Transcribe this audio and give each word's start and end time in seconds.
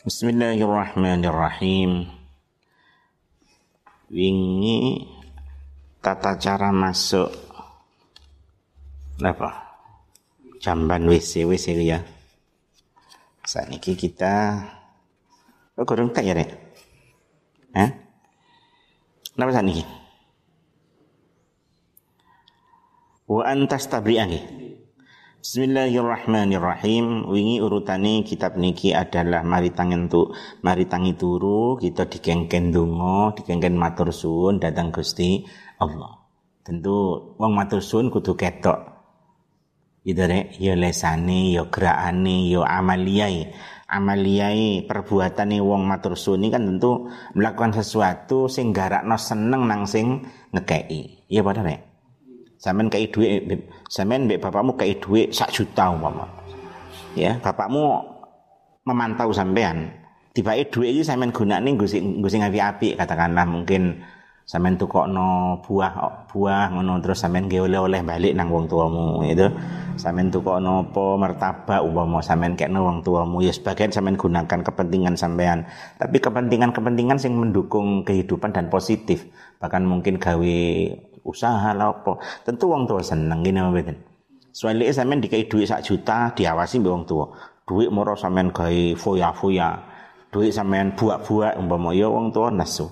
Bismillahirrahmanirrahim. 0.00 2.08
Wingi 4.08 5.04
tata 6.00 6.40
cara 6.40 6.72
masuk 6.72 7.28
apa? 9.20 9.76
Jamban 10.56 11.04
WC 11.04 11.44
WC 11.44 11.76
ya. 11.84 12.00
Saat 13.44 13.68
ini 13.68 13.76
kita 13.76 14.64
Oh, 15.76 15.84
kurang 15.84 16.16
tak 16.16 16.24
ya, 16.24 16.32
Rek? 16.32 16.48
Hah? 17.76 17.92
Kenapa 19.36 19.52
saat 19.52 19.68
ini? 19.68 19.84
Wa 23.28 23.52
antas 23.52 23.84
tabri'ani. 23.84 24.59
Bismillahirrahmanirrahim. 25.40 27.24
Wingi 27.24 27.64
urutane 27.64 28.20
kitab 28.28 28.60
niki 28.60 28.92
adalah 28.92 29.40
mari 29.40 29.72
tangen 29.72 30.04
tu, 30.12 30.36
mari 30.60 30.84
tangi 30.84 31.16
turu 31.16 31.80
kita 31.80 32.12
digengken 32.12 32.68
donga, 32.68 33.32
digengken 33.32 33.72
matur 33.72 34.12
suwun 34.12 34.60
datang 34.60 34.92
Gusti 34.92 35.40
Allah. 35.80 36.28
Tentu 36.60 37.32
wong 37.40 37.56
matur 37.56 37.80
suwun 37.80 38.12
kudu 38.12 38.36
ketok. 38.36 38.84
Gitu 40.04 40.20
rek, 40.20 40.60
ya 40.60 40.76
lesane, 40.76 41.56
ya 41.56 41.64
gerakane, 41.72 42.52
ya 42.52 42.60
amaliyai. 42.60 43.48
Amaliyai 43.88 44.84
perbuatane 44.84 45.56
wong 45.64 45.88
matur 45.88 46.20
suwun 46.20 46.52
kan 46.52 46.68
tentu 46.68 47.08
melakukan 47.32 47.80
sesuatu 47.80 48.44
sing 48.44 48.76
garakno 48.76 49.16
seneng 49.16 49.64
nang 49.64 49.88
sing 49.88 50.20
ngekei. 50.52 51.32
Iya 51.32 51.40
padha 51.40 51.64
rek. 51.64 51.80
Sampean 52.60 52.92
kei 52.92 53.08
duit, 53.08 53.72
sampean 53.90 54.30
mbek 54.30 54.38
bapakmu 54.38 54.78
kei 54.78 54.94
duit 55.02 55.34
sak 55.34 55.50
juta 55.50 55.90
umpama. 55.90 56.30
Ya, 57.18 57.42
bapakmu 57.42 58.06
memantau 58.86 59.34
sampean. 59.34 59.90
Tiba 60.30 60.54
duit 60.54 60.94
iki 60.94 61.02
sampean 61.02 61.34
gunakne 61.34 61.74
nggo 61.74 61.90
sing 61.90 62.22
nggo 62.22 62.30
sing 62.30 62.46
apik 62.46 62.94
katakanlah 62.94 63.42
mungkin 63.50 63.98
sampean 64.50 64.74
tukokno 64.74 65.62
buah 65.62 66.26
buah 66.26 66.74
ngono 66.74 66.98
terus 66.98 67.22
sampean 67.22 67.46
nggih 67.46 67.70
oleh-oleh 67.70 68.02
balik 68.02 68.34
nang 68.34 68.50
wong 68.50 68.66
tuamu 68.66 69.22
itu 69.22 69.46
sampean 69.94 70.26
tukokno 70.26 70.90
apa 70.90 71.04
martabak 71.22 71.80
umpama 71.86 72.18
sampean 72.18 72.58
kekno 72.58 72.82
wong 72.82 72.98
tuamu 73.06 73.46
ya 73.46 73.54
sebagian 73.54 73.94
sampean 73.94 74.18
gunakan 74.18 74.66
kepentingan 74.66 75.14
sampean 75.14 75.70
tapi 76.02 76.18
kepentingan-kepentingan 76.18 77.22
sing 77.22 77.38
mendukung 77.38 78.02
kehidupan 78.02 78.50
dan 78.50 78.66
positif 78.66 79.22
bahkan 79.62 79.86
mungkin 79.86 80.18
gawe 80.18 80.58
usaha 81.24 81.70
lah 81.74 81.92
apa. 81.92 82.20
Tentu 82.42 82.70
wong 82.70 82.88
tua 82.88 83.02
seneng 83.04 83.40
gini 83.44 83.60
apa 83.60 83.70
beten. 83.72 83.96
Soalnya 84.50 84.90
sampean 84.90 85.22
dikai 85.22 85.46
duit 85.46 85.70
sak 85.70 85.86
juta 85.86 86.34
diawasi 86.34 86.82
mbek 86.82 86.92
wong 86.92 87.04
tua. 87.06 87.26
Duit 87.64 87.88
moro 87.88 88.18
sampean 88.18 88.50
gawe 88.50 88.82
foya-foya. 88.98 89.70
Duit 90.30 90.50
sampean 90.50 90.94
buak-buak 90.98 91.58
umpama 91.58 91.94
ya 91.94 92.10
wong 92.10 92.34
tua 92.34 92.50
nasu. 92.50 92.90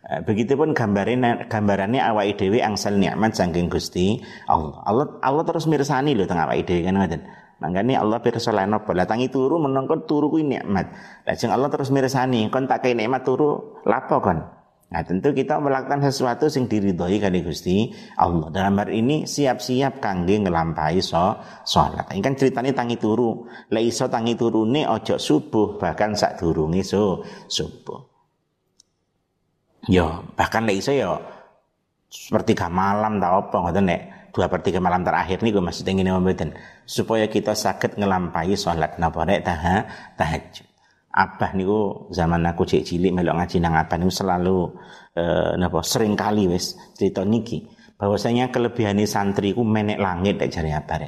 Eh, 0.00 0.24
begitupun 0.26 0.72
gambarannya 0.72 1.46
gambarannya 1.46 2.00
awak 2.02 2.34
dhewe 2.34 2.64
angsal 2.64 2.96
nikmat 2.96 3.36
saking 3.36 3.70
Gusti 3.70 4.18
Allah. 4.48 4.80
Allah 4.82 5.06
Allah 5.22 5.44
terus 5.46 5.68
mirsani 5.68 6.16
lho 6.16 6.24
tengah 6.26 6.50
awak 6.50 6.66
dhewe 6.66 6.82
kan 6.82 6.98
ngoten. 6.98 7.22
Mangkane 7.60 7.92
Allah 7.92 8.24
pirsa 8.24 8.56
lan 8.56 8.72
apa? 8.72 8.96
Lah 8.96 9.04
tangi 9.04 9.28
turu 9.28 9.60
menengko 9.60 10.08
turu 10.08 10.32
kuwi 10.32 10.48
nikmat. 10.48 10.96
Lajeng 11.28 11.52
Allah 11.52 11.68
terus 11.68 11.92
mirsani, 11.92 12.48
kon 12.48 12.64
tak 12.64 12.80
kei 12.80 12.96
nikmat 12.96 13.20
turu 13.20 13.76
lapo 13.84 14.16
kon? 14.24 14.40
Nah 14.90 15.06
tentu 15.06 15.30
kita 15.30 15.62
melakukan 15.62 16.02
sesuatu 16.02 16.50
yang 16.50 16.66
diridhoi 16.66 17.22
kali 17.22 17.46
Gusti 17.46 17.94
Allah. 18.18 18.50
Dalam 18.50 18.74
hal 18.74 18.90
ini 18.90 19.22
siap-siap 19.22 20.02
kangge 20.02 20.42
ngelampahi 20.42 20.98
so 20.98 21.38
sholat. 21.62 22.10
Ini 22.10 22.18
kan 22.18 22.34
ceritanya 22.34 22.74
tangi 22.74 22.98
turu. 22.98 23.46
Lah 23.70 23.78
iso 23.78 24.10
tangi 24.10 24.34
turune 24.34 24.90
ojo 24.90 25.14
subuh 25.14 25.78
bahkan 25.78 26.18
sak 26.18 26.42
durunge 26.42 26.82
so 26.82 27.22
subuh. 27.46 28.02
Yo 29.86 30.26
bahkan 30.34 30.66
lah 30.66 30.74
iso 30.74 30.90
yo 30.90 31.22
seperti 32.10 32.58
malam 32.66 33.22
tau 33.22 33.46
apa 33.46 33.56
ngoten 33.62 33.86
nek 33.86 34.02
dua 34.34 34.50
per 34.50 34.66
tiga 34.66 34.82
malam 34.82 35.06
terakhir 35.06 35.42
nih 35.42 35.54
gue 35.54 35.62
masih 35.62 35.86
ingin 35.86 36.10
ngomongin 36.10 36.54
supaya 36.82 37.30
kita 37.30 37.54
sakit 37.54 37.98
ngelampahi 37.98 38.58
sholat 38.58 38.98
napa 38.98 39.22
nek 39.26 39.46
tahajud 40.18 40.69
abah 41.10 41.50
niku 41.58 42.06
zaman 42.14 42.46
aku 42.46 42.62
cek 42.62 42.86
cilik 42.86 43.10
melok 43.10 43.42
ngaji 43.42 43.56
nang 43.58 43.74
abah 43.74 43.98
niku 43.98 44.12
selalu 44.14 44.58
eh, 45.18 45.58
napa 45.58 45.82
sering 45.82 46.14
kali 46.14 46.46
wis 46.46 46.78
cerita 46.94 47.26
niki. 47.26 47.66
Bahwasanya 48.00 48.48
kelebihan 48.48 48.96
santri 49.04 49.52
ku 49.52 49.60
menek 49.60 50.00
langit 50.00 50.40
nek 50.40 50.48
jare 50.48 50.72
abah 50.72 50.98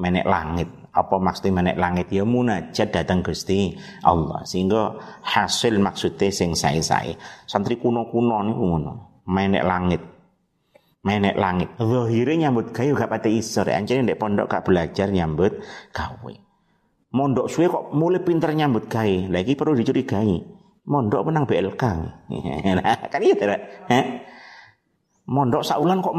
menek 0.00 0.26
langit. 0.26 0.68
Apa 0.92 1.16
maksudnya 1.16 1.62
menek 1.62 1.76
langit? 1.80 2.06
Ya 2.12 2.24
munajat 2.26 2.92
datang 2.92 3.24
Gusti 3.24 3.72
Allah. 4.04 4.44
Sehingga 4.44 4.98
hasil 5.24 5.80
maksudnya 5.80 6.28
sing 6.32 6.52
sae-sae. 6.52 7.16
Santri 7.48 7.80
kuno-kuno 7.80 8.42
niku 8.44 8.62
ngono. 8.66 8.92
Menek 9.28 9.64
langit. 9.64 10.02
Menek 11.02 11.36
langit. 11.38 11.68
Zahire 11.78 12.34
nyambut 12.36 12.70
gawe 12.74 12.90
gak 12.94 13.10
pati 13.10 13.40
iso 13.40 13.64
rek. 13.64 13.74
Ancene 13.74 14.04
ndek 14.04 14.20
pondok 14.20 14.50
gak 14.50 14.64
belajar 14.66 15.08
nyambut 15.10 15.62
gawe 15.90 16.51
mondok 17.12 17.46
suwe 17.48 17.68
kok 17.68 17.92
mulai 17.92 18.24
pinter 18.24 18.52
nyambut 18.56 18.88
gawe. 18.88 19.28
Lagi 19.28 19.52
perlu 19.54 19.76
dicurigai. 19.76 20.60
Mondok 20.82 21.30
menang 21.30 21.46
BLK 21.46 21.78
kan 23.14 23.22
iya 23.22 23.34
tidak 23.38 23.62
mondok 25.30 25.62
saulan 25.62 26.02
kok 26.02 26.16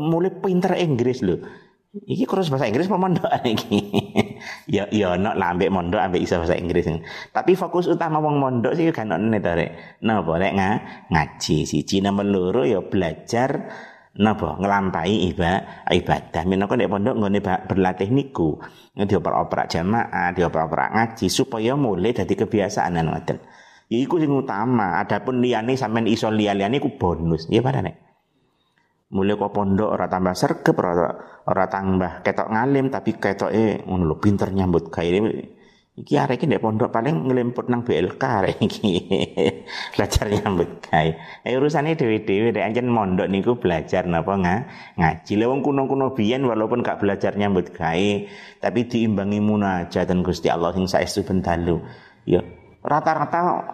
mulai 0.00 0.32
pinter 0.40 0.72
Inggris 0.80 1.20
lho. 1.20 1.36
Iki 1.96 2.28
kurus 2.28 2.52
bahasa 2.52 2.68
Inggris 2.68 2.92
apa 2.92 3.00
mondok? 3.00 3.24
Iki? 3.56 3.80
ya 4.68 4.84
ya 4.92 5.16
ono 5.16 5.32
lah 5.32 5.56
ambek 5.56 5.72
mondok 5.72 5.96
ambek 5.96 6.28
iso 6.28 6.36
bahasa 6.36 6.56
Inggris. 6.56 6.84
Tapi 7.32 7.56
fokus 7.56 7.88
utama 7.88 8.20
wong 8.20 8.36
mondok 8.36 8.76
sih 8.76 8.92
kan 8.92 9.12
ono 9.12 9.32
to 9.40 9.52
rek. 9.56 10.00
Napa 10.04 10.36
rek 10.36 10.52
ngaji 11.08 11.56
siji 11.64 12.04
nomor 12.04 12.28
loro 12.28 12.62
ya 12.68 12.84
belajar 12.84 13.72
napa? 14.20 14.56
Ngelampahi 14.60 15.32
ibadah. 15.32 15.88
Ibadah 15.88 16.42
minangka 16.44 16.74
nek 16.76 16.90
pondok 16.90 17.14
nggone 17.16 17.38
berlatih 17.42 18.08
niku? 18.12 18.60
Dioper-operak 18.96 19.66
jamaah 19.68 20.32
dioper-operak 20.32 20.90
ngaji 20.96 21.26
supaya 21.28 21.76
mulai 21.76 22.16
dari 22.16 22.34
kebiasaan 22.34 22.96
ngoten. 22.96 23.38
Ya 23.92 23.98
iku 24.02 24.18
sing 24.18 24.32
utama. 24.32 24.98
Adapun 24.98 25.40
liyane 25.40 25.76
sampean 25.78 26.10
iso 26.10 26.32
liya-liyane 26.32 26.80
iku 26.82 26.96
bonus. 26.96 27.46
Ya 27.52 27.62
pada 27.62 27.84
nek 27.84 28.06
mulai 29.06 29.38
kok 29.38 29.54
pondok 29.54 29.94
ora 29.94 30.10
tambah 30.10 30.34
sergep 30.34 30.74
ora 30.82 31.14
ora 31.46 31.64
tambah 31.70 32.26
ketok 32.26 32.50
ngalim 32.50 32.90
tapi 32.90 33.14
ketoke 33.14 33.86
ngono 33.86 34.02
lho 34.02 34.16
pinter 34.18 34.50
nyambut 34.50 34.90
gawe 34.90 35.18
Iki 35.96 36.12
arek 36.20 36.44
ndek 36.44 36.60
pondok 36.60 36.92
paling 36.92 37.24
ngelemput 37.24 37.72
nang 37.72 37.80
BLK 37.80 38.20
arek 38.20 38.60
iki. 38.60 39.08
belajar 39.96 40.28
nyambut 40.28 40.84
gawe. 40.84 41.10
Eh 41.40 41.56
urusane 41.56 41.96
dhewe-dhewe 41.96 42.52
nek 42.52 42.68
anjen 42.68 42.92
mondok 42.92 43.32
niku 43.32 43.56
belajar 43.56 44.04
napa 44.04 44.36
nga, 44.44 44.56
ngaji. 45.00 45.32
Lah 45.40 45.48
wong 45.48 45.64
kuno-kuno 45.64 46.12
biyen 46.12 46.44
walaupun 46.44 46.84
gak 46.84 47.00
belajar 47.00 47.32
nyambut 47.40 47.72
gawe, 47.72 48.10
tapi 48.60 48.80
diimbangi 48.84 49.40
munajat 49.40 50.04
dan 50.04 50.20
Gusti 50.20 50.52
Allah 50.52 50.76
sing 50.76 50.84
saestu 50.84 51.24
bentalu. 51.24 51.80
Ya, 52.28 52.44
rata-rata 52.84 53.64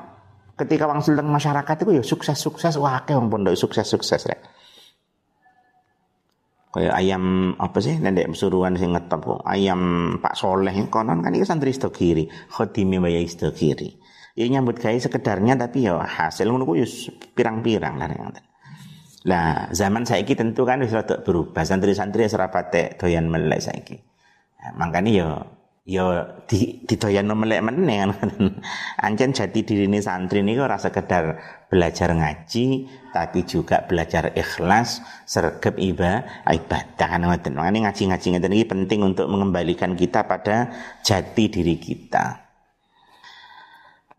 ketika 0.62 0.86
wangsul 0.86 1.18
teng 1.18 1.26
masyarakat 1.26 1.76
itu 1.82 1.90
ya 1.98 2.04
sukses-sukses 2.06 2.78
wah 2.78 3.02
wong 3.02 3.34
pondok 3.34 3.58
sukses-sukses 3.58 4.30
rek 4.30 4.51
kayak 6.72 6.94
ayam 6.96 7.54
apa 7.60 7.78
sih 7.84 8.00
nenek 8.00 8.32
suruhan 8.32 8.74
sing 8.80 8.96
ngetop 8.96 9.20
kok. 9.20 9.40
Ayam 9.44 10.16
Pak 10.18 10.34
Soleh 10.34 10.72
konon 10.88 11.20
kan 11.20 11.36
itu 11.36 11.44
santri 11.44 11.70
istokiri 11.70 12.26
khotimi 12.48 12.96
baya 12.96 13.20
istokiri 13.20 14.00
ya 14.32 14.48
nyambut 14.48 14.80
gawe 14.80 14.96
sekedarnya 14.96 15.60
tapi 15.60 15.84
ya 15.84 16.00
hasil 16.00 16.48
ngono 16.48 16.64
ku 16.64 16.72
ya 16.80 16.88
pirang-pirang 17.36 18.00
lah 18.00 18.08
lah 19.22 19.70
zaman 19.70 20.02
saiki 20.02 20.34
tentu 20.34 20.66
kan 20.66 20.82
wis 20.82 20.90
rada 20.90 21.22
berubah. 21.22 21.62
Santri-santri 21.62 22.26
serapate 22.26 22.98
doyan 22.98 23.30
melek 23.30 23.62
saiki. 23.62 23.96
Nah, 24.62 24.72
makanya 24.78 25.10
ya 25.14 25.28
ya 25.82 26.38
di 26.46 26.78
didoyan 26.86 27.26
melek 27.26 27.58
meneh 27.58 28.06
kan 28.06 28.30
ancen 29.06 29.34
jati 29.34 29.66
dirine 29.66 29.98
santri 29.98 30.38
niku 30.38 30.62
ora 30.62 30.78
sekedar 30.78 31.42
belajar 31.66 32.14
ngaji 32.14 32.86
tapi 33.10 33.42
juga 33.42 33.82
belajar 33.82 34.30
ikhlas 34.38 35.02
sergap 35.26 35.74
ibadah 35.76 36.46
ibadah. 36.48 37.06
Kan 37.10 37.26
ngoten. 37.26 37.58
Ngaji-ngaji 37.58 38.26
ngeten 38.32 38.52
iki 38.54 38.66
penting 38.66 39.00
untuk 39.02 39.26
mengembalikan 39.26 39.98
kita 39.98 40.24
pada 40.24 40.70
jati 41.02 41.50
diri 41.50 41.76
kita. 41.76 42.40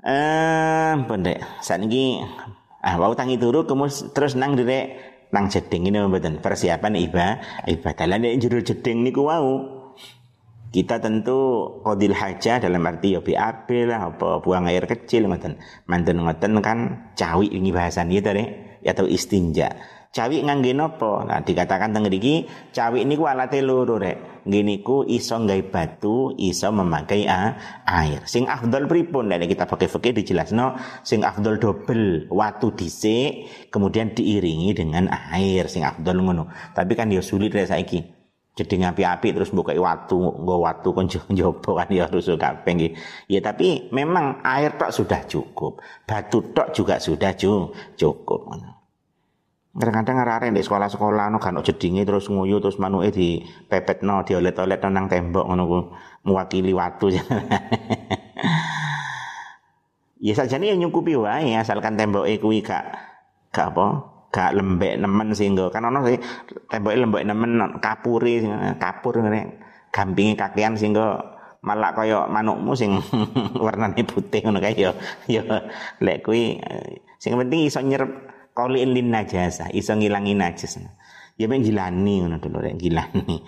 Eh 0.04 0.94
pendek 1.08 1.64
saat 1.64 1.80
ini 1.80 2.20
ah 2.84 3.00
wau 3.00 3.16
tangi 3.16 3.40
turu 3.40 3.64
kemus 3.64 4.12
terus 4.12 4.36
nang 4.36 4.60
direk 4.60 5.00
nang 5.32 5.48
jeding 5.48 5.88
ini 5.88 6.04
mboten. 6.04 6.44
Persiapan 6.44 7.00
ibadah. 7.00 7.66
Ibadah 7.66 8.06
lan 8.06 8.28
jero 8.38 8.60
jeding 8.62 9.02
niku 9.02 9.26
wau 9.26 9.83
kita 10.74 10.98
tentu 10.98 11.70
kodil 11.86 12.18
haja 12.18 12.58
dalam 12.58 12.82
arti 12.90 13.14
ya 13.14 13.22
BAB 13.22 13.70
lah 13.86 14.10
apa 14.10 14.42
buang 14.42 14.66
air 14.66 14.90
kecil 14.90 15.30
ngoten 15.30 15.62
manten 15.86 16.18
ngoten 16.26 16.58
kan 16.66 16.80
cawi 17.14 17.54
ini 17.54 17.70
bahasan 17.70 18.10
gitu 18.10 18.34
deh 18.34 18.82
atau 18.82 19.06
istinja 19.06 19.70
Cawi 20.14 20.46
ngangge 20.46 20.78
napa? 20.78 21.26
Nah, 21.26 21.42
dikatakan 21.42 21.90
teng 21.90 22.06
mriki 22.06 22.46
cawi 22.70 23.02
niku 23.02 23.26
alate 23.26 23.66
loro 23.66 23.98
rek. 23.98 24.46
Niku 24.46 25.10
iso 25.10 25.42
nggawe 25.42 25.74
batu, 25.74 26.38
iso 26.38 26.70
memakai 26.70 27.26
air. 27.26 28.22
Sing 28.30 28.46
afdol 28.46 28.86
pripun? 28.86 29.34
Nek 29.34 29.50
kita 29.50 29.66
pakai 29.66 29.90
fikih 29.90 30.14
dijelasno 30.14 30.78
sing 31.02 31.26
afdol 31.26 31.58
dobel 31.58 32.30
watu 32.30 32.78
dhisik 32.78 33.50
kemudian 33.74 34.14
diiringi 34.14 34.78
dengan 34.78 35.10
air 35.10 35.66
sing 35.66 35.82
afdol 35.82 36.22
ngono. 36.22 36.46
Tapi 36.78 36.94
kan 36.94 37.10
ya 37.10 37.26
sulit 37.26 37.50
rek 37.50 37.74
saiki. 37.74 38.23
Jadi 38.54 38.86
ngapi-api 38.86 39.34
terus 39.34 39.50
buka 39.50 39.74
watu, 39.74 40.38
nggo 40.38 40.62
watu 40.62 40.94
kon 40.94 41.10
jopo 41.38 41.74
kan 41.74 41.90
ya 41.90 42.06
harus 42.06 42.30
kabeh 42.30 42.72
nggih. 42.78 42.94
Ya 43.26 43.42
tapi 43.42 43.90
memang 43.90 44.46
air 44.46 44.78
tok 44.78 44.94
sudah 44.94 45.26
cukup. 45.26 45.82
Batu 46.06 46.54
tok 46.54 46.70
juga 46.70 47.02
sudah 47.02 47.34
cukup. 47.98 48.42
Kadang-kadang 49.74 50.22
arek-arek 50.22 50.54
di 50.54 50.62
sekolah-sekolah 50.62 51.34
no 51.34 51.42
kan 51.42 51.58
jedinge 51.66 52.06
terus 52.06 52.30
nguyu 52.30 52.62
terus 52.62 52.78
manuke 52.78 53.10
di 53.10 53.42
pepetno 53.66 54.22
diolet-olet 54.22 54.86
nang 54.86 55.10
tembok 55.10 55.50
ngono 55.50 55.98
mewakili 56.22 56.78
watu. 56.78 57.10
ya 60.24 60.34
sajane 60.38 60.72
ya 60.72 60.76
nyukupi 60.78 61.18
wae 61.18 61.58
asalkan 61.60 62.00
temboke 62.00 62.38
kuwi 62.40 62.64
gak 62.64 62.86
gak 63.52 63.76
apa 63.76 64.13
gak 64.34 64.58
lembek 64.58 64.98
nemen 64.98 65.38
sehingga 65.38 65.70
kan 65.70 65.86
ono 65.86 66.02
sih 66.10 66.18
temboke 66.66 66.98
lembek 66.98 67.24
nemen 67.24 67.78
kapuri 67.78 68.42
kapur 68.82 69.22
ngene 69.22 69.62
gampinge 69.94 70.34
kakean 70.34 70.74
sehingga 70.74 71.22
malah 71.62 71.94
kaya 71.94 72.26
manukmu 72.26 72.74
sing 72.74 72.98
warnane 73.64 74.02
putih 74.04 74.42
ngono 74.42 74.58
kae 74.58 74.74
ya 74.74 74.92
ya 75.30 75.46
lek 76.02 76.26
kuwi 76.26 76.58
eh, 76.60 77.06
sing 77.22 77.38
penting 77.38 77.70
iso 77.70 77.80
nyerep 77.80 78.34
Kauliin 78.54 78.94
lin 78.94 79.10
najasa, 79.10 79.74
iso 79.74 79.98
ngilangi 79.98 80.38
najis. 80.38 80.78
Ya 81.42 81.50
ben 81.50 81.66
gilani 81.66 82.22
ngono 82.22 82.38
dulu 82.38 82.62
rek 82.62 82.78
gilani. 82.78 83.42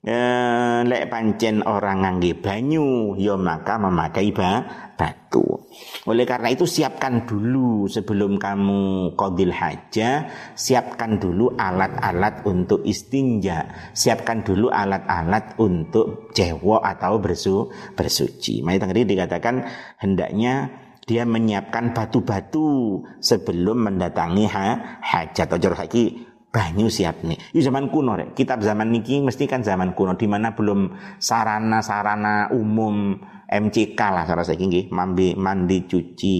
Eh, 0.00 0.80
lek 0.88 1.12
pancen 1.12 1.60
orang 1.60 2.00
ngangge 2.00 2.32
banyu, 2.40 3.12
ya 3.20 3.36
maka 3.36 3.76
memakai 3.76 4.32
ba, 4.32 4.64
batu. 4.96 5.68
Oleh 6.08 6.24
karena 6.24 6.48
itu 6.48 6.64
siapkan 6.64 7.28
dulu 7.28 7.84
sebelum 7.84 8.40
kamu 8.40 9.12
kodil 9.12 9.52
haja, 9.52 10.24
siapkan 10.56 11.20
dulu 11.20 11.52
alat-alat 11.52 12.48
untuk 12.48 12.80
istinja, 12.88 13.92
siapkan 13.92 14.40
dulu 14.40 14.72
alat-alat 14.72 15.60
untuk 15.60 16.32
cewek 16.32 16.80
atau 16.80 17.20
bersu, 17.20 17.68
bersuci. 17.92 18.64
Makanya 18.64 18.96
tadi 18.96 19.04
dikatakan 19.04 19.54
hendaknya 20.00 20.72
dia 21.04 21.28
menyiapkan 21.28 21.92
batu-batu 21.92 23.04
sebelum 23.20 23.84
mendatangi 23.84 24.48
ha, 24.48 24.96
hajat 25.04 25.60
atau 25.60 25.76
lagi 25.76 26.29
banyu 26.50 26.90
siap 26.90 27.22
nih. 27.22 27.38
Ini 27.54 27.62
zaman 27.62 27.88
kuno 27.88 28.18
rek. 28.18 28.34
Kitab 28.34 28.60
zaman 28.60 28.90
niki 28.90 29.22
mesti 29.22 29.46
kan 29.46 29.62
zaman 29.62 29.94
kuno 29.94 30.18
di 30.18 30.26
mana 30.26 30.52
belum 30.52 30.90
sarana-sarana 31.22 32.50
umum 32.50 33.16
MCK 33.50 33.98
lah 33.98 34.22
cara 34.26 34.46
saya 34.46 34.62
nggih 34.62 34.94
mandi 34.94 35.34
mandi 35.38 35.86
cuci 35.86 36.36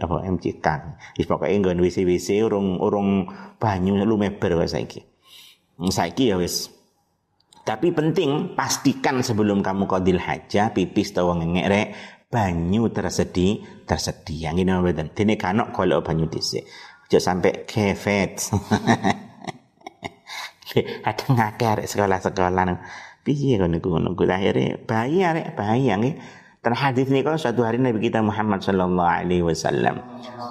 apa 0.00 0.24
MCK. 0.24 0.66
Wis 1.16 1.26
pokoke 1.28 1.52
nggon 1.52 1.80
WC-WC 1.80 2.44
urung 2.44 2.80
urung 2.80 3.28
banyu 3.56 3.96
lumeber 4.04 4.60
wae 4.60 4.68
saiki. 4.68 5.00
Saiki 5.76 6.32
ya 6.32 6.40
wis 6.40 6.76
tapi 7.66 7.90
penting 7.90 8.54
pastikan 8.54 9.26
sebelum 9.26 9.58
kamu 9.58 9.90
kodil 9.90 10.22
haja 10.22 10.70
pipis 10.70 11.10
atau 11.10 11.34
ngengek 11.34 11.66
rek 11.66 11.88
banyu 12.30 12.86
tersedia 12.94 13.82
tersedia 13.82 14.54
ngene 14.54 14.78
mboten 14.78 15.10
dene 15.10 15.34
kanok 15.34 15.74
kalau 15.74 15.98
banyu 15.98 16.30
dhisik 16.30 16.62
aja 17.10 17.18
sampai 17.18 17.66
kefet 17.66 18.38
ada 21.08 21.24
ngake 21.26 21.64
arek 21.64 21.86
sekolah-sekolah 21.86 22.64
piye 23.26 23.58
ngono 23.58 23.82
ku 23.82 23.90
ngono 23.90 24.14
ku. 24.14 24.22
Akhire 24.26 24.82
bayi 24.86 25.26
arek 25.26 25.58
bayi 25.58 25.90
nggih 25.90 26.14
dan 26.66 26.74
hadis 26.74 27.06
kalau 27.22 27.38
suatu 27.38 27.62
hari 27.62 27.78
Nabi 27.78 28.10
kita 28.10 28.18
Muhammad 28.26 28.58
Sallallahu 28.58 29.06
Alaihi 29.06 29.46
Wasallam. 29.46 30.02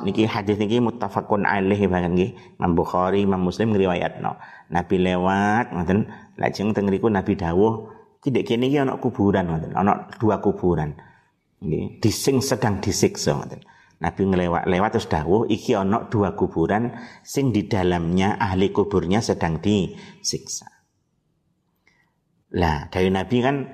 Niki 0.08 0.24
hadis 0.24 0.56
niki 0.56 0.80
muttafaqun 0.80 1.44
alaih 1.44 1.92
bahkan 1.92 2.16
nggih. 2.16 2.56
Imam 2.56 2.72
Bukhari 2.72 3.28
Imam 3.28 3.44
Muslim 3.44 3.76
ngriwayatno. 3.76 4.40
Nabi 4.72 4.96
lewat 4.96 5.76
ngoten. 5.76 6.08
Lajeng 6.40 6.72
teng 6.72 6.88
Nabi 6.88 7.36
dawuh 7.36 7.92
tidak 8.24 8.48
kene 8.48 8.72
iki 8.72 8.80
ana 8.80 8.96
kuburan 8.96 9.44
ngoten. 9.44 9.76
Ana 9.76 10.08
dua 10.16 10.40
kuburan. 10.40 10.96
Nggih, 11.60 12.00
dising 12.00 12.40
sedang 12.40 12.80
disiksa 12.80 13.36
ngoten. 13.36 13.60
Nabi 14.06 14.22
ngelewat 14.30 14.69
lewat 14.69 14.90
terus 14.94 15.10
dawuh 15.10 15.50
iki 15.50 15.74
ana 15.74 16.06
dua 16.06 16.38
kuburan 16.38 16.94
sing 17.25 17.50
di 17.50 17.66
dalamnya 17.66 18.38
ahli 18.38 18.69
kuburnya 18.69 19.18
sedang 19.18 19.57
disiksa. 19.57 20.69
Lah, 22.54 22.86
dari 22.94 23.10
Nabi 23.10 23.38
kan 23.42 23.66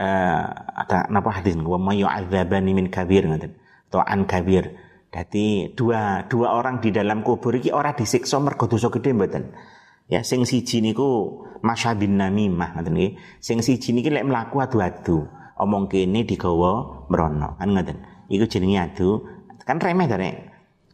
uh, 0.00 0.44
ada 0.72 1.12
napa 1.12 1.36
hadis 1.36 1.52
wa 1.60 1.76
may 1.76 2.00
yu'adzabani 2.00 2.72
min 2.72 2.88
kabir 2.88 3.28
ngoten. 3.28 3.60
Atau 3.92 4.00
an 4.00 4.24
kabir. 4.24 4.72
Jadi 5.12 5.76
dua 5.76 6.24
dua 6.24 6.56
orang 6.56 6.80
di 6.80 6.88
dalam 6.88 7.20
kubur 7.20 7.52
iki 7.52 7.68
ora 7.68 7.92
disiksa 7.92 8.40
mergo 8.40 8.72
dosa 8.72 8.88
gedhe 8.88 9.12
mboten. 9.12 9.52
Ya, 10.08 10.24
sing 10.24 10.48
siji 10.48 10.80
niku 10.80 11.44
masyabin 11.60 12.16
namimah 12.16 12.80
ngoten 12.80 12.96
nggih. 12.96 13.12
Sing 13.44 13.60
siji 13.60 13.92
niki 13.92 14.08
lek 14.08 14.24
mlaku 14.24 14.64
adu-adu 14.64 15.28
omong 15.58 15.90
kene 15.90 16.24
digawa 16.24 17.04
mrono 17.10 17.58
kan 17.58 17.68
ngoten 17.74 17.98
iku 18.30 18.46
jenenge 18.46 18.78
adu 18.78 19.08
kan 19.68 19.76
remeh 19.76 20.08
to 20.08 20.16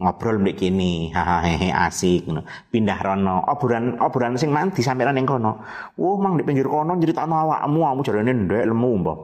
ngobrol 0.03 0.43
mbek 0.43 0.59
kene 0.59 1.15
hahaha 1.15 1.87
asik 1.87 2.27
ngono. 2.27 2.43
Pindah 2.67 2.99
rono. 2.99 3.47
Obrolan 3.47 3.95
obrolan 4.03 4.35
sing 4.35 4.51
mang 4.51 4.75
disampaikan 4.75 5.15
ning 5.15 5.23
kono. 5.23 5.63
Oh 5.95 6.19
mang 6.19 6.35
di 6.35 6.43
pinggir 6.43 6.67
kono 6.67 6.99
nyritakno 6.99 7.31
awakmu 7.31 7.79
kamu 7.87 8.01
jarane 8.03 8.33
ndek 8.35 8.65
lemu 8.67 8.91
mbah 9.07 9.17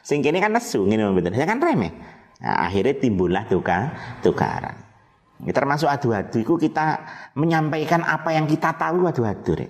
sing 0.00 0.24
kene 0.24 0.40
kan 0.40 0.56
nesu 0.56 0.88
ngene 0.88 1.12
mboten. 1.12 1.36
Ya 1.36 1.44
kan 1.44 1.60
remeh. 1.60 1.92
Nah, 2.36 2.68
akhirnya 2.68 2.96
timbullah 2.96 3.44
tuka 3.48 3.92
tukaran. 4.24 4.76
Ya, 5.44 5.52
termasuk 5.52 5.88
adu-adu 5.92 6.40
itu 6.40 6.56
kita 6.56 7.04
menyampaikan 7.36 8.00
apa 8.00 8.32
yang 8.32 8.48
kita 8.48 8.72
tahu 8.72 9.04
adu-adu 9.04 9.52
rek 9.52 9.68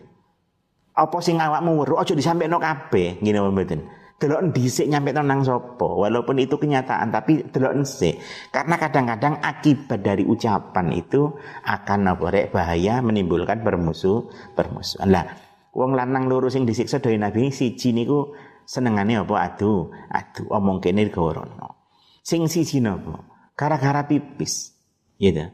apa 0.96 1.19
sing 1.20 1.37
awakmu 1.37 1.76
weruh 1.82 1.99
aja 2.00 2.14
disampaikan 2.14 2.56
kabeh 2.56 3.20
ngene 3.20 3.50
mboten 3.50 3.82
delok 4.16 4.56
dhisik 4.56 4.88
nyampe 4.88 5.12
nang 5.12 5.44
sapa. 5.44 5.84
Walaupun 5.86 6.40
itu 6.40 6.56
kenyataan 6.56 7.12
tapi 7.12 7.46
delok 7.52 7.84
sik 7.84 8.16
karena 8.50 8.76
kadang-kadang 8.80 9.40
akibat 9.44 10.00
dari 10.00 10.24
ucapan 10.24 10.92
itu 10.96 11.36
akan 11.64 12.16
apa 12.16 12.24
rek 12.32 12.46
bahaya 12.52 13.04
menimbulkan 13.04 13.60
permusuh 13.60 14.28
permusuhan 14.56 15.12
lah 15.12 15.24
wong 15.76 15.92
lanang 15.92 16.26
loro 16.26 16.48
sing 16.48 16.64
disiksa 16.64 16.98
dari 16.98 17.20
nabi 17.20 17.52
siji 17.52 17.92
niku 17.92 18.32
senengane 18.64 19.20
apa? 19.20 19.34
Adu 19.52 19.92
adu 20.08 20.48
omong 20.48 20.80
kene 20.80 21.08
gorono 21.12 21.94
sing 22.24 22.48
siji 22.48 22.80
napa? 22.80 23.20
Gara-gara 23.56 24.04
pipis. 24.04 24.72
Gitu 25.16 25.44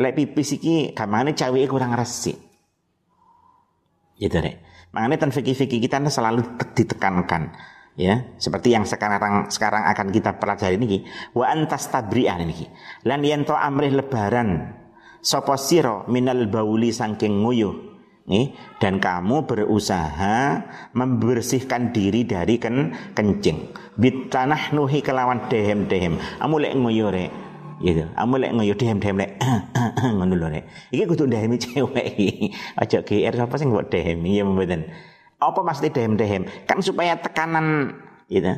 lek 0.00 0.14
pipis 0.16 0.56
iki 0.56 0.96
gamane 0.96 1.36
cawike 1.36 1.66
kurang 1.66 1.92
resik. 1.92 2.38
Gitu 4.16 4.36
rek? 4.36 4.62
Makanya 4.90 5.22
tan 5.22 5.30
fikih-fikih 5.30 5.78
kita 5.86 6.02
selalu 6.10 6.42
ditekankan 6.74 7.54
ya 8.00 8.32
seperti 8.40 8.72
yang 8.72 8.88
sekarang 8.88 9.52
sekarang 9.52 9.84
akan 9.84 10.08
kita 10.08 10.40
pelajari 10.40 10.80
ini 10.80 11.04
wa 11.36 11.44
antas 11.44 11.92
tabri'ah 11.92 12.40
ini 12.40 12.64
lan 13.04 13.20
yanto 13.20 13.52
amrih 13.52 13.92
lebaran 13.92 14.72
sapa 15.20 15.60
sira 15.60 16.08
minal 16.08 16.48
bauli 16.48 16.88
saking 16.88 17.44
nguyuh 17.44 17.90
nih 18.30 18.54
dan 18.78 19.02
kamu 19.02 19.44
berusaha 19.44 20.62
membersihkan 20.94 21.90
diri 21.90 22.22
dari 22.22 22.62
ken 22.62 22.94
kencing. 23.12 23.74
Bitanah 23.98 24.70
nuhi 24.70 25.02
kelawan 25.02 25.50
dehem 25.50 25.90
dehem 25.90 26.14
amu 26.38 26.62
lek 26.62 26.78
nguyuh 26.78 27.10
rek. 27.10 27.30
Gitu. 27.82 28.06
Amu 28.14 28.38
lek 28.38 28.54
nguyuh 28.54 28.76
dehem 28.78 29.02
dehem 29.02 29.18
lek. 29.18 29.40
Ngono 30.16 30.34
lho 30.38 30.48
rek. 30.52 30.64
Iki 30.94 31.04
kudu 31.10 31.26
dehem 31.26 31.58
cewek 31.62 32.06
aja 32.78 32.98
GR 33.02 33.34
sapa 33.34 33.54
sing 33.58 33.74
mbok 33.74 33.90
dehem 33.90 34.22
ya 34.22 34.46
mboten 34.46 34.86
apa 35.40 35.60
maksudnya 35.64 35.96
dehem-dehem? 35.96 36.68
Kan 36.68 36.84
supaya 36.84 37.16
tekanan 37.16 37.96
gitu. 38.28 38.52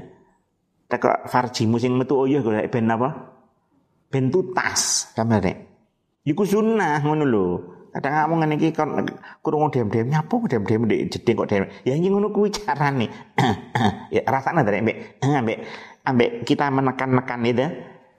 Teko 0.91 1.25
farjimu 1.31 1.81
sing 1.81 1.97
metu 1.97 2.19
oyah 2.19 2.43
golek 2.43 2.69
ben 2.69 2.91
apa? 2.91 3.33
Ben 4.13 4.29
tutas 4.29 5.09
kamare. 5.17 5.71
Iku 6.27 6.45
sunnah 6.45 7.01
ngono 7.01 7.25
lho. 7.25 7.47
Kadang 7.93 8.13
kamu 8.13 8.35
ngene 8.41 8.55
iki 8.57 8.69
kon 8.73 9.05
kurung 9.45 9.69
dem-dem 9.69 10.09
nyapu 10.09 10.49
dem-dem 10.49 10.89
ndek 10.89 11.13
jeding 11.13 11.37
kok 11.37 11.49
dem. 11.49 11.65
Ya 11.85 11.97
iki 11.97 12.09
ngono 12.13 12.29
kuwi 12.29 12.53
carane. 12.53 13.09
ya 14.15 14.21
rasane 14.29 14.65
dari 14.65 14.81
ambek 14.85 14.97
ambek 15.41 15.59
ambek 16.05 16.31
kita 16.45 16.69
menekan-nekan 16.73 17.41
itu 17.45 17.67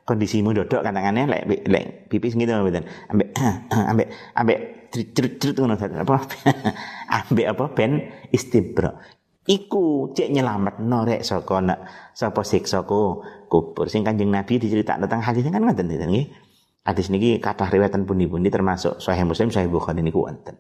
kondisimu 0.04 0.52
dodok 0.52 0.84
katakannya 0.84 1.26
lek 1.26 1.42
lek 1.70 1.86
pipis 2.10 2.38
gitu 2.38 2.54
mboten. 2.54 2.86
Ambek 3.10 3.28
ambek 3.92 4.08
ambek 4.38 4.60
cerit-cerit 4.94 5.58
ngono 5.58 5.74
apa? 5.74 6.18
Ambek 7.18 7.48
apa? 7.50 7.66
Ben 7.74 7.92
istibra 8.30 8.94
iku 9.44 10.16
cek 10.16 10.32
nyelamet 10.32 10.80
norek 10.80 11.22
saka 11.24 11.60
nak 11.60 11.80
sapa 12.16 12.42
siksa 12.48 12.88
ku 12.88 13.24
kubur. 13.52 13.92
Sing 13.92 14.08
kanjeng 14.08 14.32
nabi 14.32 14.60
diceritakno 14.60 15.08
tentang 15.08 15.24
hadis 15.24 15.44
kan 15.48 15.64
ngoten 15.64 15.92
nggih? 15.92 16.28
Hadis 16.84 17.08
niki 17.08 17.40
kata 17.40 17.72
riwayatan 17.72 18.04
pundi-pundi 18.04 18.52
termasuk 18.52 19.00
Sahih 19.00 19.24
Muslim, 19.24 19.48
Sahih 19.52 19.72
Bukhari 19.72 20.04
niku 20.04 20.28
wonten. 20.28 20.60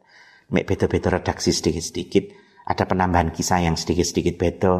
Mek 0.55 0.63
beda-beda 0.67 1.19
redaksi 1.19 1.51
sedikit-sedikit, 1.51 2.31
ada 2.63 2.83
penambahan 2.87 3.35
kisah 3.35 3.59
yang 3.59 3.75
sedikit-sedikit 3.75 4.39
beda, 4.39 4.73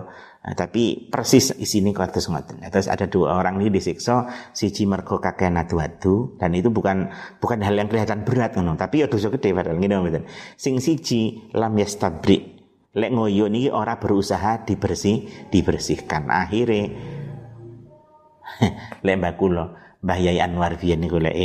nah, 0.44 0.56
tapi 0.56 1.12
persis 1.12 1.52
isine 1.60 1.92
kados 1.92 2.32
ngoten. 2.32 2.64
Nah, 2.64 2.72
terus 2.72 2.88
ada 2.88 3.12
dua 3.12 3.36
orang 3.36 3.60
ini 3.60 3.76
disiksa 3.76 4.32
siji 4.56 4.88
mergo 4.88 5.20
kakek 5.20 5.52
adu-adu 5.52 6.40
dan 6.40 6.56
itu 6.56 6.72
bukan 6.72 7.12
bukan 7.44 7.60
hal 7.60 7.76
yang 7.76 7.92
kelihatan 7.92 8.24
berat 8.24 8.56
ngono, 8.56 8.80
tapi 8.80 9.04
ya 9.04 9.12
dosa 9.12 9.28
gede 9.28 9.52
padahal 9.52 9.80
ngene 9.84 9.96
mboten. 10.00 10.24
Sing 10.56 10.80
siji 10.80 11.52
lam 11.52 11.76
yastabri. 11.76 12.56
Lek 12.94 13.10
ngoyo 13.10 13.50
niki 13.50 13.74
ora 13.74 13.98
berusaha 13.98 14.70
dibersih, 14.70 15.50
dibersihkan. 15.50 16.30
Akhirnya 16.30 16.94
lek 19.06 19.16
mbak 19.18 19.34
kula 19.36 19.66
Mbah 20.04 20.20
Yai 20.20 20.44
Anwar 20.44 20.76
biyen 20.76 21.00
niku 21.00 21.18
lek 21.18 21.36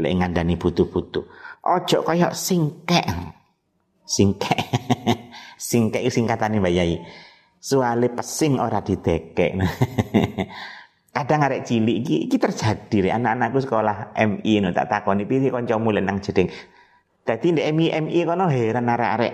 lek 0.00 0.12
ngandani 0.16 0.56
butuh-butuh. 0.56 1.24
Ojo 1.68 1.98
kaya 2.00 2.32
singkek. 2.32 3.04
Singkek. 4.08 4.58
singkek 5.58 6.06
singkatane 6.06 6.62
Mbah 6.62 6.72
Yai. 6.72 7.02
Soale 7.58 8.08
pesing 8.14 8.62
ora 8.62 8.78
didekek. 8.78 9.58
Kadang 11.18 11.40
arek 11.42 11.66
cilik 11.66 12.06
iki 12.06 12.30
iki 12.30 12.38
terjadi 12.38 13.10
anak-anakku 13.18 13.58
sekolah 13.58 14.14
MI 14.14 14.62
no 14.62 14.70
tak 14.70 14.86
takoni 14.86 15.26
piye 15.26 15.50
kancamu 15.50 15.90
nang 15.98 16.22
jeding. 16.22 16.46
Dadi 17.26 17.46
ndek 17.50 17.66
MI 17.74 17.86
MI 18.06 18.18
kono 18.22 18.46
heran 18.46 18.86
arek-arek. 18.86 19.32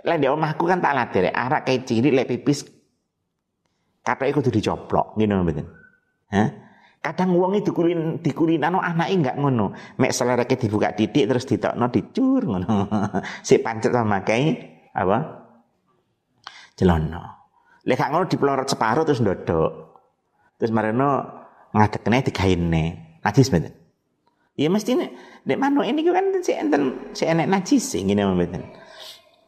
Lek 0.00 0.16
ndek 0.16 0.32
omahku 0.32 0.64
kan 0.64 0.80
tak 0.80 0.96
latih 0.96 1.28
rek 1.28 1.36
arek 1.36 1.60
kayak 1.68 1.84
cilik 1.84 2.12
lek 2.16 2.28
pipis 2.32 2.64
katoke 4.00 4.32
kudu 4.32 4.50
dicoplok 4.56 5.20
ngene 5.20 5.34
mboten. 5.44 5.66
Hah? 6.32 6.48
Kadang 7.04 7.38
wong 7.38 7.54
itu 7.60 7.70
dikulin 7.70 8.18
dikulin 8.18 8.64
anu 8.64 8.80
anake 8.80 9.12
enggak 9.12 9.36
ngono. 9.36 9.76
Mek 10.00 10.16
selereke 10.16 10.56
dibuka 10.56 10.96
titik 10.96 11.28
terus 11.28 11.44
ditokno 11.44 11.92
dicur 11.92 12.42
ngono. 12.48 12.66
si 13.46 13.60
pancet 13.60 13.92
sama 13.92 14.24
kayak 14.24 14.90
apa? 14.96 15.45
Celono. 16.76 17.24
Lek 17.88 17.96
gak 17.96 18.10
ngono 18.12 18.28
dipelorot 18.28 18.68
separuh 18.68 19.08
terus 19.08 19.24
ndodok. 19.24 19.72
Terus 20.60 20.72
mareno 20.74 21.24
ngadekne 21.72 22.20
digaine. 22.20 22.84
Najis 23.24 23.48
mboten. 23.48 23.74
Ya 24.56 24.68
mesti 24.72 24.96
nek 24.96 25.10
nek 25.44 25.58
manuk 25.60 25.84
ini 25.84 26.00
kan 26.04 26.32
si 26.40 26.52
enten 26.56 27.12
si 27.16 27.24
enek 27.24 27.48
najis 27.48 27.96
ngene 27.96 28.22
mboten. 28.28 28.62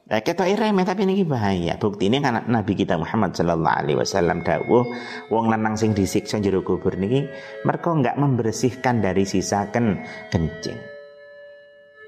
Nah, 0.09 0.25
kita 0.25 0.49
remeh 0.49 0.89
tapi 0.89 1.05
ini 1.05 1.21
bahaya. 1.21 1.77
Bukti 1.77 2.09
ini 2.09 2.25
kan 2.25 2.49
Nabi 2.49 2.73
kita 2.73 2.97
Muhammad 2.97 3.37
Sallallahu 3.37 3.77
Alaihi 3.85 3.99
Wasallam 4.01 4.41
dawuh, 4.41 4.89
wong 5.29 5.53
lanang 5.53 5.77
sing 5.77 5.93
disiksa 5.93 6.41
jero 6.41 6.65
kubur 6.65 6.97
niki, 6.97 7.29
mereka 7.69 7.93
enggak 7.93 8.17
membersihkan 8.17 9.05
dari 9.05 9.29
sisa 9.29 9.69
ken 9.69 10.01
kencing. 10.33 10.81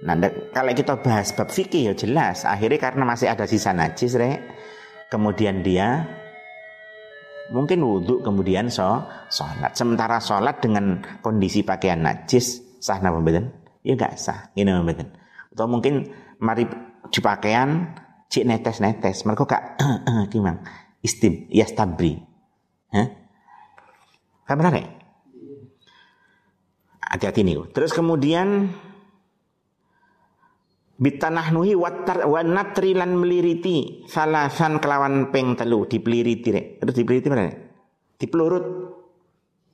Nah, 0.00 0.16
kalau 0.56 0.72
kita 0.72 0.96
bahas 1.04 1.36
bab 1.36 1.52
fikih 1.52 1.92
ya 1.92 1.94
jelas. 1.94 2.48
Akhirnya 2.48 2.80
karena 2.80 3.04
masih 3.04 3.28
ada 3.28 3.44
sisa 3.44 3.76
najis, 3.76 4.16
rek. 4.16 4.40
Kemudian 5.10 5.66
dia 5.66 6.06
mungkin 7.50 7.82
wudhu 7.82 8.22
kemudian 8.22 8.70
so 8.70 9.02
sholat. 9.26 9.74
Sementara 9.74 10.22
sholat 10.22 10.62
dengan 10.62 11.02
kondisi 11.18 11.66
pakaian 11.66 12.00
najis 12.00 12.62
sah 12.78 13.02
napa 13.02 13.18
mboten? 13.18 13.50
Ya 13.82 13.98
enggak 13.98 14.14
sah. 14.16 14.54
Ini 14.54 14.70
mboten. 14.80 15.10
Atau 15.50 15.66
mungkin 15.66 16.14
mari 16.38 16.64
di 17.10 17.20
pakaian 17.20 17.90
cik 18.30 18.46
netes-netes 18.46 19.26
mereka 19.26 19.42
gak 19.42 19.64
gimana 20.32 20.62
istim 21.02 21.50
yastabri 21.50 22.22
Hah? 22.90 23.06
Kan 24.46 24.58
benar 24.58 24.74
ya? 24.74 24.86
Hati-hati 27.10 27.46
nih. 27.46 27.70
Terus 27.70 27.94
kemudian 27.94 28.70
bitanahnuhi 31.00 31.72
watar 31.72 32.28
wanatrilan 32.28 33.16
meliriti 33.16 34.04
salasan 34.04 34.78
kelawan 34.78 35.32
peng 35.32 35.56
telu 35.56 35.88
dipeliriti 35.88 36.48
rek. 36.52 36.66
Terus 36.84 36.94
dipeliriti 36.94 37.28
mana? 37.32 37.48
Dipelurut. 38.20 38.64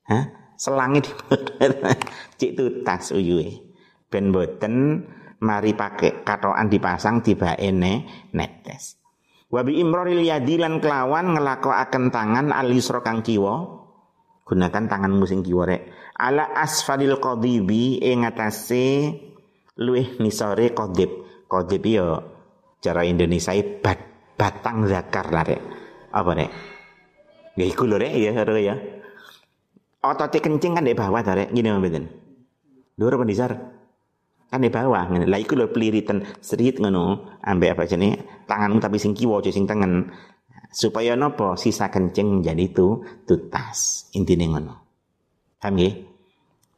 Hah? 0.06 0.25
Selangi 0.54 1.02
dipelurut. 1.02 1.99
Cik 2.38 2.50
tutas 2.54 3.11
uyuwe. 3.11 3.75
Ben 4.06 4.30
boten 4.30 5.02
mari 5.42 5.75
pakai 5.75 6.23
katoan 6.23 6.71
dipasang 6.71 7.26
tiba 7.26 7.59
ene 7.59 8.06
netes. 8.30 9.02
Wabi 9.50 9.83
imroril 9.83 10.23
yadilan 10.23 10.78
kelawan 10.78 11.35
akan 11.38 12.04
tangan 12.11 12.50
alisro 12.54 13.02
kang 13.02 13.23
kiwa 13.23 13.87
gunakan 14.47 14.87
tangan 14.87 15.11
musing 15.11 15.42
kiwa 15.42 15.66
rek 15.66 15.90
ala 16.14 16.54
asfalil 16.54 17.18
qadibi 17.18 17.99
ing 17.99 18.23
atase 18.23 19.11
luwih 19.76 20.16
nisore 20.21 20.73
qadib 20.73 21.11
qadib 21.49 21.83
yo 21.85 22.06
cara 22.80 23.04
Indonesia 23.04 23.52
bat 23.80 23.99
batang 24.37 24.85
zakar 24.88 25.33
lah 25.33 25.45
rek 25.45 25.62
apa 26.12 26.30
rek 26.37 26.50
ya 27.56 27.64
iku 27.64 27.88
lho 27.88 27.97
ya 28.00 28.33
ya 28.37 28.75
otot 30.04 30.33
kencing 30.33 30.76
kan 30.76 30.85
di 30.85 30.97
bawah 30.97 31.21
rek 31.25 31.52
gini 31.52 31.73
mboten 31.73 32.26
Lur 32.97 33.12
apa 33.12 33.28
disar? 33.28 33.52
kan 34.47 34.62
di 34.62 34.71
bawah 34.71 35.11
ngene. 35.11 35.26
Lah 35.28 35.37
iku 35.42 35.59
lho 35.59 35.68
peliritan 35.68 36.23
sedikit 36.40 36.80
ngono, 36.80 37.37
ambek 37.45 37.76
apa 37.76 37.83
jenenge 37.85 38.47
tanganmu 38.47 38.78
tapi 38.78 38.97
sing 38.97 39.12
kiwa 39.12 39.42
sing 39.45 39.68
tengen. 39.68 40.09
Supaya 40.73 41.12
nopo 41.18 41.56
sisa 41.59 41.88
kencing 41.92 42.40
menjadi 42.40 42.62
itu 42.68 43.04
tutas. 43.26 44.09
Intine 44.14 44.49
ngono. 44.49 44.75
Paham 45.61 45.76
nggih? 45.76 45.95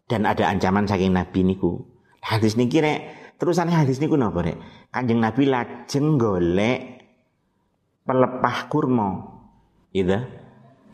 Dan 0.08 0.24
ada 0.24 0.48
ancaman 0.48 0.88
saking 0.88 1.12
Nabi 1.12 1.44
niku. 1.44 1.76
Hadis 2.28 2.60
niki 2.60 2.84
rek, 2.84 3.32
terusane 3.40 3.72
hadis 3.72 4.04
niku 4.04 4.20
napa 4.20 4.44
rek? 4.44 4.60
Kanjeng 4.92 5.16
Nabi 5.24 5.48
lajeng 5.48 6.20
golek 6.20 6.80
pelepah 8.04 8.58
kurma. 8.68 9.08
Gitu. 9.88 10.20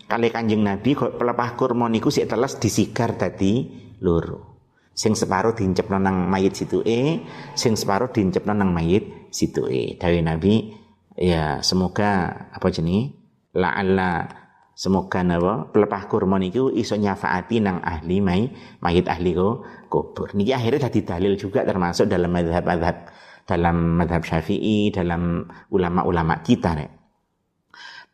Kali 0.07 0.29
kanjeng 0.31 0.63
Nabi 0.63 0.95
pelepah 0.95 1.59
kurma 1.59 1.91
niku 1.91 2.15
sik 2.15 2.31
teles 2.31 2.55
disigar 2.63 3.19
tadi 3.19 3.67
loro. 3.99 4.55
Sing 4.95 5.19
separuh 5.19 5.59
diincepno 5.59 5.99
nang 5.99 6.31
mayit 6.31 6.55
situ 6.55 6.79
e, 6.87 7.19
sing 7.59 7.75
separuh 7.75 8.15
diincepno 8.15 8.55
nang 8.55 8.71
mayit 8.71 9.27
situ 9.35 9.67
e. 9.67 9.99
Dawe 9.99 10.19
Nabi 10.23 10.71
ya 11.19 11.59
semoga 11.67 12.31
apa 12.55 12.71
jenenge 12.71 13.19
la'alla 13.59 14.44
semoga 14.75 15.23
napa 15.23 15.71
pelepah 15.71 16.03
kurma 16.07 16.39
niku 16.39 16.71
iso 16.71 16.95
nyafaati 16.99 17.63
nang 17.63 17.81
ahli 17.81 18.19
may, 18.21 18.51
mayit 18.83 19.07
ahli 19.09 19.35
ko 19.35 19.63
kubur. 19.91 20.35
Niki 20.35 20.55
akhirnya 20.55 20.91
dadi 20.91 21.01
dalil 21.03 21.35
juga 21.39 21.67
termasuk 21.67 22.07
dalam 22.07 22.31
madhab-madhab 22.31 22.97
dalam 23.45 24.01
madhab 24.01 24.23
syafi'i, 24.25 24.89
dalam 24.95 25.45
ulama-ulama 25.69 26.41
kita 26.41 26.73
nek. 26.79 26.91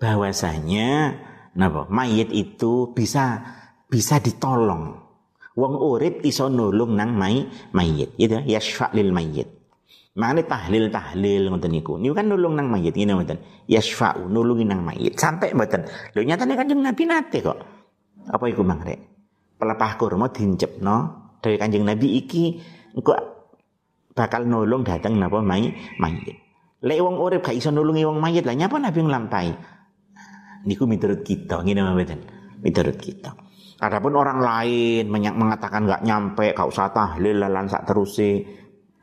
Bahwasanya 0.00 0.88
napa 1.58 1.90
mayit 1.92 2.32
itu 2.32 2.94
bisa 2.96 3.42
bisa 3.90 4.22
ditolong 4.22 5.10
Wong 5.60 5.74
urip 5.76 6.24
iso 6.24 6.48
nulung 6.48 6.96
nang 6.96 7.12
mai 7.12 7.44
mayit, 7.76 8.16
gitu 8.16 8.40
ya 8.40 8.56
yasfa 8.56 8.88
lil 8.96 9.12
mayit. 9.12 9.59
Mana 10.10 10.42
tahlil 10.42 10.90
tahlil 10.90 11.46
ngoten 11.46 11.70
niku. 11.70 11.94
Niku 11.94 12.18
kan 12.18 12.26
nulung 12.26 12.58
nang 12.58 12.66
mayit 12.66 12.98
ngene 12.98 13.14
ngoten. 13.14 13.38
Yasfa'u 13.70 14.26
nulungi 14.26 14.66
nang 14.66 14.82
mayit. 14.82 15.14
Sampai 15.14 15.54
mboten. 15.54 15.86
Lho 16.18 16.20
nyatane 16.26 16.58
Kanjeng 16.58 16.82
Nabi 16.82 17.02
nate 17.06 17.38
kok. 17.38 17.58
Apa 18.26 18.44
iku 18.50 18.66
Mang 18.66 18.82
Rek? 18.82 18.98
Pelepah 19.54 19.92
kurma 19.94 20.34
dincepno 20.34 20.96
dari 21.38 21.54
Kanjeng 21.54 21.86
Nabi 21.86 22.18
iki 22.18 22.58
engko 22.98 23.14
bakal 24.10 24.50
nulung 24.50 24.82
dateng 24.82 25.14
napa 25.14 25.38
mai 25.38 25.70
mayit. 26.02 26.36
Lek 26.82 26.98
wong 26.98 27.20
urip 27.20 27.46
gak 27.46 27.54
iso 27.54 27.70
nulungi 27.70 28.02
wong 28.02 28.18
mayit 28.18 28.42
lah 28.42 28.58
nyapa 28.58 28.82
Nabi 28.82 28.98
nglampahi. 29.06 29.52
Niku 30.66 30.90
miturut 30.90 31.22
kita 31.22 31.62
ngene 31.62 31.86
mboten. 31.86 32.20
Miturut 32.60 32.98
kita. 32.98 33.30
Adapun 33.80 34.12
orang 34.12 34.44
lain 34.44 35.08
mengatakan 35.08 35.88
nggak 35.88 36.04
nyampe, 36.04 36.52
kau 36.52 36.68
usah 36.68 36.92
tahlil 36.92 37.40
lalan 37.40 37.64
sak 37.64 37.88
terusi, 37.88 38.44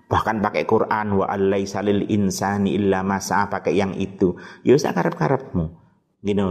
bahkan 0.07 0.39
pakai 0.39 0.63
Quran 0.63 1.19
wa 1.19 1.27
alaisa 1.27 1.83
lil 1.83 2.07
insani 2.07 2.75
illa 2.75 3.03
masa 3.03 3.47
pakai 3.51 3.75
yang 3.75 3.93
itu. 3.95 4.39
Ya 4.63 4.75
usah 4.75 4.95
karep-karepmu. 4.95 5.87
Gini. 6.17 6.41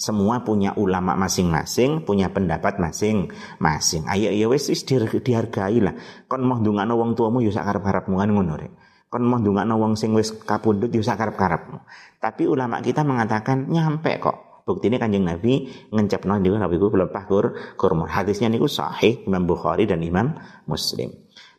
Semua 0.00 0.42
punya 0.42 0.72
ulama 0.74 1.12
masing-masing, 1.14 2.02
punya 2.02 2.32
pendapat 2.32 2.80
masing-masing. 2.80 4.08
Ayo 4.08 4.32
ya 4.32 4.48
wis 4.48 4.72
wis 4.72 4.82
dihargai 4.88 5.78
lah. 5.78 5.94
Kon 6.26 6.42
mau 6.42 6.58
ndongakno 6.58 6.96
wong 6.96 7.12
tuamu 7.14 7.44
ya 7.44 7.52
sak 7.52 7.68
karep-karepmu 7.68 8.16
kan 8.16 8.30
ngono 8.32 8.56
rek. 8.56 8.72
Kon 9.12 9.22
mau 9.28 9.38
ndongakno 9.38 9.76
wong 9.76 9.94
sing 9.94 10.16
wis 10.16 10.32
kapundhut 10.32 10.90
ya 10.90 11.04
sak 11.04 11.20
karep-karepmu. 11.20 11.84
Tapi 12.18 12.48
ulama 12.48 12.80
kita 12.80 13.04
mengatakan 13.04 13.68
nyampe 13.68 14.18
kok. 14.18 14.64
Bukti 14.64 14.88
ini 14.88 14.96
kanjeng 14.96 15.28
Nabi 15.28 15.68
ngencapno 15.92 16.40
niku 16.40 16.56
Nabi 16.56 16.80
ku 16.80 16.88
pelepah 16.88 17.24
kur 17.28 17.52
kurma. 17.76 18.08
Hadisnya 18.08 18.48
niku 18.48 18.64
sahih 18.64 19.20
Imam 19.28 19.44
Bukhari 19.44 19.84
dan 19.84 20.00
Imam 20.00 20.40
Muslim. 20.64 21.12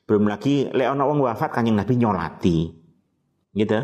Belum 0.06 0.30
lagi 0.30 0.70
lek 0.70 0.86
ana 0.86 1.04
wong 1.10 1.26
wafat 1.26 1.50
kanjeng 1.50 1.78
Nabi 1.78 1.94
nyolati. 1.98 2.58
Gitu. 3.58 3.80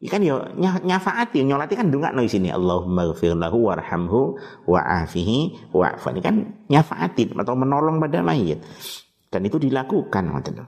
Ikan 0.00 0.24
yo 0.24 0.40
nyafaati 0.56 1.44
nyolati 1.44 1.76
kan 1.76 1.92
no 1.92 2.24
sini 2.24 2.48
Allahumma 2.48 3.12
ghfir 3.12 3.36
lahu 3.36 3.68
warhamhu 3.68 4.32
wa'afihi 4.64 5.68
wa'fani 5.76 6.24
kan 6.24 6.56
nyafaati 6.72 7.36
atau 7.36 7.52
menolong 7.52 8.00
pada 8.00 8.24
mayit. 8.24 8.64
Dan 9.28 9.44
itu 9.44 9.60
dilakukan 9.60 10.32
ngoten. 10.32 10.64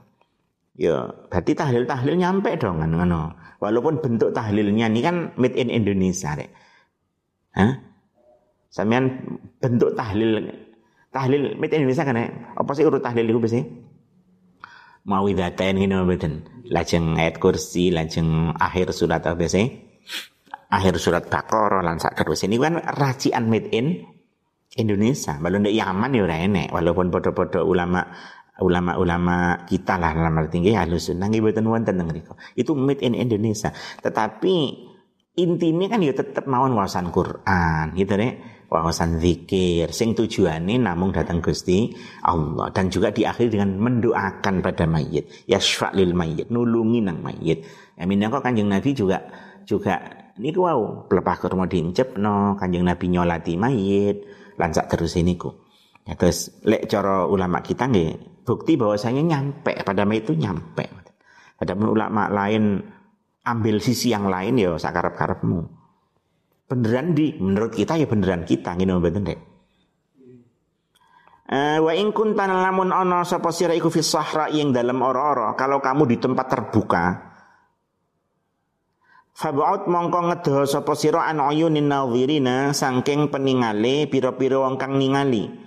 Ya, 0.77 1.09
berarti 1.29 1.57
tahlil-tahlil 1.57 2.17
nyampe 2.17 2.53
dong 2.61 2.77
kan 2.77 2.93
ngono. 2.93 3.33
Walaupun 3.57 4.05
bentuk 4.05 4.37
tahlilnya 4.37 4.85
ini 4.89 5.01
kan 5.01 5.33
made 5.37 5.57
in 5.57 5.73
Indonesia 5.73 6.37
rek. 6.37 6.53
Hah? 7.57 7.73
Sampean 8.69 9.37
bentuk 9.57 9.97
tahlil 9.97 10.49
tahlil 11.09 11.57
made 11.57 11.73
in 11.73 11.89
Indonesia 11.89 12.05
kan 12.05 12.21
ya? 12.21 12.29
Apa 12.53 12.69
sih 12.77 12.85
urut 12.85 13.01
tahlil 13.01 13.33
itu 13.33 13.41
biasanya? 13.41 13.65
Mawidatain 15.03 15.75
ngene 15.75 16.03
mboten. 16.07 16.33
Lajeng 16.71 17.19
ayat 17.19 17.43
kursi, 17.43 17.91
lajeng 17.91 18.55
akhir 18.55 18.95
surat 18.95 19.19
apa 19.19 19.35
biasanya? 19.35 19.67
Akhir 20.71 20.95
surat 20.97 21.27
Baqarah 21.27 21.83
lan 21.83 21.99
sak 21.99 22.17
terus. 22.17 22.47
Ini 22.47 22.55
kan 22.57 22.79
racian 22.81 23.51
made 23.51 23.69
in 23.75 23.99
Indonesia. 24.79 25.37
Kalau 25.37 25.57
ndek 25.59 25.75
Yaman 25.75 26.17
ya 26.17 26.21
ora 26.25 26.37
enek 26.39 26.73
walaupun 26.73 27.13
podo-podo 27.13 27.61
ulama 27.67 28.01
ulama-ulama 28.63 29.65
kita 29.65 29.97
lah 29.97 30.13
dalam 30.13 30.37
arti 30.37 30.61
tinggi 30.61 30.77
halus 30.77 31.09
sunnah 31.09 31.25
nggih 31.25 31.41
boten 31.41 31.65
wonten 31.65 31.97
teng 31.97 32.09
Itu 32.57 32.73
made 32.73 33.03
in 33.05 33.13
Indonesia. 33.13 33.69
Tetapi 34.01 34.55
intinya 35.33 35.87
kan 35.89 35.99
ya 36.05 36.13
tetap 36.13 36.45
mawon 36.45 36.77
wawasan 36.77 37.09
Quran 37.09 37.97
gitu 37.97 38.13
deh 38.17 38.52
wawasan 38.73 39.21
zikir. 39.21 39.93
Sing 39.93 40.17
tujuannya 40.17 40.81
namun 40.81 41.13
datang 41.13 41.45
Gusti 41.45 41.93
Allah. 42.25 42.73
Dan 42.73 42.89
juga 42.89 43.13
diakhiri 43.13 43.53
dengan 43.53 43.77
mendoakan 43.77 44.65
pada 44.65 44.89
mayit. 44.89 45.29
Yasfa 45.45 45.93
lil 45.93 46.17
mayit. 46.17 46.49
Nulungi 46.49 47.05
nang 47.05 47.21
mayit. 47.21 47.61
Ya 47.93 48.27
kok 48.33 48.41
kanjeng 48.41 48.73
Nabi 48.73 48.97
juga 48.97 49.21
juga 49.63 50.01
ini 50.33 50.49
wow 50.49 51.05
pelepah 51.05 51.37
kurma 51.37 51.69
dincep 51.69 52.17
no 52.17 52.57
kanjeng 52.57 52.81
Nabi 52.81 53.05
nyolati 53.13 53.53
mayit. 53.53 54.25
Lanjak 54.57 54.89
terus 54.89 55.13
ini 55.21 55.37
ku 55.37 55.53
ya 56.03 56.17
terus 56.17 56.51
lek 56.65 56.89
coro 56.89 57.31
ulama 57.31 57.63
kita 57.63 57.87
nggih 57.87 58.41
bukti 58.41 58.73
bahwasanya 58.73 59.21
nyampe. 59.21 59.77
Pada 59.85 60.01
itu 60.09 60.33
nyampe. 60.33 60.89
Ada 61.61 61.77
ulama 61.77 62.27
lain 62.27 62.81
ambil 63.45 63.77
sisi 63.77 64.09
yang 64.09 64.25
lain 64.25 64.57
ya 64.57 64.73
sakarap 64.81 65.13
karepmu. 65.13 65.82
Beneran 66.73 67.13
di 67.13 67.37
menurut 67.37 67.69
kita 67.69 68.01
ya 68.01 68.09
beneran 68.09 68.49
kita 68.49 68.73
ngene 68.73 68.97
mboten 68.97 69.29
dek. 69.29 69.39
Uh, 71.53 71.77
wa 71.85 71.93
in 71.93 72.09
kunta 72.09 72.49
lamun 72.49 72.89
ana 72.89 73.21
sapa 73.21 73.53
sira 73.53 73.77
iku 73.77 73.93
fi 73.93 74.01
sahra 74.01 74.49
yang 74.49 74.73
dalam 74.73 74.97
ora-ora 75.05 75.53
kalau 75.53 75.83
kamu 75.83 76.09
di 76.09 76.17
tempat 76.17 76.49
terbuka 76.49 77.05
Fabu'ut 79.37 79.85
mongko 79.85 80.19
ngedoh 80.33 80.65
sapa 80.65 80.97
sira 80.97 81.29
an 81.29 81.43
ayunin 81.43 81.91
nadhirina 81.91 82.73
saking 82.73 83.29
peningale 83.29 84.09
pira-pira 84.09 84.65
wong 84.65 84.81
kang 84.81 84.97
ningali 84.97 85.63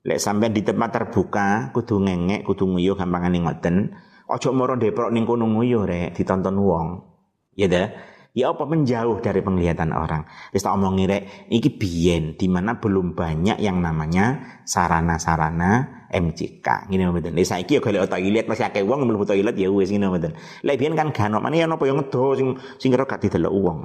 Lek 0.00 0.16
sampean 0.16 0.56
di 0.56 0.64
tempat 0.64 0.96
terbuka, 0.96 1.68
kudu 1.76 2.00
ngengek, 2.00 2.48
kudu 2.48 2.64
nguyuh 2.64 2.96
gampangane 2.96 3.44
ngoten. 3.44 3.92
Ojo 4.32 4.48
moro 4.56 4.72
deprok 4.80 5.12
ning 5.12 5.28
kono 5.28 5.44
nguyuh 5.44 5.84
rek 5.84 6.16
ditonton 6.16 6.56
wong. 6.56 7.04
Ya 7.52 7.68
dah. 7.68 7.92
Ya 8.30 8.54
apa 8.54 8.62
menjauh 8.62 9.18
dari 9.18 9.42
penglihatan 9.42 9.90
orang. 9.90 10.22
Wis 10.54 10.62
tak 10.62 10.78
omongi 10.78 11.10
rek, 11.10 11.50
iki 11.50 11.74
biyen 11.74 12.38
di 12.38 12.46
mana 12.46 12.78
belum 12.78 13.18
banyak 13.18 13.58
yang 13.58 13.82
namanya 13.82 14.60
sarana-sarana 14.62 16.06
MCK. 16.14 16.86
Ngene 16.86 17.10
mboten. 17.10 17.34
Lek 17.34 17.46
saiki 17.46 17.78
ya 17.78 17.80
golek 17.82 18.06
toilet 18.06 18.46
masih 18.46 18.70
akeh 18.70 18.86
wong 18.86 19.02
mlebu 19.02 19.26
toilet 19.26 19.58
ya 19.58 19.66
wis 19.74 19.90
ngene 19.90 20.14
mboten. 20.14 20.32
Lek 20.62 20.78
biyen 20.78 20.94
kan 20.94 21.10
gak 21.10 21.26
ono 21.26 21.42
maneh 21.42 21.66
apa 21.66 21.82
yang 21.82 21.98
ngedo 21.98 22.38
sing 22.38 22.48
sing 22.78 22.94
kira 22.94 23.02
gak 23.02 23.18
didelok 23.18 23.54
wong. 23.54 23.78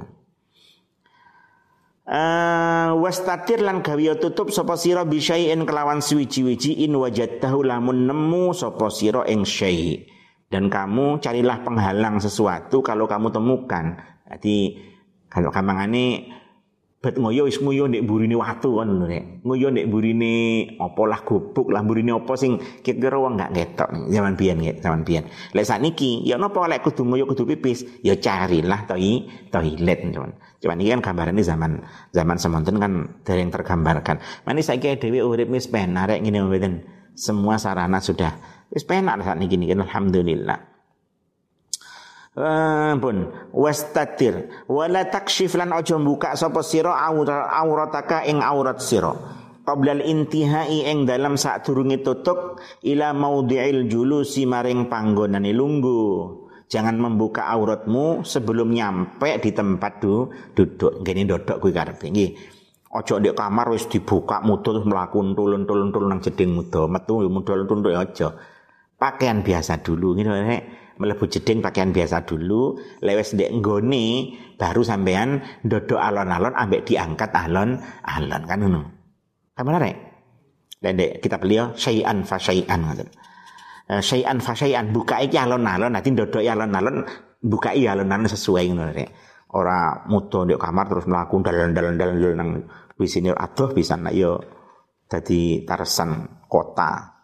Uh, 2.06 2.94
wastatir 3.02 3.66
lan 3.66 3.82
gawe 3.82 4.14
tutup 4.22 4.54
sapa 4.54 4.78
sira 4.78 5.02
bisyai'in 5.02 5.66
kelawan 5.66 5.98
suwiji-wiji 5.98 6.86
in 6.86 6.94
wajadtahu 6.94 7.66
lamun 7.66 8.06
nemu 8.06 8.54
sapa 8.54 8.94
sira 8.94 9.26
ing 9.26 9.42
syai' 9.42 10.06
dan 10.46 10.70
kamu 10.70 11.18
carilah 11.18 11.66
penghalang 11.66 12.22
sesuatu 12.22 12.78
kalau 12.86 13.10
kamu 13.10 13.34
temukan. 13.34 13.98
Jadi 14.26 14.56
kalau 15.30 15.54
kamangane 15.54 16.32
bet 16.96 17.22
ngoyo 17.22 17.46
wis 17.46 17.62
ngoyo 17.62 17.86
ndek 17.86 18.02
burine 18.02 18.34
watu 18.34 18.82
kan 18.82 18.90
lho 18.90 19.06
nek. 19.06 19.46
Ngoyo 19.46 19.70
ndek 19.70 19.86
burine 19.86 20.34
apa 20.80 21.02
lah 21.06 21.20
gubuk 21.22 21.70
lah 21.70 21.86
burine 21.86 22.18
apa 22.18 22.34
sing 22.34 22.58
kira-kira 22.82 23.22
wong 23.22 23.38
gak 23.38 23.54
ngetok 23.54 23.88
zaman 24.10 24.34
biyen 24.34 24.58
nggih, 24.58 24.76
zaman 24.82 25.06
biyen. 25.06 25.24
Lek 25.54 25.62
sakniki 25.62 26.26
ya 26.26 26.34
napa 26.34 26.66
lek 26.66 26.82
kudu 26.82 27.06
ngoyo 27.06 27.30
kudu 27.30 27.46
pipis, 27.46 28.02
ya 28.02 28.18
carilah 28.18 28.90
toi 28.90 29.22
toilet 29.54 29.98
cuman. 30.10 30.34
Cuman 30.58 30.76
ini 30.82 30.90
kan 30.98 31.00
gambarannya 31.04 31.44
zaman 31.46 31.72
zaman 32.10 32.36
semonten 32.42 32.76
kan 32.82 32.92
yang 33.30 33.54
tergambarkan. 33.54 34.18
Mani 34.42 34.66
saiki 34.66 34.98
dhewe 34.98 35.22
urip 35.22 35.46
wis 35.46 35.70
penak 35.70 36.10
rek 36.10 36.26
ngene. 36.26 36.42
Semua 37.16 37.56
sarana 37.56 38.02
sudah 38.02 38.34
wis 38.74 38.82
penak 38.82 39.22
saat 39.22 39.38
niki 39.38 39.56
alhamdulillah. 39.56 40.75
Ampun, 42.36 43.32
wastatir 43.48 44.52
wala 44.68 45.08
takshif 45.08 45.56
lan 45.56 45.72
aja 45.72 45.96
buka 45.96 46.36
sapa 46.36 46.60
sira 46.60 46.92
aurataka 47.48 48.28
ing 48.28 48.44
aurat 48.44 48.76
sira. 48.76 49.16
Qabla 49.64 50.04
intihai 50.04 50.84
ing 50.84 51.08
dalam 51.08 51.40
saat 51.40 51.64
turungi 51.64 52.04
tutup 52.04 52.60
ila 52.84 53.16
maudhi'il 53.16 53.88
julusi 53.88 54.44
maring 54.44 54.92
panggonane 54.92 55.50
lunggu. 55.56 56.44
Jangan 56.68 57.00
membuka 57.00 57.48
auratmu 57.48 58.20
sebelum 58.20 58.68
nyampe 58.68 59.40
di 59.40 59.50
tempat 59.56 60.04
du, 60.04 60.28
duduk. 60.52 61.00
Gini 61.02 61.24
dodok 61.24 61.56
kuwi 61.56 61.72
karepe 61.72 62.12
nggih. 62.12 62.36
Ojo 63.00 63.16
di 63.16 63.32
kamar 63.32 63.72
wis 63.72 63.88
dibuka 63.88 64.44
terus 64.60 64.84
mlaku 64.84 65.24
tulun-tulun 65.32 65.88
tulun 65.88 66.08
nang 66.12 66.20
jeding 66.20 66.52
muda. 66.52 66.84
Metu 66.84 67.24
mudul 67.26 67.80
ya 67.90 68.04
aja. 68.04 68.28
Pakaian 69.00 69.40
biasa 69.40 69.80
dulu 69.80 70.14
gitu 70.20 70.30
melebu 70.96 71.24
jeding 71.28 71.60
pakaian 71.60 71.92
biasa 71.92 72.24
dulu 72.24 72.76
lewes 73.04 73.36
ndek 73.36 73.52
nggone 73.60 74.06
baru 74.56 74.80
sampean 74.80 75.40
dodok 75.64 76.00
alon-alon 76.00 76.56
ambek 76.56 76.88
diangkat 76.88 77.30
alon-alon 77.32 78.42
kan 78.44 78.58
ngono. 78.60 78.82
Kamar 79.56 79.80
rek. 79.80 79.96
Dan 80.76 81.00
dek 81.00 81.24
kita 81.24 81.40
beliau 81.40 81.72
syai'an 81.72 82.24
fa 82.24 82.36
syai'an 82.36 82.80
ngoten. 82.84 83.08
Uh, 83.86 84.02
syai'an 84.02 84.40
fa 84.40 84.52
syai'an 84.52 84.92
buka 84.92 85.20
iki 85.24 85.36
alon-alon 85.40 85.92
nanti 85.92 86.12
dodok 86.12 86.44
alon-alon 86.44 87.04
buka 87.40 87.72
iki 87.72 87.88
alon-alon 87.88 88.28
sesuai 88.28 88.64
ngono 88.72 88.92
rek. 88.92 89.10
Ora 89.56 90.04
muto 90.08 90.44
ndek 90.44 90.60
kamar 90.60 90.84
terus 90.90 91.08
mlaku 91.08 91.40
dalan-dalan 91.40 91.96
nang 92.36 92.50
wisine 92.96 93.32
bisa 93.72 93.94
nak 93.96 94.12
yo 94.16 94.40
dadi 95.06 95.62
taresan 95.62 96.42
kota 96.50 97.15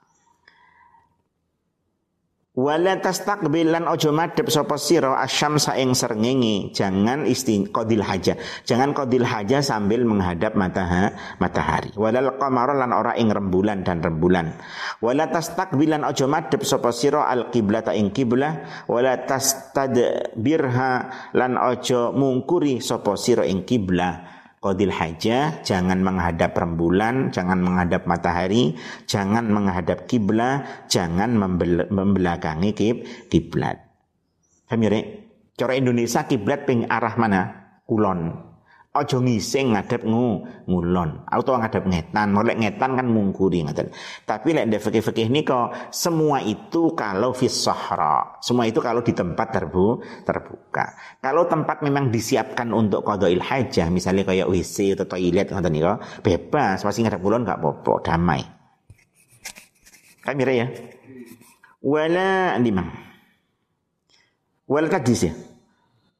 Wala 2.53 3.01
tastaqbilan 3.01 3.88
ojo 3.88 4.12
madhep 4.12 4.53
sapa 4.53 4.77
sira 4.77 5.17
asyamsa 5.25 5.73
ing 5.81 5.97
srengenge, 5.97 6.77
jangan 6.77 7.25
isti 7.25 7.65
qadil 7.73 8.05
haja. 8.05 8.37
Jangan 8.69 8.93
qadil 8.93 9.25
haja 9.25 9.65
sambil 9.65 10.05
menghadap 10.05 10.53
mataha, 10.53 11.17
matahari. 11.41 11.97
Walal 11.97 12.37
qamara 12.37 12.77
lan 12.77 12.93
ora 12.93 13.17
ing 13.17 13.33
rembulan 13.33 13.81
dan 13.88 14.05
rembulan. 14.05 14.53
Wala 15.01 15.33
tastaqbilan 15.33 16.05
ojo 16.05 16.29
madhep 16.29 16.61
sapa 16.61 16.93
sira 16.93 17.25
al 17.25 17.49
qiblata 17.49 17.97
ing 17.97 18.12
kiblah, 18.12 18.85
wala 18.85 19.17
tastadbirha 19.25 20.93
lan 21.33 21.57
ojo 21.57 22.12
mungkuri 22.12 22.85
sapa 22.85 23.17
sira 23.17 23.49
ing 23.49 23.65
kiblah 23.65 24.32
Qadil 24.62 24.94
hajah, 24.94 25.66
jangan 25.66 26.07
menghadap 26.07 26.55
rembulan, 26.55 27.35
jangan 27.35 27.59
menghadap 27.59 28.07
matahari, 28.07 28.79
jangan 29.11 29.51
menghadap 29.51 30.07
kiblat, 30.07 30.87
jangan 30.87 31.35
membel 31.35 31.90
membelakangi 31.90 32.70
kib 32.70 33.03
kiblat. 33.27 33.83
Paham 34.70 34.87
ya, 34.87 35.03
Cara 35.59 35.75
Indonesia 35.75 36.25
kiblat 36.31 36.64
ping 36.64 36.87
arah 36.87 37.14
mana? 37.18 37.42
Kulon. 37.90 38.52
Ojo 38.92 39.24
ngising 39.24 39.72
ngadep 39.72 40.05
ngu 40.05 40.44
ngulon 40.68 41.24
atau 41.24 41.57
ngadep 41.57 41.88
ngetan. 41.88 42.28
Molek 42.28 42.61
ngetan 42.61 42.92
kan 42.92 43.09
mungkuri 43.09 43.64
ngaten. 43.64 43.88
Tapi 44.28 44.52
lek 44.52 44.68
ndek 44.68 44.85
fikih-fikih 44.85 45.33
kok 45.48 45.72
semua 45.88 46.44
itu 46.44 46.92
kalau 46.92 47.33
fis 47.33 47.57
sahra. 47.57 48.37
Semua 48.44 48.68
itu 48.68 48.85
kalau 48.85 49.00
di 49.00 49.16
tempat 49.16 49.48
terbu 49.48 49.96
terbuka. 50.28 50.92
Kalau 51.24 51.48
tempat 51.48 51.81
memang 51.81 52.12
disiapkan 52.12 52.68
untuk 52.68 53.00
qadail 53.00 53.40
hajah, 53.40 53.88
misalnya 53.88 54.28
kayak 54.28 54.52
WC 54.52 54.92
atau 54.92 55.09
toilet 55.09 55.48
ngoten 55.48 55.72
niku, 55.72 55.96
bebas, 56.20 56.85
masih 56.85 57.09
ngadep 57.09 57.24
kulon 57.24 57.48
enggak 57.48 57.64
apa-apa, 57.64 57.92
damai. 58.05 58.44
Kan 60.20 60.37
mira 60.37 60.52
ya? 60.52 60.68
Wala 61.81 62.61
lima. 62.61 62.85
Wala 64.68 64.92
kadis 64.92 65.33
ya. 65.33 65.33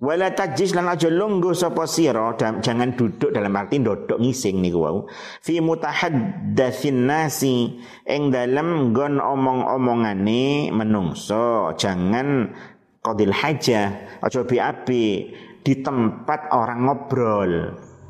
Wala 0.03 0.35
tajis 0.35 0.75
lan 0.75 0.91
aja 0.91 1.07
lungguh 1.07 1.55
sapa 1.55 1.87
sira 1.87 2.35
jangan 2.35 2.99
duduk 2.99 3.31
dalam 3.31 3.55
arti 3.55 3.79
ndodok 3.79 4.19
ngising 4.19 4.59
niku 4.59 4.83
wau. 4.83 4.99
Fi 5.38 5.62
mutahaddatsin 5.62 7.07
nasi 7.07 7.79
ing 8.03 8.35
dalam 8.35 8.91
gon 8.91 9.23
omong-omongane 9.23 10.75
menungso 10.75 11.71
jangan 11.79 12.51
qadil 12.99 13.31
haja 13.31 13.95
aja 14.19 14.43
bi 14.83 15.31
di 15.62 15.75
tempat 15.79 16.51
orang 16.51 16.83
ngobrol. 16.83 17.53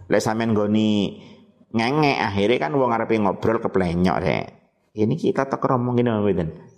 Lek 0.09 0.25
sampean 0.25 0.57
goni 0.57 1.21
ngenge 1.77 2.13
akhirnya 2.17 2.57
kan 2.57 2.73
wong 2.73 2.89
arepe 2.89 3.21
ngobrol 3.21 3.61
keplenyok 3.61 4.17
rek. 4.25 4.45
Ini 4.97 5.13
kita 5.13 5.45
tak 5.45 5.61
ngomongin 5.61 6.09
apa 6.09 6.72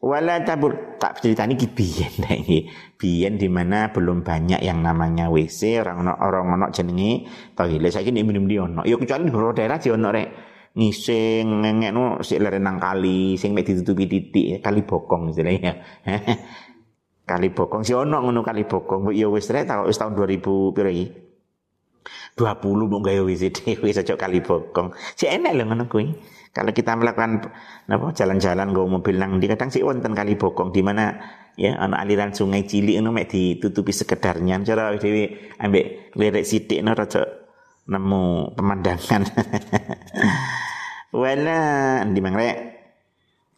Wala 0.00 0.40
tabur 0.48 0.96
tak 0.96 1.20
cerita 1.20 1.44
ini 1.44 1.60
biyen 1.60 2.24
iki. 2.24 2.58
Biyen 2.96 3.36
di 3.36 3.52
mana 3.52 3.92
belum 3.92 4.24
banyak 4.24 4.64
yang 4.64 4.80
namanya 4.80 5.28
WC, 5.28 5.84
orang 5.84 6.00
ono 6.00 6.16
orang 6.16 6.56
ono 6.56 6.66
jenenge 6.72 7.28
toilet. 7.52 7.92
Saiki 7.92 8.08
nek 8.08 8.24
minum 8.24 8.48
di 8.48 8.56
ono. 8.56 8.80
Ya 8.88 8.96
kecuali 8.96 9.28
di 9.28 9.32
beberapa 9.32 9.60
daerah 9.60 9.76
di 9.76 9.92
ono 9.92 10.08
rek. 10.08 10.28
Ngising 10.72 11.44
ngengekno 11.44 12.24
sik 12.24 12.40
leren 12.40 12.64
nang 12.64 12.80
kali 12.80 13.36
sing 13.36 13.52
mek 13.52 13.68
ditutupi 13.68 14.08
titik 14.08 14.64
kali 14.64 14.80
bokong 14.88 15.36
istilahnya. 15.36 15.84
kali 17.30 17.52
bokong 17.52 17.84
si 17.84 17.92
ono 17.92 18.24
ngono 18.24 18.40
kali 18.40 18.64
bokong. 18.64 19.12
Ya 19.12 19.28
wis 19.28 19.52
rek 19.52 19.68
wis 19.84 20.00
tahun 20.00 20.16
2000 20.16 20.40
piro 20.72 20.88
iki? 20.88 21.06
20 22.40 22.88
mau 22.88 23.04
gawe 23.04 23.20
WC 23.28 23.52
dhewe 23.52 23.92
sejak 23.92 24.16
kali 24.16 24.40
bokong. 24.40 24.96
Si 25.12 25.28
enak 25.28 25.52
lho 25.60 25.68
ngono 25.68 25.84
kuwi. 25.92 26.39
Kalau 26.50 26.74
kita 26.74 26.98
melakukan 26.98 27.46
apa 27.86 28.06
jalan-jalan 28.10 28.74
go 28.74 28.90
mobil 28.90 29.22
nang 29.22 29.38
di 29.38 29.46
kadang 29.46 29.70
sih 29.70 29.86
wonten 29.86 30.18
kali 30.18 30.34
bokong 30.34 30.74
di 30.74 30.82
mana 30.82 31.14
ya 31.54 31.78
ana 31.78 32.02
aliran 32.02 32.34
sungai 32.34 32.66
cilik 32.66 32.98
ngono 32.98 33.14
mek 33.14 33.30
ditutupi 33.30 33.94
sekedarnya 33.94 34.58
cara 34.66 34.90
dhewe 34.98 35.54
ambek 35.62 36.10
lirik 36.18 36.42
sithik 36.42 36.82
no 36.82 36.90
rada 36.98 37.22
nemu 37.86 38.54
pemandangan. 38.58 39.22
Wala 41.22 41.60
di 42.06 42.20
mangre 42.22 42.50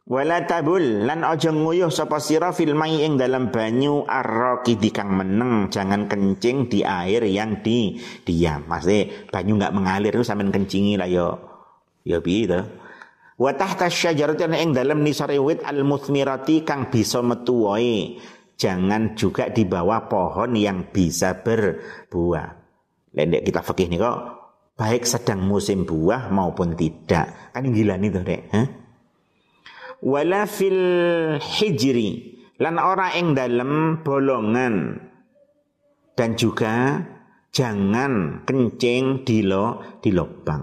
Wala 0.02 0.44
tabul 0.44 1.06
lan 1.06 1.22
aja 1.22 1.54
nguyuh 1.54 1.88
sapa 1.88 2.18
sira 2.18 2.50
fil 2.50 2.74
mai 2.74 3.06
ing 3.06 3.16
dalam 3.16 3.54
banyu 3.54 4.02
arraki 4.02 4.74
kang 4.90 5.14
meneng 5.14 5.70
jangan 5.70 6.10
kencing 6.10 6.66
di 6.66 6.82
air 6.82 7.22
yang 7.24 7.62
di 7.62 7.96
diam. 8.26 8.66
Maksudnya 8.66 9.30
banyu 9.30 9.56
enggak 9.56 9.72
mengalir 9.72 10.12
itu 10.12 10.26
sampean 10.26 10.50
kencingi 10.50 10.98
lah 10.98 11.06
yo. 11.06 11.38
Ya 12.02 12.18
piye? 12.18 12.81
Wa 13.42 13.50
tahta 13.58 13.90
syajarati 13.90 14.46
ing 14.46 14.70
dalam 14.70 15.02
nisare 15.02 15.34
wit 15.42 15.66
al 15.66 15.82
muthmirati 15.82 16.62
kang 16.62 16.86
bisa 16.86 17.18
metu 17.26 17.66
wae. 17.66 18.22
Jangan 18.54 19.18
juga 19.18 19.50
di 19.50 19.66
bawah 19.66 20.06
pohon 20.06 20.54
yang 20.54 20.94
bisa 20.94 21.42
berbuah. 21.42 22.48
Lendek 23.18 23.42
kita 23.42 23.58
fikih 23.66 23.90
nih 23.90 23.98
kok 23.98 24.18
baik 24.78 25.02
sedang 25.02 25.42
musim 25.42 25.82
buah 25.82 26.30
maupun 26.30 26.78
tidak. 26.78 27.50
Kan 27.50 27.74
gila 27.74 27.98
nih 27.98 28.10
tuh 28.14 28.22
dek 28.22 28.42
wala 30.02 30.50
fil 30.50 30.82
hijri 31.38 32.10
lan 32.58 32.76
ora 32.82 33.14
ing 33.14 33.34
dalam 33.38 34.02
bolongan. 34.02 34.98
Dan 36.12 36.36
juga 36.36 37.00
jangan 37.48 38.44
kencing 38.44 39.24
di 39.24 39.40
lo 39.40 39.98
di 40.04 40.12
lubang. 40.12 40.62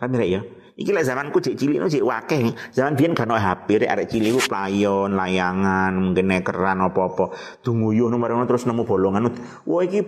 Paham 0.00 0.16
ya 0.24 0.40
Iki 0.74 0.90
lah 0.90 1.06
zamanku 1.06 1.38
cek 1.38 1.54
cilik 1.54 1.78
no 1.78 1.86
cek 1.86 2.02
wakeh. 2.02 2.50
Zaman 2.74 2.98
biyen 2.98 3.14
kan 3.14 3.30
HP 3.30 3.86
rek 3.86 3.90
arek 3.94 4.06
cilik 4.10 4.34
ku 4.34 4.40
playon, 4.42 5.14
layangan, 5.14 5.94
mungkin 5.94 6.26
nekeran 6.26 6.82
apa-apa. 6.82 7.30
Tunguyuh 7.62 8.10
nomor 8.10 8.34
terus 8.50 8.66
nemu 8.66 8.82
bolongan. 8.82 9.30
Wah 9.70 9.82
iki 9.86 10.02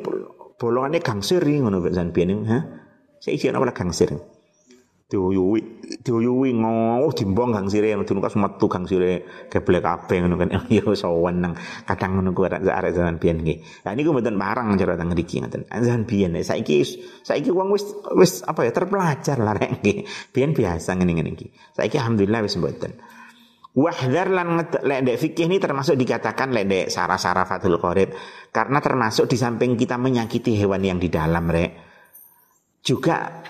bolongannya 0.59 0.99
gangsir 0.99 1.39
ngono 1.41 1.87
zaman 1.87 2.11
biyen. 2.11 2.43
Ha? 2.51 2.59
Saya 3.23 3.33
isi 3.39 3.47
apa 3.49 3.73
gangsir 3.73 4.36
diuyuwi 5.07 5.87
diuyuwi 6.03 6.51
ngowo 6.59 7.15
dimbong 7.15 7.55
gang 7.55 7.71
sire 7.71 7.95
ngono 7.95 8.19
kas 8.19 8.35
metu 8.35 8.67
gang 8.67 8.91
sire 8.91 9.23
geblek 9.47 9.87
kabeh 9.87 10.19
ngono 10.27 10.35
kan. 10.35 10.49
Ya 10.77 10.83
sawan 10.83 11.47
nang 11.47 11.55
kadang 11.87 12.19
ngono 12.19 12.35
ku 12.35 12.43
arek 12.43 12.67
arek 12.67 12.91
zaman 12.91 13.23
biyen 13.23 13.47
nggih. 13.47 13.87
Nah 13.87 13.95
niku 13.95 14.11
mboten 14.11 14.35
parang 14.35 14.75
cara 14.75 14.99
teng 14.99 15.15
mriki 15.15 15.39
ngoten. 15.39 15.71
Zaman 15.71 16.11
biyen 16.11 16.35
saiki 16.43 16.83
saiki 17.23 17.55
wong 17.55 17.71
wis 17.71 17.87
wis 18.19 18.43
apa 18.43 18.67
ya 18.67 18.75
terpelajar 18.75 19.39
lah 19.39 19.55
rek 19.55 19.79
nggih. 19.79 19.97
Biyen 20.35 20.51
biasa 20.59 20.99
ngene-ngene 20.99 21.31
iki 21.39 21.55
saiki 21.79 22.03
alhamdulillah 22.03 22.43
wis 22.43 22.59
mboten. 22.59 22.99
Wahdar 23.79 24.33
lan 24.33 24.59
lek 24.59 25.01
dek 25.07 25.17
fikih 25.23 25.47
ini 25.47 25.63
termasuk 25.63 25.95
dikatakan 25.95 26.51
lek 26.51 26.67
dek 26.67 26.87
sara-sara 26.91 27.47
fatul 27.47 27.79
qorib 27.79 28.11
karena 28.51 28.83
termasuk 28.83 29.31
di 29.31 29.39
samping 29.39 29.79
kita 29.79 30.01
menyakiti 30.03 30.59
hewan 30.59 30.83
yang 30.83 30.99
di 30.99 31.07
dalam 31.07 31.47
rek. 31.47 31.71
Juga 32.83 33.45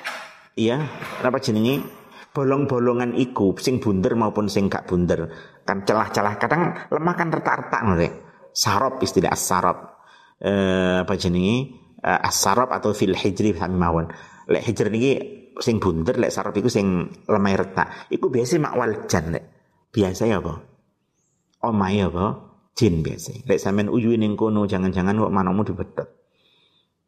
iya 0.57 0.89
apa 1.21 1.39
jenenge 1.39 1.85
bolong-bolongan 2.33 3.17
iku 3.17 3.57
sing 3.57 3.81
bunder 3.81 4.13
maupun 4.13 4.49
sing 4.49 4.69
gak 4.69 4.89
bunder. 4.89 5.29
Kan 5.65 5.89
celah-celah 5.89 6.37
kadang 6.37 6.77
lemah 6.93 7.15
kan 7.17 7.33
retak-retak 7.33 7.81
ngono 7.81 8.09
sarop 8.53 9.01
istilah 9.01 9.33
sarop. 9.37 10.05
Eh, 10.37 11.01
apa 11.01 11.17
jenenge 11.17 11.57
eh, 12.01 12.29
asarop 12.29 12.73
atau 12.73 12.93
fil 12.93 13.17
hijri 13.17 13.57
mawon. 13.57 14.13
Lek 14.53 14.65
hijri 14.69 14.89
niki 14.93 15.13
sing 15.61 15.81
bunder 15.81 16.17
lek 16.21 16.33
sarop 16.33 16.53
iku 16.57 16.69
sing 16.69 17.09
lemah 17.25 17.57
retak. 17.57 17.89
Iku 18.13 18.29
biasa 18.29 18.61
makwal 18.61 19.09
jan 19.09 19.33
lek. 19.33 19.45
Biasa 19.93 20.29
ya 20.29 20.45
apa? 20.45 20.61
Omai 21.65 22.05
apa? 22.05 22.27
Jin 22.77 23.01
biasa. 23.01 23.49
Lek 23.49 23.57
sampean 23.57 23.89
uyuin 23.89 24.21
ning 24.21 24.37
kono 24.37 24.69
jangan-jangan 24.69 25.17
kok 25.17 25.33
manamu 25.33 25.65
dibedot 25.65 26.16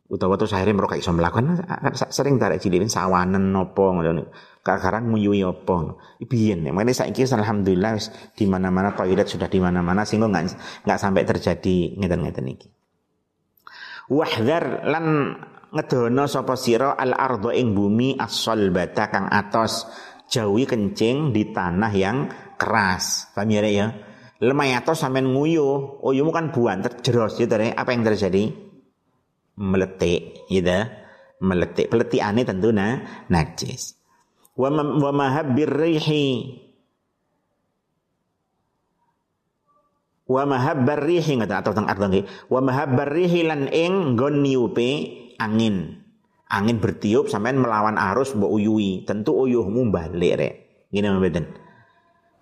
utawa 0.08 0.40
terus 0.40 0.56
akhirnya 0.56 0.80
mereka 0.80 0.96
iso 0.96 1.12
melakukan. 1.12 1.60
Sering 2.08 2.40
tarik 2.40 2.64
cililin 2.64 2.88
sawanan 2.88 3.52
nopo 3.52 3.92
ngono 3.92 4.32
kakaran 4.64 5.08
nguyui 5.08 5.40
opo 5.48 5.96
biyen 6.20 6.60
ya 6.68 6.76
makanya 6.76 7.04
saiki 7.04 7.24
alhamdulillah 7.24 7.96
di 8.36 8.44
mana-mana 8.44 8.92
toilet 8.92 9.24
sudah 9.24 9.48
di 9.48 9.64
mana-mana 9.64 10.04
sehingga 10.04 10.28
nggak 10.28 10.44
nggak 10.84 10.98
sampai 11.00 11.22
terjadi 11.24 11.96
ngeten-ngeten 11.96 12.46
iki. 12.52 12.68
Wahdar 14.08 14.88
lan 14.88 15.04
ngedono 15.72 16.24
sapa 16.24 16.56
sira 16.56 16.96
al 16.96 17.12
ardo 17.12 17.52
ing 17.52 17.76
bumi 17.76 18.16
as-salbata 18.16 19.12
kang 19.12 19.28
atos 19.28 19.84
jauhi 20.28 20.64
kencing 20.64 21.32
di 21.32 21.52
tanah 21.52 21.92
yang 21.92 22.28
keras. 22.56 23.32
Paham 23.36 23.52
ya 23.52 23.64
ya? 23.68 23.86
Lemah 24.40 24.80
atos 24.80 25.00
sampean 25.04 25.32
nguyu 25.32 26.00
uyumu 26.00 26.30
kan 26.32 26.54
buan 26.54 26.80
terjeros 26.80 27.36
gitu 27.36 27.52
ya 27.52 27.74
apa 27.74 27.90
yang 27.90 28.06
terjadi 28.06 28.67
meletik 29.58 30.46
gitu. 30.46 30.86
Meletik 31.38 31.90
peletiane 31.90 32.42
tentu 32.46 32.70
na 32.70 33.02
najis. 33.30 33.98
Wa 34.54 34.70
wa 34.74 35.10
mahabbir 35.10 35.70
rihi. 35.70 36.58
Wa 40.28 40.44
mahabbar 40.44 41.08
rihi 41.08 41.40
ngata 41.40 41.64
atau 41.64 41.72
teng 41.72 41.88
arti 41.88 42.20
wa 42.52 42.60
mahabbar 42.60 43.08
rihi 43.08 43.48
lan 43.48 43.70
ing 43.72 44.14
nggon 44.14 44.44
niupe 44.44 44.90
angin. 45.40 46.04
Angin 46.48 46.80
bertiup 46.80 47.32
sampean 47.32 47.60
melawan 47.60 47.96
arus 47.96 48.36
mbok 48.36 48.52
uyui. 48.60 49.04
Tentu 49.08 49.36
uyuhmu 49.36 49.88
balik 49.88 50.34
rek. 50.36 50.54
Ngene 50.92 51.16
mboten 51.16 51.44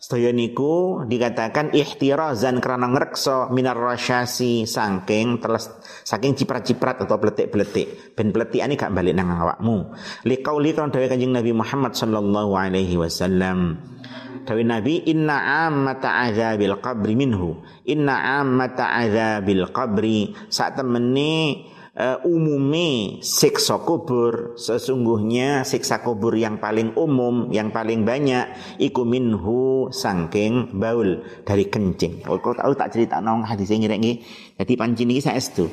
Sedaya 0.07 0.31
niku 0.31 1.03
dikatakan 1.03 1.75
ihtirazan 1.75 2.63
karena 2.63 2.87
ngrekso 2.87 3.51
minar 3.51 3.75
rasyasi 3.75 4.63
saking 4.63 5.43
teles 5.43 5.67
saking 6.07 6.39
ciprat-ciprat 6.39 7.03
atau 7.03 7.19
bletik-bletik. 7.19 8.15
Ben 8.15 8.31
ini 8.31 8.79
gak 8.79 8.95
balik 8.95 9.19
nang 9.19 9.35
awakmu. 9.35 9.91
Liqauli 10.23 10.79
kan 10.79 10.95
dawuh 10.95 11.11
Kanjeng 11.11 11.35
Nabi 11.35 11.51
Muhammad 11.51 11.99
sallallahu 11.99 12.55
alaihi 12.55 12.95
wasallam. 12.95 13.83
Dawuh 14.47 14.63
Nabi 14.63 15.11
inna 15.11 15.67
ammata 15.67 16.23
azabil 16.23 16.79
qabri 16.79 17.19
minhu. 17.19 17.67
Inna 17.91 18.39
ammata 18.39 18.95
azabil 18.95 19.67
qabri. 19.75 20.31
Saat 20.47 20.87
temene 20.87 21.67
uh, 21.97 22.19
umumnya 22.23 23.19
siksa 23.25 23.83
kubur. 23.83 24.55
Sesungguhnya 24.61 25.65
siksa 25.65 26.05
kubur 26.05 26.37
yang 26.37 26.61
paling 26.61 26.95
umum 26.95 27.49
yang 27.51 27.73
paling 27.73 28.05
banyak 28.05 28.53
iku 28.79 29.03
minhu 29.03 29.89
sangking 29.91 30.77
baul 30.77 31.25
dari 31.43 31.67
kencing. 31.67 32.23
Oh, 32.29 32.39
kau 32.39 32.55
tahu 32.55 32.77
tak 32.77 32.93
cerita 32.95 33.19
nong 33.25 33.49
hadis 33.49 33.73
ini 33.73 33.89
ngi 33.89 34.13
jadi 34.61 34.73
pancin 34.77 35.09
ini 35.09 35.21
saya 35.25 35.41
itu 35.41 35.67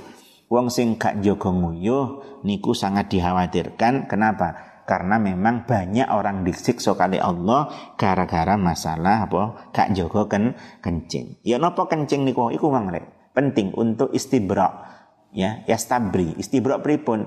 wong 0.47 0.69
sing 0.69 1.01
gak 1.01 1.19
jogo 1.25 1.51
nguyuh 1.51 2.41
niku 2.47 2.71
sangat 2.71 3.11
dikhawatirkan. 3.11 4.07
Kenapa? 4.07 4.71
Karena 4.83 5.15
memang 5.15 5.63
banyak 5.63 6.11
orang 6.11 6.43
disiksa 6.43 6.91
kali 6.99 7.15
Allah 7.15 7.71
gara-gara 7.95 8.59
masalah 8.59 9.25
apa? 9.25 9.71
Gak 9.71 9.95
jogo 9.95 10.27
ken 10.27 10.53
kencing. 10.83 11.39
Ya 11.41 11.55
nopo 11.55 11.87
kencing 11.87 12.27
niku? 12.27 12.51
Iku 12.51 12.67
mang 12.67 12.91
penting 13.33 13.73
untuk 13.73 14.13
istibra 14.13 14.93
ya 15.33 15.65
ya 15.67 15.75
stabri 15.75 16.37
istibrak 16.37 16.85
pripun? 16.85 17.25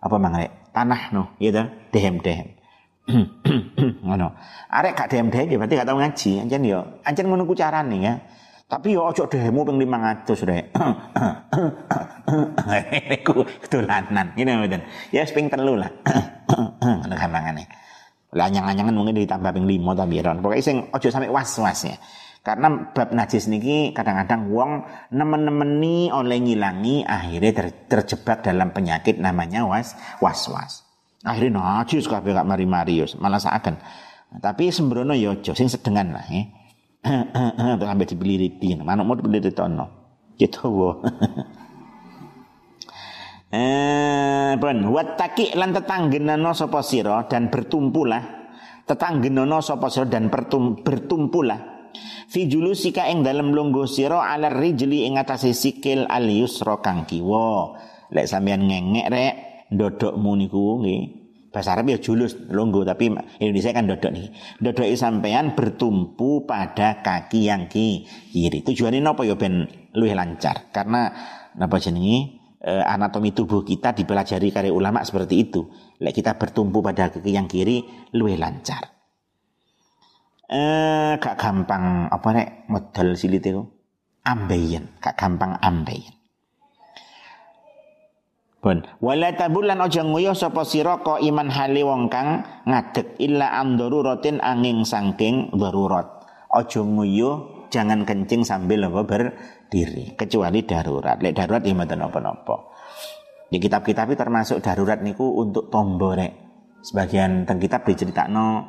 Apa 0.00 0.16
mangre 0.20 0.68
tanah 0.74 1.02
no 1.14 1.22
ya 1.40 1.54
ta 1.54 1.62
dehem 1.92 2.20
dehem 2.20 2.48
ngono. 4.04 4.32
Arek 4.72 4.96
gak 4.96 5.08
dehem 5.12 5.28
dehem 5.28 5.52
ya 5.52 5.56
berarti 5.60 5.76
gak 5.76 5.88
tau 5.88 6.00
ngaji. 6.00 6.30
Anjen 6.40 6.64
yo 6.64 6.80
anjen 7.04 7.28
ngono 7.28 7.44
ku 7.44 7.52
carane 7.52 7.96
ya. 8.00 8.14
Tapi 8.64 8.96
yo 8.96 9.04
ojo 9.04 9.28
dehemu 9.28 9.60
ping 9.60 9.76
500 9.76 10.48
rek. 10.48 10.64
Iku 13.20 13.44
dolanan 13.68 14.32
ngene 14.34 14.50
mboten? 14.56 14.82
Ya 15.12 15.28
ping 15.28 15.52
telu 15.52 15.76
lah. 15.76 15.92
Ngono 17.04 17.14
gampangane. 17.14 17.68
Lah 18.34 18.50
anyang-anyangan 18.50 18.94
mungkin 18.96 19.20
ditambah 19.20 19.52
ping 19.52 19.68
5 19.68 20.00
tapi 20.00 20.18
ya 20.18 20.32
pokoknya 20.34 20.64
sing 20.64 20.76
ojo 20.90 21.08
sampai 21.12 21.30
was-was 21.30 21.86
ya 21.86 21.96
karena 22.44 22.92
bab 22.92 23.08
najis 23.16 23.48
niki 23.48 23.96
kadang-kadang 23.96 24.52
wong 24.52 24.84
nemen-nemeni 25.16 26.12
oleh 26.12 26.44
ngilangi 26.44 27.00
akhirnya 27.00 27.52
ter, 27.56 27.66
terjebak 27.88 28.44
dalam 28.44 28.68
penyakit 28.68 29.16
namanya 29.16 29.64
was 29.64 29.96
was-was. 30.20 30.84
Akhirnya 31.24 31.56
najis 31.56 32.04
kabeh 32.04 32.36
gak 32.36 32.44
mari-mari 32.44 33.00
malah 33.16 33.40
seakan. 33.40 33.80
Tapi 34.44 34.68
sembrono 34.68 35.16
yo 35.16 35.40
ya 35.40 35.56
sing 35.56 35.72
sedengan 35.72 36.12
lah 36.12 36.26
ya. 36.28 36.44
terus 37.80 37.88
sampai 37.88 38.08
dipeliriti 38.08 38.80
manukmu 38.80 39.20
dipeliriti 39.20 39.60
ono 39.60 39.86
gitu 40.40 40.68
wo 40.72 40.90
Eh, 43.54 44.58
pun 44.58 44.82
wataki 44.90 45.54
lan 45.54 45.70
tetanggenana 45.70 46.50
sapa 46.58 46.82
sira 46.82 47.22
dan 47.30 47.54
bertumpulah 47.54 48.50
tetanggenana 48.82 49.62
sapa 49.62 49.86
sira 49.94 50.10
dan 50.10 50.26
bertum, 50.26 50.82
bertumpulah 50.82 51.73
fi 52.34 52.50
julusika 52.50 53.06
ing 53.06 53.22
dalem 53.22 53.54
lungguh 53.54 53.86
sira 53.86 54.26
ala 54.34 54.50
rijli 54.50 55.06
ing 55.06 55.14
atase 55.22 55.54
sikil 55.54 56.10
al 56.10 56.26
yusra 56.26 56.82
kang 56.82 57.06
kiwa. 57.06 57.78
Lek 58.10 58.26
sampean 58.26 58.66
ngengek 58.66 59.06
rek 59.06 59.34
ndodokmu 59.70 60.34
niku 60.34 60.82
nggih. 60.82 61.02
Bahasa 61.54 61.78
Arab 61.78 61.86
ya 61.94 62.02
julus 62.02 62.34
lungguh 62.34 62.82
tapi 62.82 63.14
Indonesia 63.38 63.70
kan 63.70 63.86
dodok 63.86 64.10
nih 64.10 64.26
dodok 64.58 64.90
sampean 64.98 65.54
bertumpu 65.54 66.42
pada 66.42 66.98
kaki 66.98 67.46
yang 67.46 67.70
kiri. 67.70 68.66
Tujuannya 68.66 69.06
apa 69.06 69.22
ya 69.22 69.38
ben? 69.38 69.70
Luwih 69.94 70.18
lancar. 70.18 70.74
Karena 70.74 71.14
napa 71.54 71.78
jenenge 71.78 72.42
anatomi 72.66 73.30
tubuh 73.30 73.62
kita 73.62 73.94
dipelajari 73.94 74.50
karya 74.50 74.74
ulama 74.74 75.06
seperti 75.06 75.38
itu. 75.38 75.70
Lek 76.02 76.18
kita 76.18 76.34
bertumpu 76.34 76.82
pada 76.82 77.14
kaki 77.14 77.30
yang 77.30 77.46
kiri 77.46 78.10
luwih 78.10 78.34
lancar. 78.34 78.93
Eh 80.44 81.16
gak 81.16 81.40
gampang 81.40 82.12
apa 82.12 82.28
nek 82.36 82.48
modal 82.68 83.16
silit 83.16 83.44
itu 83.48 83.64
ambeien, 84.24 84.92
gak 85.00 85.16
gampang 85.16 85.56
ambeien. 85.60 86.12
Pun 88.64 88.80
wala 89.00 89.32
tabulan 89.36 89.76
aja 89.84 90.00
nguyuh 90.00 90.32
sapa 90.32 90.64
sira 90.64 90.96
iman 91.00 91.48
hale 91.52 91.84
wong 91.84 92.08
kang 92.08 92.48
ngadeg 92.64 93.20
illa 93.20 93.60
am 93.60 93.76
daruratin 93.76 94.40
angin 94.40 94.88
saking 94.88 95.52
darurat. 95.52 96.24
Aja 96.48 96.80
nguyuh 96.80 97.68
jangan 97.68 98.08
kencing 98.08 98.40
sambil 98.40 98.88
apa 98.88 99.04
ber 99.04 99.22
diri 99.68 100.16
kecuali 100.16 100.64
darurat. 100.64 101.20
Lek 101.20 101.36
darurat 101.36 101.60
ya 101.60 101.76
mboten 101.76 102.00
napa-napa. 102.00 102.56
Di 103.52 103.60
kitab-kitab 103.60 104.12
termasuk 104.16 104.64
darurat 104.64 105.00
niku 105.04 105.40
untuk 105.40 105.68
tombo 105.68 106.16
rek. 106.16 106.32
Sebagian 106.84 107.44
teng 107.44 107.60
kitab 107.60 107.84
diceritakno 107.84 108.64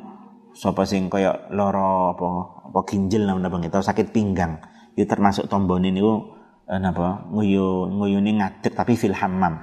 sapa 0.56 0.88
sing 0.88 1.12
kaya 1.12 1.52
loro 1.52 2.16
apa 2.16 2.28
apa 2.72 2.80
ginjel 2.88 3.28
napa 3.28 3.38
napa 3.44 3.84
sakit 3.84 4.08
pinggang. 4.10 4.56
Itu 4.96 5.04
termasuk 5.04 5.52
tombone 5.52 5.92
niku 5.92 6.32
eh, 6.72 6.80
napa 6.80 7.28
nguyu 7.28 7.92
nguyune 7.92 8.40
ngadeg 8.40 8.72
tapi 8.72 8.96
fil 8.96 9.12
hammam. 9.12 9.60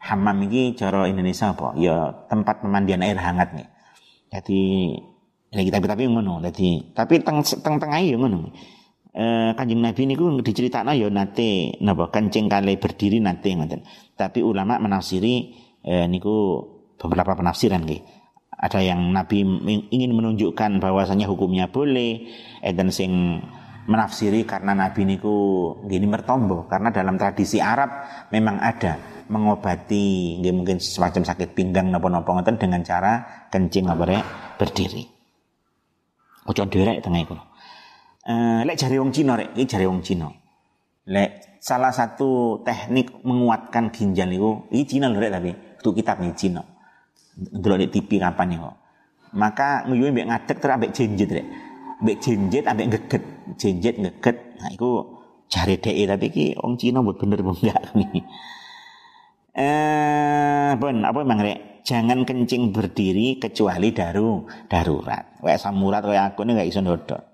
Hammam 0.00 0.36
iki 0.50 0.74
cara 0.74 1.06
Indonesia 1.06 1.54
apa? 1.54 1.78
Ya 1.78 2.26
tempat 2.26 2.66
pemandian 2.66 3.06
air 3.06 3.16
hangat 3.16 3.54
nih. 3.54 3.68
Jadi 4.34 4.60
ya 5.54 5.62
kita 5.62 5.78
tapi 5.78 6.10
ngono. 6.10 6.42
Jadi 6.42 6.90
tapi 6.90 7.22
teng 7.22 7.46
teng 7.46 7.78
tengah 7.78 8.02
ya 8.02 8.18
ngono 8.18 8.50
eh, 9.14 9.50
kanjeng 9.54 9.78
Nabi 9.78 10.02
niku 10.10 10.26
diceritakno 10.42 10.90
ya 10.94 11.06
nate 11.06 11.78
napa 11.82 12.10
kencing 12.10 12.50
kali 12.50 12.74
berdiri 12.82 13.22
nate 13.22 13.54
ngoten. 13.54 13.86
Tapi 14.18 14.42
ulama 14.42 14.82
menafsiri 14.82 15.54
eh, 15.86 16.06
niku 16.10 16.66
beberapa 16.98 17.38
penafsiran 17.38 17.86
nggih. 17.86 18.19
Ada 18.60 18.84
yang 18.84 19.16
Nabi 19.16 19.40
ingin 19.88 20.12
menunjukkan 20.12 20.84
bahwasanya 20.84 21.24
hukumnya 21.24 21.72
boleh, 21.72 22.28
eh, 22.60 22.76
dan 22.76 22.92
sing 22.92 23.40
menafsiri 23.88 24.44
karena 24.44 24.76
Nabi 24.76 25.08
niku 25.08 25.36
gini 25.88 26.04
mertombo 26.04 26.68
karena 26.68 26.92
dalam 26.92 27.16
tradisi 27.16 27.58
Arab 27.58 27.88
memang 28.28 28.60
ada 28.60 29.24
mengobati 29.32 30.38
mungkin 30.52 30.78
semacam 30.78 31.24
sakit 31.24 31.56
pinggang 31.56 31.88
napa-napa 31.88 32.28
ngoten 32.28 32.60
dengan 32.60 32.84
cara 32.84 33.46
kencing 33.48 33.88
apa 33.88 34.20
berdiri. 34.60 35.02
Ojo 36.50 36.62
derek 36.66 37.00
tengah 37.00 37.20
iku. 37.22 37.36
Uh, 38.26 38.60
lek 38.68 38.76
jari 38.76 39.00
wong 39.00 39.14
Cina 39.14 39.38
rek, 39.38 39.56
iki 39.56 39.66
jari 39.70 39.86
wong 39.88 40.04
Cina. 40.04 40.28
Lek 41.08 41.58
salah 41.62 41.94
satu 41.94 42.60
teknik 42.66 43.24
menguatkan 43.24 43.88
ginjal 43.94 44.28
itu, 44.28 44.50
ini 44.74 44.84
Cina 44.84 45.06
lho 45.08 45.18
rek 45.18 45.32
tapi 45.32 45.50
itu 45.54 45.88
kitab 45.94 46.20
nih 46.20 46.34
Cina. 46.36 46.62
Dulu 47.40 47.74
di 47.80 47.88
TV 47.88 48.20
kapan 48.20 48.60
kok. 48.60 48.76
Maka 49.32 49.88
nguyuhi 49.88 50.12
mbek 50.12 50.28
ngadek 50.28 50.56
terus 50.60 50.74
ambek 50.76 50.92
jenjet 50.92 51.30
rek. 51.32 51.46
Mbek 52.04 52.16
jenjet 52.20 52.64
ambek 52.68 52.86
geget, 52.92 53.24
jenjet 53.56 53.96
geget. 53.96 54.36
Nah 54.60 54.70
itu 54.74 54.90
jari 55.48 55.80
DE 55.80 56.02
tapi 56.04 56.26
ki 56.28 56.46
wong 56.60 56.76
Cina 56.76 57.00
buat 57.00 57.16
bener 57.16 57.40
bu 57.40 57.56
enggak 57.56 57.80
nih. 57.98 58.22
Eh, 59.56 60.70
pun 60.76 61.00
apa 61.00 61.18
emang 61.24 61.40
rek? 61.40 61.58
Jangan 61.80 62.28
kencing 62.28 62.76
berdiri 62.76 63.40
kecuali 63.40 63.88
daru 63.96 64.44
darurat. 64.68 65.40
Kayak 65.40 65.60
samurat 65.64 66.04
kayak 66.04 66.36
aku 66.36 66.44
ini 66.44 66.60
gak 66.60 66.68
iso 66.68 66.84
dodot 66.84 67.30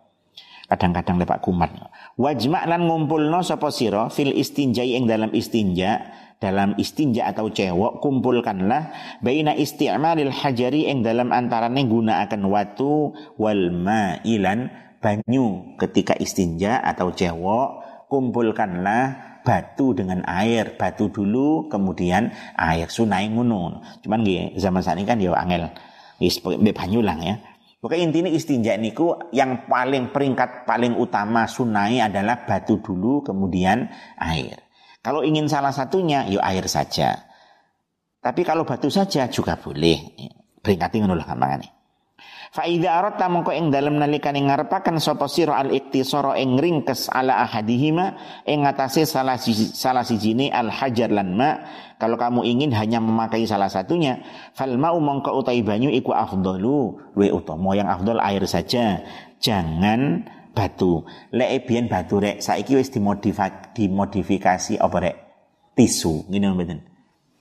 kadang-kadang 0.66 1.23
lepak 1.23 1.40
kumat 1.47 1.71
wajma 2.19 2.66
lan 2.66 2.90
ngumpulno 2.90 3.40
sapa 3.47 3.71
sira 3.71 4.11
fil 4.11 4.35
istinja 4.35 4.83
ing 4.83 5.07
dalam 5.07 5.31
istinja 5.31 6.03
dalam 6.37 6.77
istinja 6.77 7.33
atau 7.33 7.49
cewok 7.49 8.05
kumpulkanlah 8.05 8.92
baina 9.25 9.57
isti'malil 9.57 10.29
hajari 10.29 10.85
ing 10.88 11.01
dalam 11.01 11.33
antarane 11.33 11.88
gunaaken 11.88 12.44
watu 12.44 13.16
wal 13.40 13.72
ma'ilan 13.72 14.68
banyu 15.01 15.77
ketika 15.81 16.12
istinja 16.20 16.83
atau 16.85 17.12
cewok 17.12 17.85
kumpulkanlah 18.12 19.38
batu 19.46 19.94
dengan 19.94 20.27
air. 20.27 20.75
Batu 20.75 21.07
dulu 21.07 21.70
kemudian 21.70 22.35
air 22.59 22.90
sunai 22.90 23.31
ngono. 23.31 23.79
Cuman 24.03 24.27
nggih 24.27 24.59
zaman 24.59 24.83
saat 24.83 24.99
ini 24.99 25.07
kan 25.07 25.22
ya 25.22 25.31
angel. 25.38 25.70
Wis 26.18 26.42
banyu 26.42 27.07
lah 27.07 27.16
ya. 27.22 27.38
Pokoknya 27.79 28.11
intinya 28.11 28.31
istinja 28.33 28.75
niku 28.75 29.14
yang 29.31 29.70
paling 29.70 30.11
peringkat 30.11 30.66
paling 30.66 30.99
utama 30.99 31.46
sunai 31.46 32.03
adalah 32.03 32.42
batu 32.42 32.83
dulu 32.83 33.22
kemudian 33.22 33.87
air. 34.18 34.66
Kalau 35.07 35.23
ingin 35.23 35.47
salah 35.47 35.71
satunya, 35.71 36.27
yuk 36.27 36.42
air 36.42 36.66
saja. 36.66 37.14
Tapi 38.19 38.42
kalau 38.42 38.66
batu 38.66 38.90
saja 38.90 39.31
juga 39.31 39.55
boleh. 39.55 40.19
Peringkat 40.59 40.99
ngono 40.99 41.14
lah 41.14 41.31
gampangane. 41.31 41.71
Fa 42.51 42.66
idza 42.66 42.90
aradta 42.90 43.31
mongko 43.31 43.55
ing 43.55 43.71
dalem 43.71 44.03
nalikane 44.03 44.42
ngarepaken 44.42 44.99
sapa 44.99 45.31
sira 45.31 45.62
al 45.62 45.71
iktisara 45.71 46.35
ing 46.40 46.59
ringkes 46.59 47.07
ala 47.12 47.38
ahadihima 47.45 48.16
ing 48.49 48.66
ngatasé 48.66 49.05
salah 49.05 49.37
siji 49.37 49.71
salah 49.77 50.03
sijine 50.03 50.49
al 50.51 50.73
hajar 50.73 51.12
lan 51.12 51.37
ma 51.37 51.51
kalau 51.97 52.21
kamu 52.21 52.45
ingin 52.45 52.71
hanya 52.77 53.01
memakai 53.01 53.49
salah 53.49 53.73
satunya, 53.73 54.21
fal 54.53 54.73
mau 54.77 55.01
mongko 55.01 55.33
utai 55.33 55.64
banyu 55.64 55.88
iku 55.88 56.12
afdalu, 56.12 56.92
we 57.16 57.33
utama 57.33 57.73
yang 57.73 57.88
afdal 57.88 58.21
air 58.21 58.45
saja. 58.45 59.01
Jangan 59.40 60.29
batu. 60.57 61.05
Lek 61.37 61.69
biyen 61.69 61.92
batu 61.92 62.16
rek 62.16 62.40
saiki 62.40 62.81
wis 62.81 62.88
dimodifikasi, 62.88 63.77
dimodifikasi 63.77 64.81
apa 64.81 64.97
rek? 65.05 65.16
Tisu, 65.77 66.25
ngene 66.33 66.57
mboten. 66.57 66.81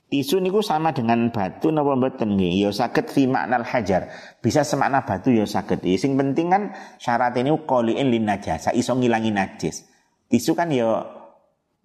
Tisu 0.06 0.38
niku 0.38 0.60
sama 0.60 0.92
dengan 0.92 1.32
batu 1.32 1.72
napa 1.72 1.96
mboten 1.96 2.36
nggih? 2.36 2.68
Ya 2.68 2.70
saged 2.70 3.08
fi 3.08 3.24
maknal 3.24 3.64
hajar. 3.64 4.12
Bisa 4.44 4.62
semakna 4.62 5.02
batu 5.08 5.32
ya 5.32 5.48
saged. 5.48 5.80
Ya, 5.80 5.96
sing 5.96 6.14
penting 6.20 6.52
kan 6.52 6.76
syarat 7.00 7.34
ini 7.40 7.56
qoliin 7.64 8.12
lin 8.12 8.28
najasa, 8.28 8.76
iso 8.76 8.92
ngilangi 8.92 9.32
najis. 9.32 9.88
Tisu 10.28 10.52
kan 10.52 10.68
ya 10.68 11.02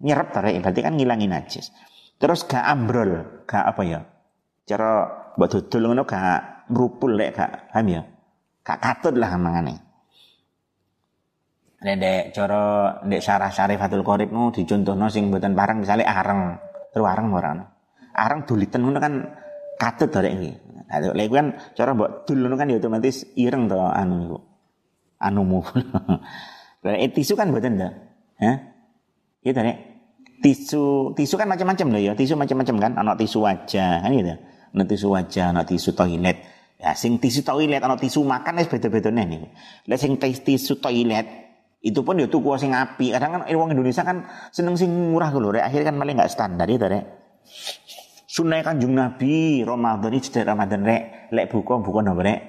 nyerep 0.04 0.28
to 0.30 0.38
berarti 0.38 0.80
kan 0.84 0.94
ngilangi 0.94 1.26
najis. 1.26 1.72
Terus 2.22 2.46
gak 2.46 2.62
ambrol, 2.62 3.42
gak 3.50 3.66
apa 3.74 3.82
ya? 3.82 4.00
Cara 4.62 5.10
buat 5.34 5.50
dodol 5.50 5.90
ngono 5.90 6.06
gak 6.06 6.70
merupul 6.70 7.18
lek 7.18 7.34
gak 7.34 7.74
paham 7.74 7.86
ya? 7.90 8.02
Gak 8.62 8.78
katut 8.78 9.18
lah 9.18 9.34
mangane. 9.34 9.91
Nek 11.82 11.96
dek 11.98 12.22
cara 12.30 12.62
dek 13.02 13.18
syarah 13.18 13.50
syarifatul 13.50 14.06
qorib 14.06 14.30
nu 14.30 14.54
dicontohno 14.54 15.10
sing 15.10 15.28
mboten 15.28 15.58
parang 15.58 15.82
misalnya 15.82 16.06
areng, 16.06 16.54
terus 16.94 17.06
areng 17.06 17.26
ora 17.34 17.58
Areng 18.12 18.44
duliten 18.46 18.86
ngono 18.86 19.00
kan 19.02 19.14
katut 19.80 20.12
to 20.12 20.22
rek 20.22 20.32
iki. 20.38 20.50
Lek 21.16 21.26
kan 21.32 21.46
cara 21.74 21.90
mbok 21.96 22.28
dul 22.28 22.44
kan 22.54 22.70
ya 22.70 22.78
otomatis 22.78 23.26
ireng 23.34 23.66
to 23.66 23.80
anu 23.80 24.16
iku. 24.30 24.38
Anumu. 25.22 25.62
Lah 26.84 26.98
tisu 27.14 27.34
kan 27.34 27.50
to. 27.50 27.88
Hah? 28.42 28.56
Iya 29.42 29.50
to 29.56 29.62
rek 29.64 29.92
tisu 30.42 31.14
tisu 31.14 31.38
kan 31.38 31.46
macam-macam 31.46 31.86
loh 31.94 32.02
ya 32.02 32.12
tisu 32.18 32.34
macam-macam 32.34 32.76
kan 32.82 32.92
anak 32.98 33.14
tisu 33.22 33.46
wajah 33.46 34.02
kan 34.02 34.10
gitu 34.10 34.34
anak 34.74 34.86
tisu 34.90 35.06
wajah 35.14 35.54
anak 35.54 35.64
tisu 35.70 35.90
toilet 35.94 36.36
ya 36.82 36.90
sing 36.98 37.22
tisu 37.22 37.46
toilet 37.46 37.78
anak 37.78 38.02
tisu 38.02 38.26
makan 38.26 38.58
es 38.58 38.66
beda-beda 38.66 39.14
nih 39.14 39.24
nih 39.38 39.50
lah 39.86 39.98
sing 40.02 40.18
tisu 40.18 40.82
toilet 40.82 41.41
itu 41.82 42.00
pun 42.06 42.14
ya 42.14 42.30
tuh 42.30 42.40
sing 42.56 42.70
api 42.70 43.10
kadang 43.10 43.36
kan 43.36 43.42
uang 43.50 43.74
Indonesia 43.74 44.06
kan 44.06 44.24
seneng 44.54 44.78
sing 44.78 44.90
murah 44.90 45.34
loh 45.34 45.50
rek. 45.50 45.66
Akhirnya 45.66 45.90
kan 45.90 45.96
malah 45.98 46.14
nggak 46.14 46.30
standar 46.30 46.70
itu 46.70 46.86
rek. 46.86 47.04
Sunnah 48.30 48.62
kanjung 48.64 48.94
Nabi 48.96 49.60
Ramadan 49.66 50.14
ini 50.14 50.22
sudah 50.22 50.42
Ramadan 50.54 50.86
rek. 50.86 51.34
Lek 51.34 51.50
buka 51.50 51.82
buka 51.82 52.00
nopo 52.06 52.22
rek? 52.22 52.40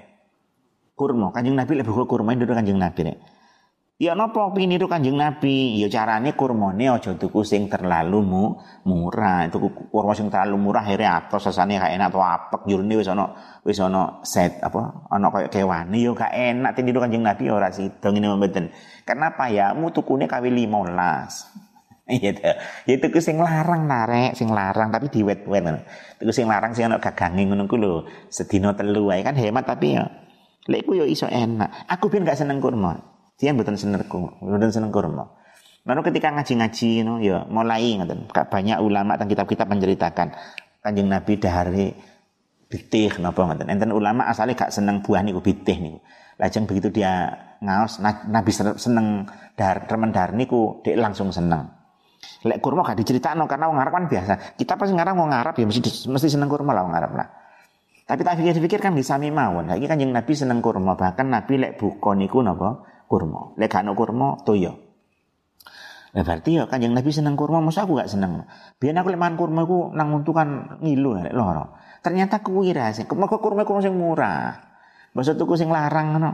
Kurma. 0.94 1.34
Kanjung 1.34 1.58
Nabi 1.58 1.82
lek 1.82 1.86
buka 1.90 2.06
kurma 2.06 2.38
itu 2.38 2.46
kanjung 2.46 2.78
Nabi 2.78 3.02
rek 3.10 3.18
Ya 4.02 4.18
napa 4.18 4.50
piniru 4.58 4.90
Kanjeng 4.90 5.22
Nabi? 5.22 5.78
Ya 5.78 5.86
carane 5.86 6.34
kurmane 6.34 6.90
aja 6.90 7.14
tuku 7.14 7.46
sing 7.46 7.70
terlalu 7.70 8.26
mu, 8.26 8.58
murah. 8.90 9.46
Tuku 9.54 9.70
kurma 9.94 10.18
sing 10.18 10.34
terlalu 10.34 10.58
murah 10.58 10.82
akhirnya 10.82 11.22
atos 11.22 11.46
sasane 11.46 11.78
gak 11.78 11.94
enak 11.94 12.10
atau 12.10 12.26
apek 12.26 12.66
jurune 12.66 12.98
wis 12.98 13.06
ana 13.06 13.38
wis 13.62 13.78
ana 13.78 14.18
set 14.26 14.58
apa 14.66 15.06
ana 15.14 15.30
kaya 15.30 15.46
kewane 15.46 16.02
ya 16.02 16.10
gak 16.18 16.34
enak 16.34 16.74
tiniru 16.74 17.06
Kanjeng 17.06 17.22
Nabi 17.22 17.46
ya 17.46 17.54
ora 17.54 17.70
sida 17.70 18.10
ngene 18.10 18.34
mboten. 18.34 18.74
Kenapa 19.06 19.54
ya 19.54 19.78
mu 19.78 19.94
tukune 19.94 20.26
kawi 20.26 20.50
15. 20.50 20.90
Iya 22.10 22.36
tuh. 22.36 22.56
Ya 22.90 22.96
tuku 23.00 23.24
sing 23.24 23.40
larang 23.40 23.88
narek, 23.88 24.36
sing 24.36 24.52
larang 24.52 24.92
tapi 24.92 25.08
diwet-wet. 25.08 25.64
Tuku 26.20 26.36
sing 26.36 26.52
larang 26.52 26.76
sing 26.76 26.92
ana 26.92 27.00
gagange 27.00 27.46
ngono 27.48 27.70
ku 27.70 27.80
lho. 27.80 28.10
Sedina 28.28 28.76
telu 28.76 29.08
ae 29.14 29.24
kan 29.24 29.38
hemat 29.38 29.64
tapi 29.64 29.96
ya 29.96 30.10
lek 30.68 30.84
ku 30.84 30.98
yo 30.98 31.06
iso 31.08 31.30
enak. 31.30 31.88
Aku 31.88 32.12
ben 32.12 32.28
gak 32.28 32.36
seneng 32.36 32.60
kurma. 32.60 33.13
Dia 33.38 33.52
bukan 33.52 33.76
seneng 33.76 34.06
bukan 34.10 34.70
seneng 34.70 34.94
kurma. 34.94 35.44
Lalu 35.84 36.02
ketika 36.12 36.32
ngaji-ngaji 36.32 36.90
know, 37.04 37.20
ya 37.20 37.44
mulai 37.52 38.00
ngoten. 38.00 38.32
Banyak 38.32 38.80
ulama 38.80 39.20
dan 39.20 39.28
kitab-kitab 39.28 39.68
menceritakan 39.68 40.32
Kanjeng 40.80 41.12
Nabi 41.12 41.36
dahari 41.36 41.92
bitih 42.72 43.20
napa 43.20 43.44
ngoten. 43.44 43.68
Enten 43.68 43.92
ulama 43.92 44.28
asalnya 44.32 44.56
gak 44.56 44.72
seneng 44.72 45.04
buah 45.04 45.20
niku 45.24 45.44
bitih 45.44 45.78
niku. 45.84 46.00
Lajeng 46.40 46.66
begitu 46.66 46.90
dia 46.90 47.30
ngaos 47.60 48.00
Nabi 48.04 48.52
seneng 48.56 49.28
dar 49.60 49.86
remen 49.86 50.16
dar 50.16 50.32
niku 50.32 50.80
dia 50.88 50.96
langsung 50.96 51.36
seneng. 51.36 51.68
Lek 52.48 52.64
kurma 52.64 52.88
gak 52.88 53.04
diceritakno 53.04 53.44
karena 53.44 53.68
wong 53.68 53.80
Arab 53.80 53.92
kan 53.92 54.06
biasa. 54.08 54.56
Kita 54.56 54.80
pasti 54.80 54.96
ngarang 54.96 55.20
wong 55.20 55.32
Arab 55.36 55.56
ya 55.60 55.68
mesti 55.68 55.84
mesti 56.08 56.28
seneng 56.32 56.48
kurma 56.48 56.72
lah 56.72 56.88
wong 56.88 56.96
Arab 56.96 57.12
lah. 57.20 57.28
Tapi 58.04 58.20
tak 58.24 58.40
pikir-pikir 58.40 58.80
kan 58.80 58.96
bisa 58.96 59.20
mawon. 59.20 59.68
Lagi 59.68 59.84
kanjeng 59.84 60.16
Nabi 60.16 60.32
seneng 60.32 60.64
kurma 60.64 60.96
bahkan 60.96 61.28
Nabi 61.28 61.60
lek 61.60 61.76
buka 61.76 62.16
niku 62.16 62.40
napa 62.40 62.93
kurma. 63.08 63.56
Lek 63.60 63.72
gak 63.72 63.86
kurma 63.96 64.40
toyo. 64.44 64.80
Nah, 66.14 66.22
berarti 66.22 66.62
ya 66.62 66.70
kanjeng 66.70 66.94
Nabi 66.94 67.10
seneng 67.10 67.34
kurma, 67.34 67.58
masa 67.58 67.90
aku 67.90 67.98
gak 67.98 68.12
seneng. 68.12 68.46
Biar 68.78 68.94
aku 69.02 69.10
leman 69.10 69.34
kurma 69.34 69.66
aku 69.66 69.90
nang 69.98 70.14
untuk 70.14 70.38
kan 70.38 70.78
ngilu 70.78 71.18
lek 71.18 71.34
loro. 71.34 71.74
Ternyata 72.06 72.44
kuwi 72.46 72.76
sih. 72.94 73.08
Mergo 73.10 73.42
kurma 73.42 73.66
kurma 73.66 73.82
sing 73.82 73.96
murah. 73.98 74.54
Masa 75.16 75.34
tuku 75.34 75.58
sing 75.58 75.72
larang 75.74 76.14
ngono. 76.14 76.32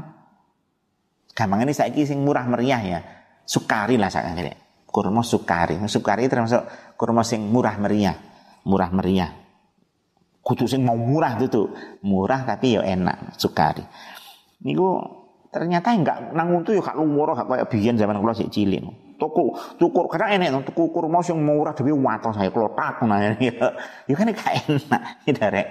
Gampang 1.32 1.63
ini 1.63 1.71
saiki 1.71 2.03
sing 2.03 2.25
murah 2.25 2.43
meriah 2.49 2.82
ya. 2.82 2.99
Sukari 3.45 3.95
lah 3.95 4.12
sakjane. 4.12 4.84
Kurma 4.89 5.21
sukari. 5.21 5.77
Sukari 5.88 6.25
termasuk 6.27 6.65
kurma 6.99 7.23
sing 7.23 7.47
murah 7.47 7.77
meriah. 7.77 8.17
Murah 8.65 8.89
meriah. 8.91 9.32
Kudu 10.41 10.65
sing 10.65 10.82
mau 10.82 10.97
murah 10.97 11.38
itu 11.38 11.47
tuh. 11.47 11.67
Murah 12.01 12.43
tapi 12.43 12.75
ya 12.75 12.82
enak, 12.82 13.38
sukari. 13.38 13.86
Niku 14.65 15.18
ternyata 15.49 15.89
enggak. 15.93 16.17
Nang 16.33 16.53
untu 16.53 16.73
ya 16.73 16.81
gak 16.81 16.97
lumur 16.97 17.33
gak 17.33 17.49
kayak 17.49 17.67
biyen 17.69 17.95
zaman 17.97 18.21
kula 18.21 18.33
sik 18.33 18.53
cilik. 18.53 18.85
Tuku 19.19 19.51
tukur 19.75 20.07
karena 20.07 20.39
enek 20.39 20.71
tuku 20.71 20.93
kurma 20.95 21.19
sing 21.19 21.43
murah 21.43 21.75
dhewe 21.75 21.91
watos 21.91 22.39
saya 22.39 22.47
klotak 22.55 23.03
nah 23.03 23.19
ya 24.07 24.13
kan 24.15 24.31
gak 24.31 24.53
enak 24.63 25.01
ya 25.27 25.31
derek 25.35 25.67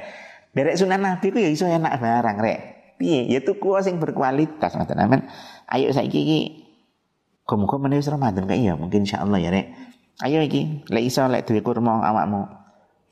derek 0.52 0.76
sunan 0.76 1.00
nabi 1.00 1.32
ku 1.32 1.40
ya 1.40 1.48
iso 1.48 1.64
enak 1.64 1.96
barang 1.96 2.36
rek. 2.44 2.60
Piye? 2.98 3.30
Ya 3.30 3.40
tuku 3.40 3.78
sing 3.80 4.02
berkualitas 4.02 4.74
ngoten 4.74 4.98
amen. 4.98 5.20
Ayo 5.70 5.94
saiki 5.94 6.18
iki 6.18 6.40
muga 7.48 7.80
menawi 7.80 8.04
Ramadan 8.04 8.44
kayak 8.44 8.60
iya 8.60 8.74
mungkin 8.74 9.06
insyaallah 9.06 9.38
ya 9.40 9.54
rek. 9.54 9.72
Ayo 10.20 10.42
iki 10.42 10.84
lek 10.90 11.04
iso 11.06 11.24
lek 11.30 11.46
duwe 11.46 11.62
kurma 11.62 12.02
awakmu. 12.02 12.50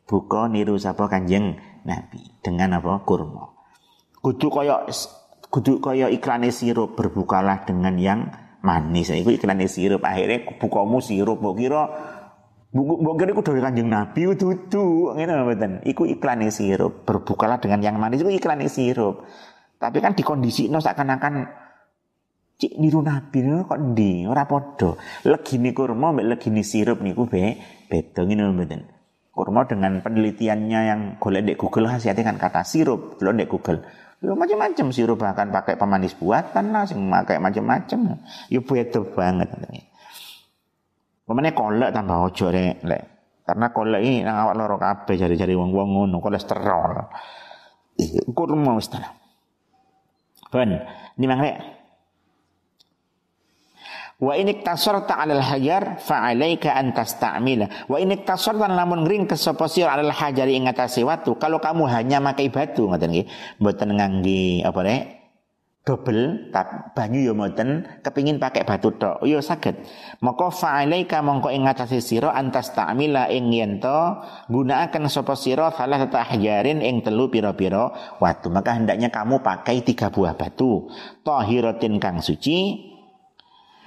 Buka 0.07 0.51
niru 0.51 0.79
sapa 0.79 1.07
kanjeng 1.07 1.59
nabi 1.87 2.19
dengan 2.43 2.83
apa? 2.83 3.07
Kurma. 3.07 3.57
Kudu 4.21 4.51
kaya 4.51 4.87
kudu 5.51 5.79
kaya 5.79 6.11
iklane 6.11 6.51
sirup 6.51 6.99
berbukalah 6.99 7.65
dengan 7.65 7.95
yang 7.97 8.21
manis. 8.67 9.15
Iku 9.15 9.31
iklane 9.31 9.71
sirup 9.71 10.03
akhirnya 10.03 10.59
bukamu 10.59 10.99
sirup 10.99 11.39
mbok 11.39 11.55
kira 11.57 11.83
mbok 12.75 13.15
kira 13.17 13.31
iku 13.33 13.43
dhewe 13.47 13.61
Kanjeng 13.63 13.89
Nabi 13.89 14.27
dudu 14.35 15.15
ngene 15.15 15.33
mboten. 15.47 15.73
Iku 15.87 16.05
iklane 16.11 16.51
sirup 16.51 17.07
berbukalah 17.07 17.63
dengan 17.63 17.81
yang 17.83 17.97
manis 17.97 18.23
iku 18.23 18.31
iklane 18.33 18.67
sirup. 18.67 19.23
Tapi 19.77 20.01
kan 20.01 20.17
no 20.73 20.79
seakan-akan 20.81 21.35
cik 22.57 22.81
niru 22.81 23.05
nabi 23.05 23.45
niku 23.45 23.69
kok 23.69 23.81
ndi 23.81 24.25
ora 24.25 24.49
padha. 24.49 24.97
Legine 25.29 25.77
kurma 25.77 26.17
mbek 26.17 26.27
legine 26.27 26.65
sirup 26.65 27.05
niku 27.05 27.29
be 27.29 27.61
beda 27.87 28.25
ngene 28.25 28.43
mboten. 28.51 28.83
Kurma 29.37 29.69
dengan 29.69 30.01
penelitiannya 30.01 30.81
yang 30.89 31.01
golek 31.21 31.45
di 31.45 31.55
Google 31.61 31.93
hasilnya 31.93 32.25
kan 32.25 32.41
kata 32.41 32.65
sirup, 32.65 33.21
belum 33.21 33.37
di 33.37 33.45
Google. 33.45 33.85
Ya 34.25 34.33
macam-macam 34.33 34.87
sirup 34.97 35.21
bahkan 35.21 35.53
pakai 35.53 35.77
pemanis 35.77 36.17
buatan 36.17 36.73
lah, 36.73 36.89
sing 36.89 37.05
pakai 37.05 37.37
macam-macam. 37.37 38.17
Ya 38.49 38.61
beda 38.65 39.01
banget. 39.13 39.49
Pemane 41.27 41.51
kolek 41.53 41.91
tambah 41.93 42.31
ojo 42.31 42.47
rek, 42.49 42.81
lek. 42.87 43.03
Karena 43.47 43.67
kolek 43.71 44.03
ini 44.03 44.25
nang 44.25 44.49
awak 44.49 44.79
kabeh 44.81 45.15
jari-jari 45.21 45.55
wong-wong 45.55 45.89
ngono 45.93 46.19
kolesterol. 46.19 46.93
Kurma 48.33 48.73
wis 48.79 48.89
tenan. 48.89 49.13
Ben, 50.51 50.71
ini 51.19 51.27
mangke 51.27 51.76
Wa 54.17 54.33
in 54.33 54.49
iktasarta 54.49 55.13
'alal 55.13 55.45
hajar 55.45 56.01
fa 56.01 56.25
'alaika 56.25 56.73
an 56.73 56.97
tasta'mila. 56.97 57.85
Wa 57.85 58.01
in 58.01 58.17
iktasarta 58.17 58.65
lamun 58.65 59.05
ngring 59.05 59.29
kesapa 59.29 59.69
sira 59.69 59.93
'alal 59.93 60.13
hajar 60.13 60.49
ing 60.49 60.65
atase 60.65 61.05
watu. 61.05 61.37
Kalau 61.37 61.61
kamu 61.61 61.85
hanya 61.85 62.17
makai 62.17 62.49
batu 62.49 62.89
ngoten 62.89 63.13
nggih, 63.13 63.27
mboten 63.61 63.93
ngangge 63.93 64.65
apa 64.65 64.81
rek? 64.81 65.03
double 65.87 66.51
tak 66.51 66.99
banyu 66.99 67.31
yo 67.31 67.33
mboten 67.39 67.87
kepingin 68.03 68.43
pakai 68.43 68.67
batu 68.67 68.91
tok 68.99 69.23
yo 69.23 69.39
saged 69.39 69.79
maka 70.19 70.51
fa'alaika 70.51 71.23
mongko 71.23 71.55
ing 71.55 71.63
ngatasi 71.63 72.03
sira 72.03 72.35
antas 72.35 72.75
ta'mila 72.75 73.31
ing 73.31 73.55
yen 73.55 73.79
to 73.79 74.19
gunakaken 74.51 75.07
sapa 75.07 75.39
sira 75.39 75.71
salah 75.71 76.03
satu 76.03 76.19
hajarin 76.19 76.83
ing 76.83 77.07
telu 77.07 77.31
pira-pira 77.31 78.19
watu 78.19 78.51
maka 78.51 78.75
hendaknya 78.75 79.15
kamu 79.15 79.39
pakai 79.47 79.87
tiga 79.87 80.11
buah 80.11 80.35
batu 80.35 80.91
tahiratin 81.23 82.03
kang 82.03 82.19
suci 82.19 82.83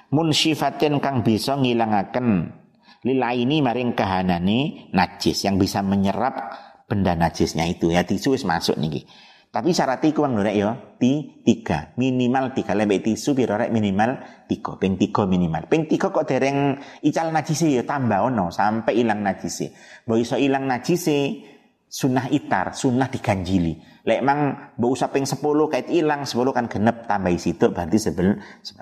munsyifatin 0.09 0.97
kang 1.01 1.21
bisa 1.21 1.57
ngilangaken 1.57 2.59
lilaini 3.05 3.63
maring 3.63 3.95
kahanane 3.95 4.91
najis 4.91 5.47
yang 5.47 5.55
bisa 5.55 5.79
menyerap 5.79 6.55
benda 6.89 7.13
najisnya 7.15 7.69
itu. 7.69 7.93
Ya 7.93 8.03
tisu 8.03 8.35
wis 8.35 8.43
masuk 8.43 8.75
niki. 8.81 9.05
Tapi 9.49 9.73
syarat 9.73 10.05
iku 10.05 10.25
wong 10.25 10.37
lurek 10.37 10.55
ya. 10.61 10.77
Ti 11.01 11.41
tiga. 11.41 11.93
Minimal 11.97 12.53
tiga. 12.53 12.77
Lebih 12.77 13.01
tisu 13.01 13.33
piro 13.33 13.57
rek? 13.57 13.73
Minimal 13.73 14.45
tiga. 14.45 14.77
Ping 14.77 14.93
tiga 14.93 15.25
minimal. 15.25 15.65
Ping 15.65 15.89
tiga 15.89 16.13
kok 16.13 16.25
dereng 16.29 16.77
ical 17.01 17.33
najise 17.33 17.65
ya. 17.65 17.81
Tambah 17.81 18.29
ono 18.29 18.53
sampai 18.53 19.01
ilang 19.01 19.25
najise. 19.25 19.73
Mbok 20.05 20.17
iso 20.21 20.35
ilang 20.37 20.69
najise 20.69 21.41
sunnah 21.89 22.29
itar 22.29 22.77
sunnah 22.77 23.09
diganjili. 23.09 24.05
Lek 24.05 24.21
mang 24.21 24.69
mbok 24.77 24.89
usah 24.93 25.09
ping 25.09 25.25
10 25.25 25.41
kait 25.73 25.87
ilang 25.89 26.29
10 26.29 26.37
kan 26.53 26.65
genep 26.69 27.09
tambah 27.09 27.33
situ 27.33 27.73
berarti 27.73 27.97
sebel 27.97 28.37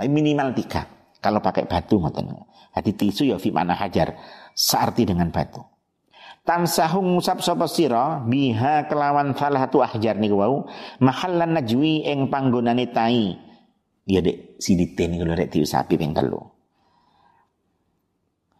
minimal 0.08 0.52
tiga 0.52 0.97
kalau 1.20 1.42
pakai 1.42 1.66
batu 1.66 1.98
ngoten. 1.98 2.30
Hadi 2.74 2.94
tisu 2.94 3.26
ya 3.26 3.38
fi 3.42 3.50
mana 3.50 3.74
hajar. 3.74 4.18
Searti 4.54 5.06
dengan 5.06 5.30
batu. 5.34 5.62
Tamsahu 6.48 7.04
ngusap 7.04 7.44
sapa 7.44 7.68
sira 7.68 8.24
biha 8.24 8.88
kelawan 8.88 9.36
salah 9.36 9.68
satu 9.68 9.84
ahjar 9.84 10.16
niku 10.16 10.40
wau 10.40 10.64
mahallan 11.04 11.60
najwi 11.60 12.08
ing 12.08 12.32
panggonane 12.32 12.88
tai. 12.96 13.36
Ya 14.08 14.24
dek 14.24 14.56
sidite 14.56 15.12
niku 15.12 15.28
lho 15.28 15.36
rek 15.36 15.52
diusapi 15.52 16.00
ping 16.00 16.16
telu. 16.16 16.40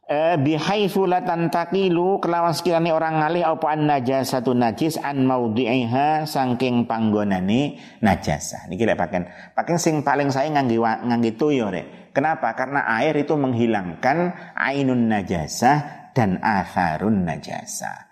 Eh 0.08 0.36
bihaifu 0.36 1.08
la 1.08 1.24
kelawan 1.24 2.52
sekiranya 2.56 2.92
orang 2.92 3.24
ngalih 3.24 3.44
apa 3.44 3.68
an 3.72 3.92
najasatu 3.92 4.52
najis 4.52 5.00
an 5.00 5.24
maudhi'iha 5.24 6.28
saking 6.28 6.92
panggonane 6.92 7.80
najasah. 8.04 8.68
Niki 8.68 8.84
lek 8.84 9.00
paken 9.00 9.24
paken 9.56 9.76
sing 9.80 10.04
paling 10.04 10.28
saya 10.28 10.52
ngangge 10.52 10.76
ngangge 10.80 11.40
toyo 11.40 11.72
rek. 11.72 12.07
Kenapa? 12.18 12.58
Karena 12.58 12.82
air 12.98 13.14
itu 13.14 13.38
menghilangkan 13.38 14.34
ainun 14.58 15.06
najasah 15.06 16.10
dan 16.18 16.42
atharun 16.42 17.22
najasah. 17.30 18.10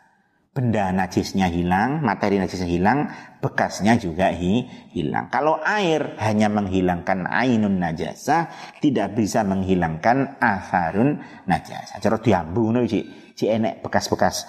Benda 0.54 0.94
najisnya 0.94 1.50
hilang, 1.50 2.06
materi 2.06 2.38
najisnya 2.38 2.70
hilang, 2.70 3.10
bekasnya 3.42 3.98
juga 3.98 4.30
hi, 4.30 4.62
hilang. 4.94 5.34
Kalau 5.34 5.58
air 5.58 6.14
hanya 6.22 6.54
menghilangkan 6.54 7.26
ainun 7.26 7.82
najasah, 7.82 8.78
tidak 8.78 9.18
bisa 9.18 9.42
menghilangkan 9.42 10.38
atharun 10.38 11.26
najasah. 11.50 11.98
Cara 11.98 12.22
diambu 12.22 12.78
ci, 12.86 13.10
ci 13.34 13.50
enek 13.50 13.82
bekas-bekas 13.82 14.46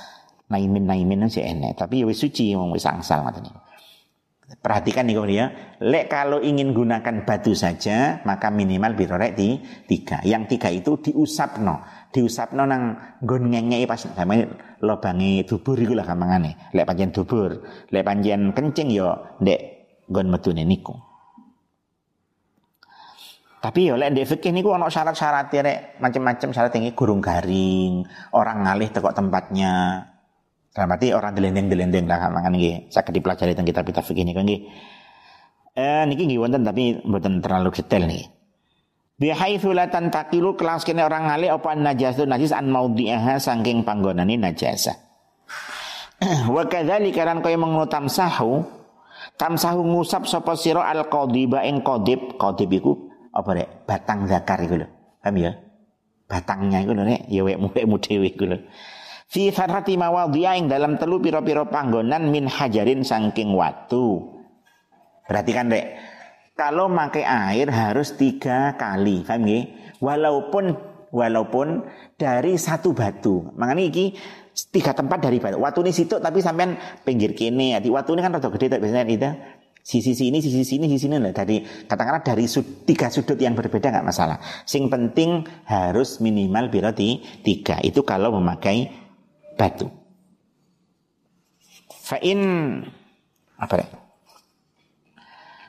naimin 0.52 0.84
naimin 0.84 1.32
ci 1.32 1.40
enek. 1.40 1.80
Tapi 1.80 2.04
ya 2.04 2.12
suci 2.12 2.52
wong 2.52 2.76
wis 2.76 2.84
angsal 2.84 3.24
ngoten 3.24 3.48
Perhatikan 4.46 5.10
nih 5.10 5.18
ya, 5.34 5.46
lek 5.82 6.06
kalau 6.06 6.38
ingin 6.38 6.70
gunakan 6.70 7.26
batu 7.26 7.50
saja, 7.50 8.22
maka 8.22 8.46
minimal 8.46 8.94
birorek 8.94 9.34
di 9.34 9.58
tiga. 9.90 10.22
Yang 10.22 10.54
tiga 10.54 10.70
itu 10.70 11.02
diusap 11.02 11.58
no, 11.58 11.82
diusap 12.14 12.54
no 12.54 12.62
nang 12.62 12.94
gon 13.26 13.50
pas 13.90 14.06
namanya 14.14 14.46
lobangi 14.86 15.42
dubur 15.42 15.74
itu 15.82 15.98
lah 15.98 16.06
gampangane. 16.06 16.70
Lek 16.70 16.86
panjen 16.86 17.10
dubur, 17.10 17.58
lek 17.90 18.06
panjen 18.06 18.54
kencing 18.54 18.94
yo 18.94 19.34
dek 19.42 19.60
gon 20.06 20.30
metune 20.30 20.62
niku. 20.62 20.94
Tapi 23.58 23.90
ya 23.90 23.98
lek 23.98 24.14
ndek 24.14 24.30
fikih 24.30 24.54
niku 24.54 24.70
ana 24.70 24.86
syarat-syarat 24.86 25.50
ya 25.50 25.62
macam-macam 25.98 26.54
syarat 26.54 26.70
tinggi 26.70 26.94
gurung 26.94 27.18
garing, 27.18 28.06
orang 28.30 28.62
ngalih 28.62 28.94
tekok 28.94 29.10
tempatnya. 29.10 30.06
Dalam 30.76 30.92
arti 30.92 31.08
orang 31.16 31.32
delendeng-delendeng 31.32 32.04
lah 32.04 32.28
mangan 32.28 32.52
nggih. 32.52 32.92
Saged 32.92 33.16
dipelajari 33.16 33.56
teng 33.56 33.64
kitab-kitab 33.64 34.04
fikih 34.04 34.28
niku 34.28 34.44
nggih. 34.44 34.60
Eh 35.72 36.04
niki 36.04 36.28
nggih 36.28 36.36
wonten 36.36 36.68
tapi 36.68 37.00
mboten 37.00 37.40
terlalu 37.40 37.72
detail 37.72 38.04
nih. 38.04 38.28
Bihaitsu 39.16 39.72
la 39.72 39.88
tantakilu 39.88 40.52
kelas 40.60 40.84
kene 40.84 41.00
orang 41.00 41.32
ngalih 41.32 41.56
apa 41.56 41.72
najas 41.72 42.20
najis 42.20 42.52
an 42.52 42.68
maudhi'aha 42.68 43.40
saking 43.40 43.88
panggonane 43.88 44.36
najasa. 44.36 44.92
Wa 46.52 46.68
kadzalika 46.68 47.24
kan 47.24 47.40
kaya 47.40 47.56
mengono 47.56 47.88
tamsahu 47.88 48.60
tamsahu 49.40 49.80
ngusap 49.84 50.28
sapa 50.28 50.52
sira 50.56 50.84
al 50.88 51.08
qadiba 51.08 51.64
ing 51.64 51.80
qadib 51.84 52.36
qadib 52.40 52.70
iku 52.72 52.92
apa 53.32 53.50
rek 53.52 53.68
batang 53.84 54.24
zakar 54.24 54.64
itu 54.64 54.80
loh 54.80 54.88
paham 55.20 55.36
ya 55.36 55.52
batangnya 56.24 56.80
itu 56.84 56.92
loh 56.96 57.04
rek 57.04 57.28
ya 57.28 57.40
wek 57.44 57.56
mu 57.60 57.96
dhewe 58.00 58.32
iku 58.32 58.44
lho 58.48 58.58
fi 59.26 59.50
farhati 59.50 59.98
mawadhi'a 59.98 60.58
ing 60.58 60.66
dalam 60.70 60.96
telu 60.96 61.18
pira-pira 61.18 61.66
panggonan 61.66 62.30
min 62.30 62.46
hajarin 62.46 63.02
saking 63.02 63.52
watu 63.52 64.38
berarti 65.26 65.50
kan 65.52 65.66
rek 65.70 65.86
kalau 66.56 66.88
pakai 66.88 67.24
air 67.26 67.68
harus 67.68 68.16
tiga 68.16 68.78
kali 68.80 69.26
paham 69.26 69.44
ya 69.44 69.60
walaupun 70.00 70.64
walaupun 71.12 71.84
dari 72.16 72.56
satu 72.56 72.96
batu 72.96 73.52
makanya 73.58 73.84
iki 73.92 74.06
tiga 74.72 74.96
tempat 74.96 75.20
dari 75.20 75.36
batu. 75.36 75.60
Waktu 75.60 75.78
ini 75.84 75.92
situ 75.92 76.16
tapi 76.16 76.40
sampean 76.40 76.80
pinggir 77.04 77.36
kene. 77.36 77.76
Di 77.76 77.92
waktu 77.92 78.16
ini 78.16 78.20
kan 78.24 78.32
rada 78.40 78.48
gede 78.48 78.72
tak 78.72 78.80
biasanya 78.80 79.04
itu 79.04 79.30
sisi 79.86 80.18
sini, 80.18 80.40
sisi 80.40 80.64
sini, 80.64 80.88
sisi 80.88 81.06
sini 81.06 81.20
lah. 81.20 81.30
Dari 81.36 81.62
katakanlah 81.62 82.24
dari 82.24 82.48
sud, 82.48 82.88
tiga 82.88 83.12
sudut 83.12 83.36
yang 83.36 83.52
berbeda 83.52 83.92
nggak 83.92 84.06
masalah. 84.08 84.40
Sing 84.64 84.88
penting 84.88 85.44
harus 85.68 86.18
minimal 86.24 86.72
berarti 86.72 87.20
tiga. 87.44 87.78
Itu 87.84 88.02
kalau 88.02 88.32
memakai 88.32 89.05
batu. 89.56 89.88
Fa'in 92.06 92.40
apa 93.58 93.74
ya? 93.80 93.86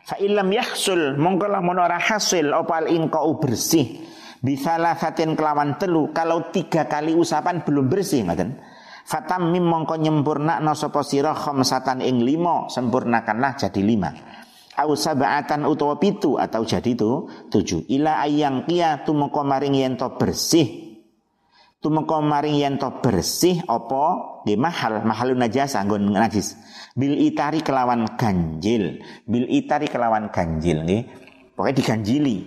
Fa'ilam 0.08 0.48
yahsul 0.54 1.18
mongkolah 1.20 1.60
monora 1.60 2.00
hasil 2.00 2.54
opal 2.56 2.88
ingkau 2.88 3.42
bersih 3.42 4.06
bisa 4.40 4.78
lahatin 4.78 5.34
kelawan 5.34 5.76
telu 5.82 6.14
kalau 6.14 6.48
tiga 6.54 6.86
kali 6.88 7.12
usapan 7.12 7.66
belum 7.66 7.90
bersih 7.90 8.24
ngaten 8.24 8.56
Fatam 9.08 9.56
mim 9.56 9.64
mongko 9.64 9.96
nyempurna 9.96 10.60
no 10.60 10.76
sopo 10.76 11.00
siro 11.00 11.32
khomsatan 11.32 12.04
ing 12.04 12.28
limo 12.28 12.68
sempurnakanlah 12.68 13.56
jadi 13.56 13.80
lima. 13.80 14.12
Au 14.84 15.00
sab'atan 15.00 15.64
utawa 15.64 15.96
pitu 15.96 16.36
atau 16.36 16.68
jadi 16.68 16.92
itu 16.92 17.24
tujuh. 17.48 17.88
Ila 17.88 18.20
ayang 18.20 18.68
kia 18.68 19.08
tumoko 19.08 19.48
maring 19.48 19.80
yento 19.80 20.12
bersih. 20.20 20.87
Tumoko 21.88 22.20
maring 22.20 22.60
yento 22.60 23.00
bersih 23.00 23.64
opo 23.64 24.44
di 24.44 24.60
mahal 24.60 25.08
mahalun 25.08 25.40
najasa 25.40 25.80
anggon 25.80 26.12
najis. 26.12 26.60
Bil 26.92 27.16
itari 27.16 27.64
kelawan 27.64 28.20
ganjil. 28.20 29.00
Bil 29.24 29.48
itari 29.48 29.88
kelawan 29.88 30.28
ganjil 30.28 30.84
nih. 30.84 31.08
Pokoknya 31.56 31.80
diganjili. 31.80 32.44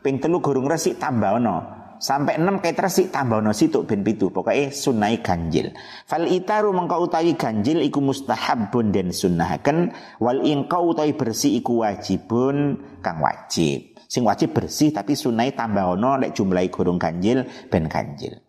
Ping 0.00 0.16
telu 0.16 0.40
gurung 0.40 0.64
resik 0.64 0.96
tambah 0.96 1.36
no 1.44 1.60
sampai 2.00 2.36
enam 2.36 2.60
kayak 2.60 2.88
resik 2.88 3.08
tambah 3.12 3.40
no 3.40 3.56
situ 3.56 3.88
ben 3.88 4.04
pitu 4.04 4.28
pokoknya 4.28 4.68
sunai 4.68 5.24
ganjil 5.24 5.72
fal 6.04 6.28
itaru 6.28 6.68
mengkau 6.76 7.08
utawi 7.08 7.32
ganjil 7.32 7.80
iku 7.80 8.04
mustahabun 8.04 8.92
dan 8.92 9.08
sunnahaken 9.08 9.88
wal 10.20 10.44
ingkau 10.44 10.92
utawi 10.92 11.16
bersih 11.16 11.56
iku 11.56 11.80
wajibun 11.80 12.76
kang 13.00 13.24
wajib 13.24 13.96
sing 14.04 14.20
wajib 14.20 14.52
bersih 14.52 14.92
tapi 14.92 15.16
sunai 15.16 15.56
tambah 15.56 15.96
no 15.96 16.20
lek 16.20 16.36
jumlahi 16.36 16.68
gurung 16.68 17.00
ganjil 17.00 17.48
ben 17.72 17.88
ganjil 17.88 18.43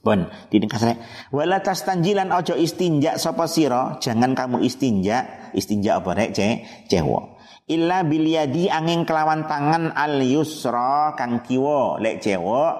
Pun, 0.00 0.32
kasih 0.48 0.96
wala 1.28 1.60
tanjilan 1.60 2.32
ojo 2.32 2.56
istinja 2.56 3.20
sapa 3.20 3.44
sira, 3.44 4.00
jangan 4.00 4.32
kamu 4.32 4.64
istinja, 4.64 5.52
istinja 5.52 6.00
apa 6.00 6.16
rek? 6.16 6.32
Ce, 6.32 6.48
cewo 6.88 7.40
illa 7.70 8.02
bilyadi 8.02 8.66
angin 8.66 9.06
kelawan 9.06 9.46
tangan 9.46 9.94
al 9.94 10.18
yusra 10.26 11.14
kang 11.14 11.46
kiwa. 11.46 12.02
Lek 12.02 12.18
cewek 12.18 12.74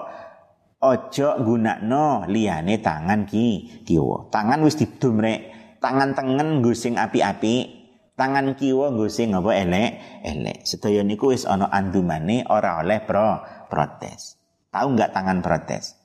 ojo 0.83 1.29
gunakno 1.47 2.27
liyane 2.27 2.83
tangan 2.83 3.23
ki 3.23 3.81
kiwa. 3.87 4.27
Tangan 4.27 4.59
wis 4.67 4.75
didum 4.75 5.23
rek. 5.23 5.39
Tangan 5.79 6.13
tengen 6.13 6.61
gusing 6.61 6.99
api-api. 6.99 7.81
Tangan 8.13 8.53
kiwa 8.53 8.93
gusing 8.93 9.33
apa 9.33 9.51
elek? 9.55 9.91
Elek. 10.21 10.67
Sedaya 10.67 11.01
niku 11.01 11.33
wis 11.33 11.47
ana 11.47 11.71
andumane 11.71 12.45
ora 12.45 12.83
oleh 12.83 13.01
pro 13.01 13.41
protes. 13.71 14.37
Tahu 14.69 14.93
nggak 14.93 15.15
tangan 15.15 15.39
protes 15.41 16.00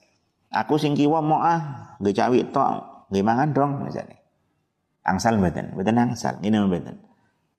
aku 0.57 0.81
sing 0.81 0.97
kiwa 0.97 1.21
mau 1.21 1.45
ah 1.45 1.93
nggak 2.01 2.15
cawi 2.17 2.41
tok 2.49 3.09
nggak 3.13 3.25
mangan 3.25 3.49
dong 3.53 3.71
misalnya 3.85 4.17
angsal 5.05 5.37
mboten 5.37 5.77
mboten 5.77 5.97
angsal 6.01 6.35
ini 6.41 6.57
mboten 6.57 6.97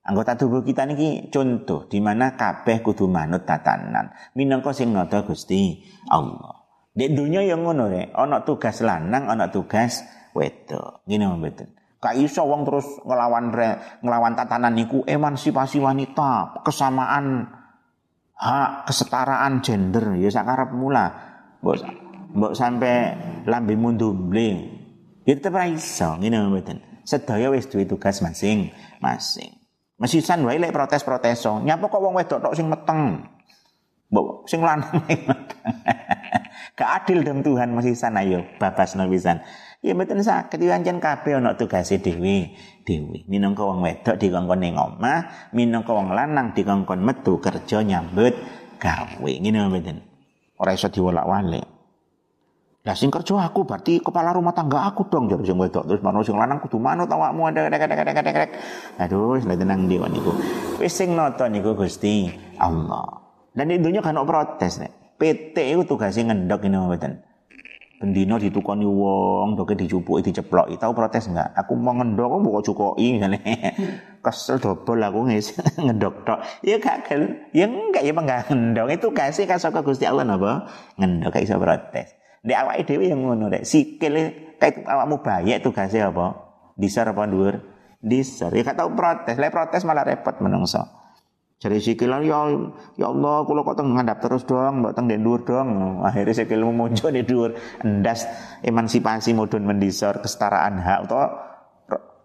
Anggota 0.08 0.40
tubuh 0.40 0.64
kita 0.64 0.88
niki 0.88 1.28
contoh 1.28 1.84
di 1.92 2.00
mana 2.00 2.40
kabeh 2.40 2.80
kudu 2.80 3.12
manut 3.12 3.44
tatanan. 3.44 4.08
Minangka 4.40 4.72
sing 4.72 4.96
nata 4.96 5.28
Gusti 5.28 5.84
Allah. 6.08 6.64
Di 6.96 7.12
dunia 7.12 7.44
yang 7.44 7.68
ngono 7.68 7.92
rek, 7.92 8.16
ana 8.16 8.40
tugas 8.48 8.80
lanang, 8.80 9.28
ana 9.28 9.52
tugas 9.52 10.08
wedok. 10.32 11.04
Ngene 11.12 11.28
mboten. 11.28 11.76
Ka 12.00 12.16
iso 12.16 12.48
wong 12.48 12.64
terus 12.64 12.88
ngelawan 13.04 13.52
re, 13.52 14.00
ngelawan 14.00 14.40
tatanan 14.40 14.80
niku 14.80 15.04
emansipasi 15.04 15.84
wanita, 15.84 16.64
kesamaan 16.64 17.44
hak, 18.32 18.88
kesetaraan 18.88 19.60
gender 19.60 20.16
ya 20.16 20.32
sakarep 20.32 20.72
mula. 20.72 21.06
Mbok 21.60 22.07
mbok 22.36 22.54
sampai 22.56 23.16
lambe 23.48 23.78
mundumble. 23.80 24.50
Ya 25.28 25.36
tetep 25.36 25.56
ra 25.56 25.68
iso, 25.68 26.16
ngene 26.20 26.48
mboten. 26.48 26.80
Sedaya 27.04 27.52
wis 27.52 27.68
duwe 27.68 27.88
tugas 27.88 28.24
masing-masing. 28.24 29.52
Mesisan 29.98 30.46
wae 30.46 30.60
lek 30.60 30.72
protes-proteso. 30.72 31.64
Nyapa 31.64 31.88
kok 31.92 32.02
wong 32.04 32.16
wedok 32.16 32.40
tok 32.44 32.56
sing 32.56 32.68
meteng. 32.72 33.28
Mbok 34.08 34.48
sing 34.48 34.64
lanang 34.64 35.04
Gak 36.78 37.04
adil 37.04 37.26
dong 37.26 37.42
Tuhan 37.42 37.74
mesisan 37.74 38.16
ayo 38.16 38.46
babasno 38.62 39.10
pisan. 39.10 39.42
Ya 39.82 39.98
mboten 39.98 40.22
saged 40.22 40.62
pancen 40.62 41.02
kabeh 41.02 41.42
ana 41.42 41.58
tugase 41.58 41.98
dhewe 41.98 42.54
dhewe. 42.86 43.26
Minangka 43.26 43.66
wong 43.66 43.82
wedok 43.82 44.16
dikongkon 44.22 44.62
ning 44.62 44.78
omah, 44.78 45.52
minangka 45.58 45.92
wong 45.92 46.14
lanang 46.14 46.54
dikongkon 46.54 47.02
metu 47.02 47.42
kerja 47.42 47.82
nyambut 47.82 48.38
gawe. 48.78 49.32
Ngene 49.42 49.58
mboten. 49.68 49.98
Ora 50.62 50.78
iso 50.78 50.88
diwolak-walik. 50.94 51.77
Lah 52.88 52.96
sing 52.96 53.12
kerja 53.12 53.36
aku 53.44 53.68
berarti 53.68 54.00
kepala 54.00 54.32
rumah 54.32 54.56
tangga 54.56 54.88
aku 54.88 55.12
dong 55.12 55.28
jadi 55.28 55.44
sing 55.44 55.60
wedok 55.60 55.92
terus 55.92 56.00
mano 56.00 56.24
sing 56.24 56.40
lanang 56.40 56.64
kudu 56.64 56.80
manut 56.80 57.12
awakmu 57.12 57.52
ada 57.52 57.68
dek 57.68 57.84
dek 57.84 58.00
dek 58.00 58.24
dek. 58.24 58.52
Aduh 59.04 59.36
wis 59.36 59.44
tenang 59.44 59.92
ndi 59.92 60.00
niku. 60.00 60.32
Wis 60.80 60.96
sing 60.96 61.12
nata 61.12 61.52
niku 61.52 61.76
Gusti 61.76 62.32
Allah. 62.56 63.04
Dan 63.52 63.76
di 63.76 63.84
dunia 63.84 64.00
kan 64.00 64.16
protes 64.24 64.80
nek. 64.80 65.20
PT 65.20 65.76
itu 65.76 65.84
tugasnya 65.84 66.32
ngendok 66.32 66.64
ini 66.64 66.78
mboten. 66.80 67.14
Pendino 67.98 68.38
ditukoni 68.38 68.86
wong, 68.86 69.58
doke 69.58 69.74
dicupuki 69.76 70.32
diceploki. 70.32 70.80
Tahu 70.80 70.94
protes 70.94 71.28
enggak? 71.28 71.52
Aku 71.60 71.76
mau 71.76 71.92
ngendok 71.98 72.30
kok 72.30 72.40
mbok 72.40 72.64
cukoki 72.64 73.20
ngene. 73.20 73.42
Kesel 74.24 74.64
dobol 74.64 75.04
aku 75.04 75.28
ngis 75.28 75.60
ngendok 75.84 76.24
tok. 76.24 76.40
Ya 76.64 76.80
gak 76.80 77.04
gel. 77.10 77.36
Ya 77.52 77.68
enggak 77.68 78.06
ya 78.06 78.14
enggak 78.16 78.48
ngendok. 78.48 78.88
Itu 78.96 79.08
kasih 79.12 79.44
ke 79.44 79.82
Gusti 79.84 80.08
Allah 80.08 80.24
napa? 80.24 80.72
Ngendok 80.96 81.36
gak 81.36 81.44
iso 81.44 81.60
protes. 81.60 82.17
Di 82.42 82.54
awake 82.54 82.86
dhewe 82.86 83.10
yang 83.10 83.22
ngono 83.26 83.50
rek. 83.50 83.66
Sikil 83.66 84.14
kayak 84.62 84.86
awakmu 84.86 85.22
bayek 85.22 85.62
tugasnya 85.66 86.10
apa? 86.10 86.38
Disar 86.78 87.10
apa 87.10 87.26
dhuwur? 87.26 87.56
Disar. 88.02 88.54
Ya 88.54 88.62
gak 88.62 88.78
tau 88.78 88.94
protes. 88.94 89.36
Lek 89.42 89.50
protes 89.50 89.82
malah 89.84 90.06
repot 90.06 90.38
menungso. 90.42 90.86
Jadi 91.58 91.82
sikilan 91.82 92.22
ya 92.22 92.46
ya 93.02 93.10
Allah 93.10 93.42
kula 93.42 93.66
kok 93.66 93.82
teng 93.82 93.98
ngandap 93.98 94.22
terus 94.22 94.46
dong, 94.46 94.86
mbok 94.86 94.94
teng 94.94 95.10
dhuwur 95.10 95.42
dong. 95.42 95.70
Akhirnya 96.06 96.46
sikilmu 96.46 96.70
muncul 96.70 97.10
di 97.10 97.26
dhuwur. 97.26 97.58
Endas 97.82 98.30
emansipasi 98.62 99.34
mudun 99.34 99.66
mendisor 99.66 100.22
kesetaraan 100.22 100.78
hak 100.78 101.10
utawa 101.10 101.57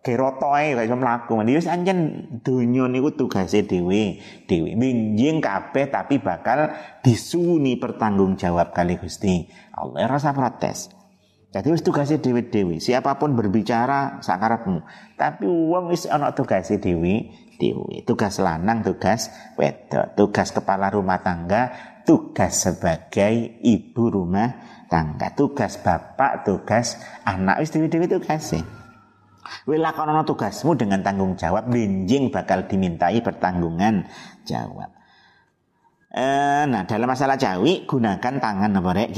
geroto 0.03 0.51
ae 0.51 0.75
gak 0.75 0.87
iso 0.91 0.99
mlaku. 0.99 1.39
Wis 1.47 1.71
anjen 1.71 2.27
donya 2.43 2.91
niku 2.91 3.15
tugase 3.15 3.63
dhewe, 3.63 4.19
dhewe. 4.51 4.75
Minjing 4.75 5.39
kabeh 5.39 5.89
tapi 5.89 6.19
bakal 6.19 6.75
disuni 7.07 7.79
pertanggung 7.79 8.35
jawab 8.35 8.75
kali 8.75 8.99
Gusti. 8.99 9.47
Allah 9.73 10.11
rasa 10.11 10.35
protes. 10.35 10.91
Jadi 11.53 11.69
wis 11.69 11.85
tugase 11.85 12.17
dhewe-dhewe. 12.17 12.81
Siapa 12.81 13.21
pun 13.21 13.37
berbicara 13.37 14.25
sakarepmu. 14.25 14.89
Tapi 15.21 15.45
wong 15.45 15.93
wis 15.93 16.09
ana 16.09 16.33
tugase 16.33 16.81
dhewe, 16.81 17.29
dhewe. 17.61 18.01
Tugas 18.09 18.41
lanang, 18.41 18.81
tugas 18.81 19.29
wedok, 19.61 20.17
tugas 20.17 20.49
kepala 20.49 20.89
rumah 20.89 21.21
tangga, 21.21 21.69
tugas 22.09 22.57
sebagai 22.57 23.61
ibu 23.61 24.09
rumah 24.09 24.65
tangga, 24.89 25.37
tugas 25.37 25.77
bapak, 25.77 26.49
tugas 26.49 26.97
anak 27.29 27.61
wis 27.61 27.69
dhewe-dhewe 27.69 28.09
tugase. 28.09 28.82
Wilakonono 29.66 30.22
tugasmu 30.22 30.78
dengan 30.78 31.03
tanggung 31.03 31.34
jawab, 31.34 31.70
benjing 31.70 32.30
bakal 32.30 32.66
dimintai 32.70 33.22
pertanggungan 33.22 34.07
jawab. 34.47 34.90
Eh, 36.12 36.64
nah 36.68 36.84
dalam 36.84 37.09
masalah 37.09 37.40
cawi 37.40 37.88
gunakan 37.88 38.34
tangan 38.36 38.76
apa 38.76 38.90
rek 38.93 39.11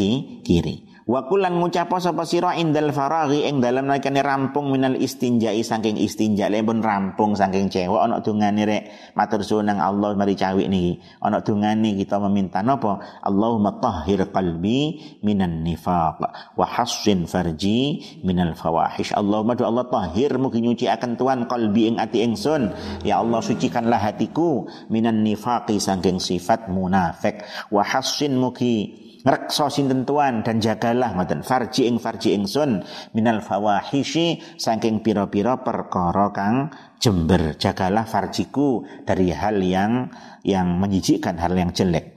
kiri. 0.46 0.93
Wa 1.04 1.28
kulan 1.28 1.60
ngucapo 1.60 2.00
sapa 2.00 2.24
sira 2.24 2.56
indal 2.56 2.88
faraghi 2.88 3.44
ing 3.44 3.60
dalem 3.60 3.92
nalikane 3.92 4.24
rampung 4.24 4.72
minal 4.72 4.96
istinjai 4.96 5.60
saking 5.60 6.00
istinja 6.00 6.48
pun 6.64 6.80
rampung 6.80 7.36
saking 7.36 7.68
cewek 7.68 8.00
ana 8.00 8.24
dungane 8.24 8.64
rek 8.64 8.82
matur 9.12 9.44
suwun 9.44 9.68
nang 9.68 9.84
Allah 9.84 10.16
mari 10.16 10.32
cawi 10.32 10.64
niki. 10.64 11.04
Ana 11.20 11.44
dungane 11.44 11.92
kita 12.00 12.16
meminta 12.24 12.64
napa? 12.64 13.04
Allahumma 13.20 13.76
tahhir 13.84 14.32
qalbi 14.32 14.96
minan 15.20 15.60
nifaq 15.60 16.24
wa 16.56 16.64
hassin 16.64 17.28
farji 17.28 18.00
minal 18.24 18.56
fawahish. 18.56 19.12
Allahumma 19.12 19.60
do 19.60 19.68
Allah 19.68 19.84
tahhir 19.84 20.40
mugi 20.40 20.64
nyuci 20.64 20.88
akan 20.88 21.20
tuan 21.20 21.44
qalbi 21.44 21.92
ing 21.92 22.00
ati 22.00 22.24
ingsun. 22.24 22.72
Ya 23.04 23.20
Allah 23.20 23.44
sucikanlah 23.44 24.00
hatiku 24.00 24.72
minan 24.88 25.20
nifaqi 25.20 25.76
saking 25.76 26.16
sifat 26.16 26.72
munafik. 26.72 27.44
Wa 27.68 27.84
hassin 27.84 28.40
mugi 28.40 29.03
ngrekso 29.24 29.72
sinten 29.72 30.04
tuan 30.04 30.44
dan 30.44 30.60
jagalah 30.60 31.16
ngoten 31.16 31.40
farji 31.40 31.88
ing 31.88 31.96
farji 31.96 32.36
ingsun 32.36 32.84
minal 33.16 33.40
fawahishi 33.40 34.44
saking 34.60 35.00
pira-pira 35.00 35.64
perkara 35.64 36.28
kang 36.30 36.68
jember 37.00 37.56
jagalah 37.56 38.04
farjiku 38.04 38.84
dari 39.08 39.32
hal 39.32 39.64
yang 39.64 40.12
yang 40.44 40.76
menjijikkan 40.76 41.40
hal 41.40 41.56
yang 41.56 41.72
jelek 41.72 42.14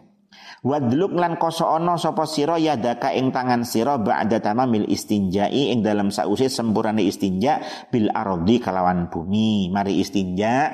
Wadluk 0.67 1.13
lan 1.13 1.37
koso 1.37 1.69
ono 1.69 2.01
sapa 2.01 2.25
sira 2.25 2.57
yadaka 2.57 3.13
ing 3.13 3.29
tangan 3.29 3.61
sira 3.61 3.95
ba'da 4.01 4.41
tamamil 4.41 4.89
istinjai 4.89 5.69
ing 5.71 5.85
dalam 5.85 6.09
sause 6.09 6.49
sempurane 6.49 7.05
istinja 7.05 7.61
bil 7.93 8.09
ardi 8.09 8.57
kalawan 8.57 9.05
bumi. 9.07 9.69
Mari 9.69 10.01
istinja 10.01 10.73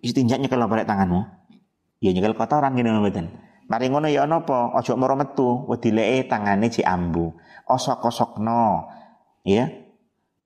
istinjanya 0.00 0.48
kalau 0.48 0.64
balik 0.64 0.88
tanganmu. 0.88 1.22
Ya 2.00 2.10
nyekel 2.16 2.32
kotoran 2.32 2.72
gini 2.72 2.88
mboten. 2.88 3.51
Mari 3.72 3.88
ngono 3.88 4.04
ya 4.12 4.28
napa? 4.28 4.76
Aja 4.76 4.92
moro 5.00 5.16
metu, 5.16 5.64
wedileke 5.64 6.28
tangane 6.28 6.68
ci 6.68 6.84
ambu. 6.84 7.32
Osok-osokno. 7.64 8.84
Ya. 9.48 9.64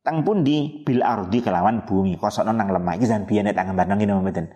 Tang 0.06 0.22
pundi 0.22 0.86
bil 0.86 1.02
ardi 1.02 1.42
kelawan 1.42 1.82
bumi, 1.82 2.14
kosokno 2.14 2.54
nang 2.54 2.70
lemah. 2.70 2.94
Iki 2.94 3.10
jan 3.10 3.26
biyen 3.26 3.50
tangan 3.50 3.74
bareng 3.74 3.98
ngene 3.98 4.14
mboten. 4.22 4.46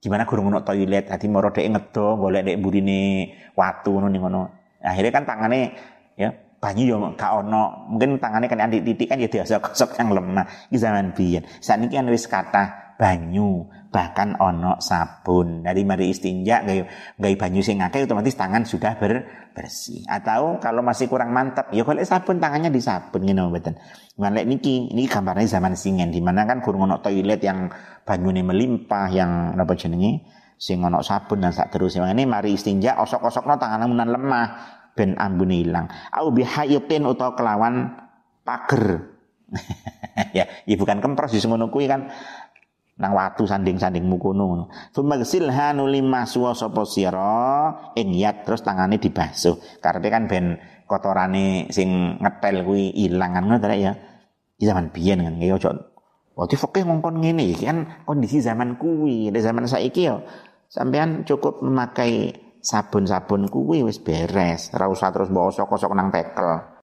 Gimana 0.00 0.24
gurung 0.24 0.48
ono 0.48 0.64
toilet, 0.64 1.12
hati 1.12 1.28
moro 1.28 1.52
dhek 1.52 1.68
ngedo, 1.68 2.16
golek 2.16 2.48
dhek 2.48 2.56
burine 2.64 3.28
watu 3.52 3.92
ngono 3.92 4.08
ning 4.08 4.24
ngono. 4.24 4.42
Akhirnya 4.80 5.12
kan 5.12 5.28
tangane 5.28 5.60
ya 6.16 6.32
banyu 6.56 6.96
yo 6.96 6.96
gak 7.20 7.44
ono. 7.44 7.92
Mungkin 7.92 8.16
tangane 8.16 8.48
kan 8.48 8.64
anti 8.64 8.80
titik 8.80 9.12
kan 9.12 9.20
ya 9.20 9.28
biasa 9.28 9.60
kosok 9.60 10.00
yang 10.00 10.16
lemah. 10.16 10.72
Iki 10.72 10.80
zaman 10.80 11.12
biyen. 11.12 11.44
Saniki 11.60 12.00
kan 12.00 12.08
wis 12.08 12.24
kata 12.24 12.96
banyu, 12.96 13.68
bahkan 13.94 14.34
ono 14.42 14.82
sabun. 14.82 15.62
Dari 15.62 15.86
mari 15.86 16.10
istinja 16.10 16.66
gaya, 16.66 16.82
gaya 17.14 17.34
banyu 17.38 17.62
sing 17.62 17.78
akeh 17.78 18.10
otomatis 18.10 18.34
tangan 18.34 18.66
sudah 18.66 18.98
ber, 18.98 19.22
bersih. 19.54 20.02
Atau 20.10 20.58
kalau 20.58 20.82
masih 20.82 21.06
kurang 21.06 21.30
mantap, 21.30 21.70
ya 21.70 21.86
kalau 21.86 22.02
sabun 22.02 22.42
tangannya 22.42 22.74
disabun 22.74 23.22
ngene 23.22 23.46
mboten. 23.46 23.78
Ngalek 24.18 24.50
niki, 24.50 24.90
ini 24.90 25.06
gambarnya 25.06 25.46
zaman 25.46 25.78
singen 25.78 26.10
di 26.10 26.18
mana 26.18 26.42
kan 26.42 26.58
kurang 26.58 26.90
ono 26.90 26.98
toilet 26.98 27.38
yang 27.46 27.70
banyune 28.02 28.42
melimpah 28.42 29.06
yang 29.14 29.54
apa 29.54 29.78
jenenge 29.78 30.26
sing 30.58 30.82
ono 30.82 30.98
sabun 30.98 31.46
dan 31.46 31.54
sak 31.54 31.70
terus. 31.70 31.94
Ini 31.94 32.26
mari 32.26 32.58
istinja 32.58 32.98
osok-osokno 32.98 33.62
tangan 33.62 33.86
munan 33.86 34.10
lemah 34.10 34.46
ben 34.98 35.14
ambune 35.22 35.62
ilang. 35.62 35.86
Au 36.10 36.34
bihayatin 36.34 37.06
utawa 37.06 37.38
kelawan 37.38 37.94
pager. 38.42 39.14
ya, 40.36 40.50
ya 40.66 40.74
bukan 40.74 40.98
kempros 40.98 41.30
di 41.30 41.38
ngono 41.46 41.70
kuwi 41.70 41.86
kan 41.86 42.10
nang 42.94 43.10
watu 43.10 43.42
sanding-sandingmu 43.42 44.16
kono 44.22 44.42
ngono. 44.46 44.64
Fumagsil 44.94 45.50
hanu 45.50 45.90
lima 45.90 46.26
suwa 46.26 46.54
sapa 46.54 46.86
sira 46.86 47.92
ing 47.98 48.14
yat 48.14 48.46
terus 48.46 48.62
tangane 48.62 49.02
dibasuh. 49.02 49.82
Karepe 49.82 50.08
kan 50.10 50.30
ben 50.30 50.58
kotorane 50.86 51.66
sing 51.74 52.20
ngetel 52.22 52.62
kuwi 52.62 52.94
ilang 52.94 53.34
kan 53.34 53.44
ngono 53.50 53.70
ya. 53.74 53.92
Di 54.54 54.64
zaman 54.70 54.94
biyen 54.94 55.26
kan 55.26 55.34
ya 55.42 55.58
ojo 55.58 55.94
Waktu 56.34 56.58
fakih 56.58 56.82
ngongkon 56.82 57.22
ngene 57.22 57.54
kan 57.62 58.02
kondisi 58.02 58.42
zaman 58.42 58.74
kuwi, 58.74 59.30
di 59.30 59.38
zaman 59.38 59.70
saiki 59.70 60.10
ya 60.10 60.18
sampean 60.66 61.22
cukup 61.22 61.62
memakai 61.62 62.34
sabun-sabun 62.58 63.46
kuwi 63.46 63.86
wis 63.86 64.02
beres, 64.02 64.74
ora 64.74 64.90
usah 64.90 65.14
terus 65.14 65.30
mbok 65.30 65.54
osok-osok 65.54 65.94
nang 65.94 66.10
tekel. 66.10 66.64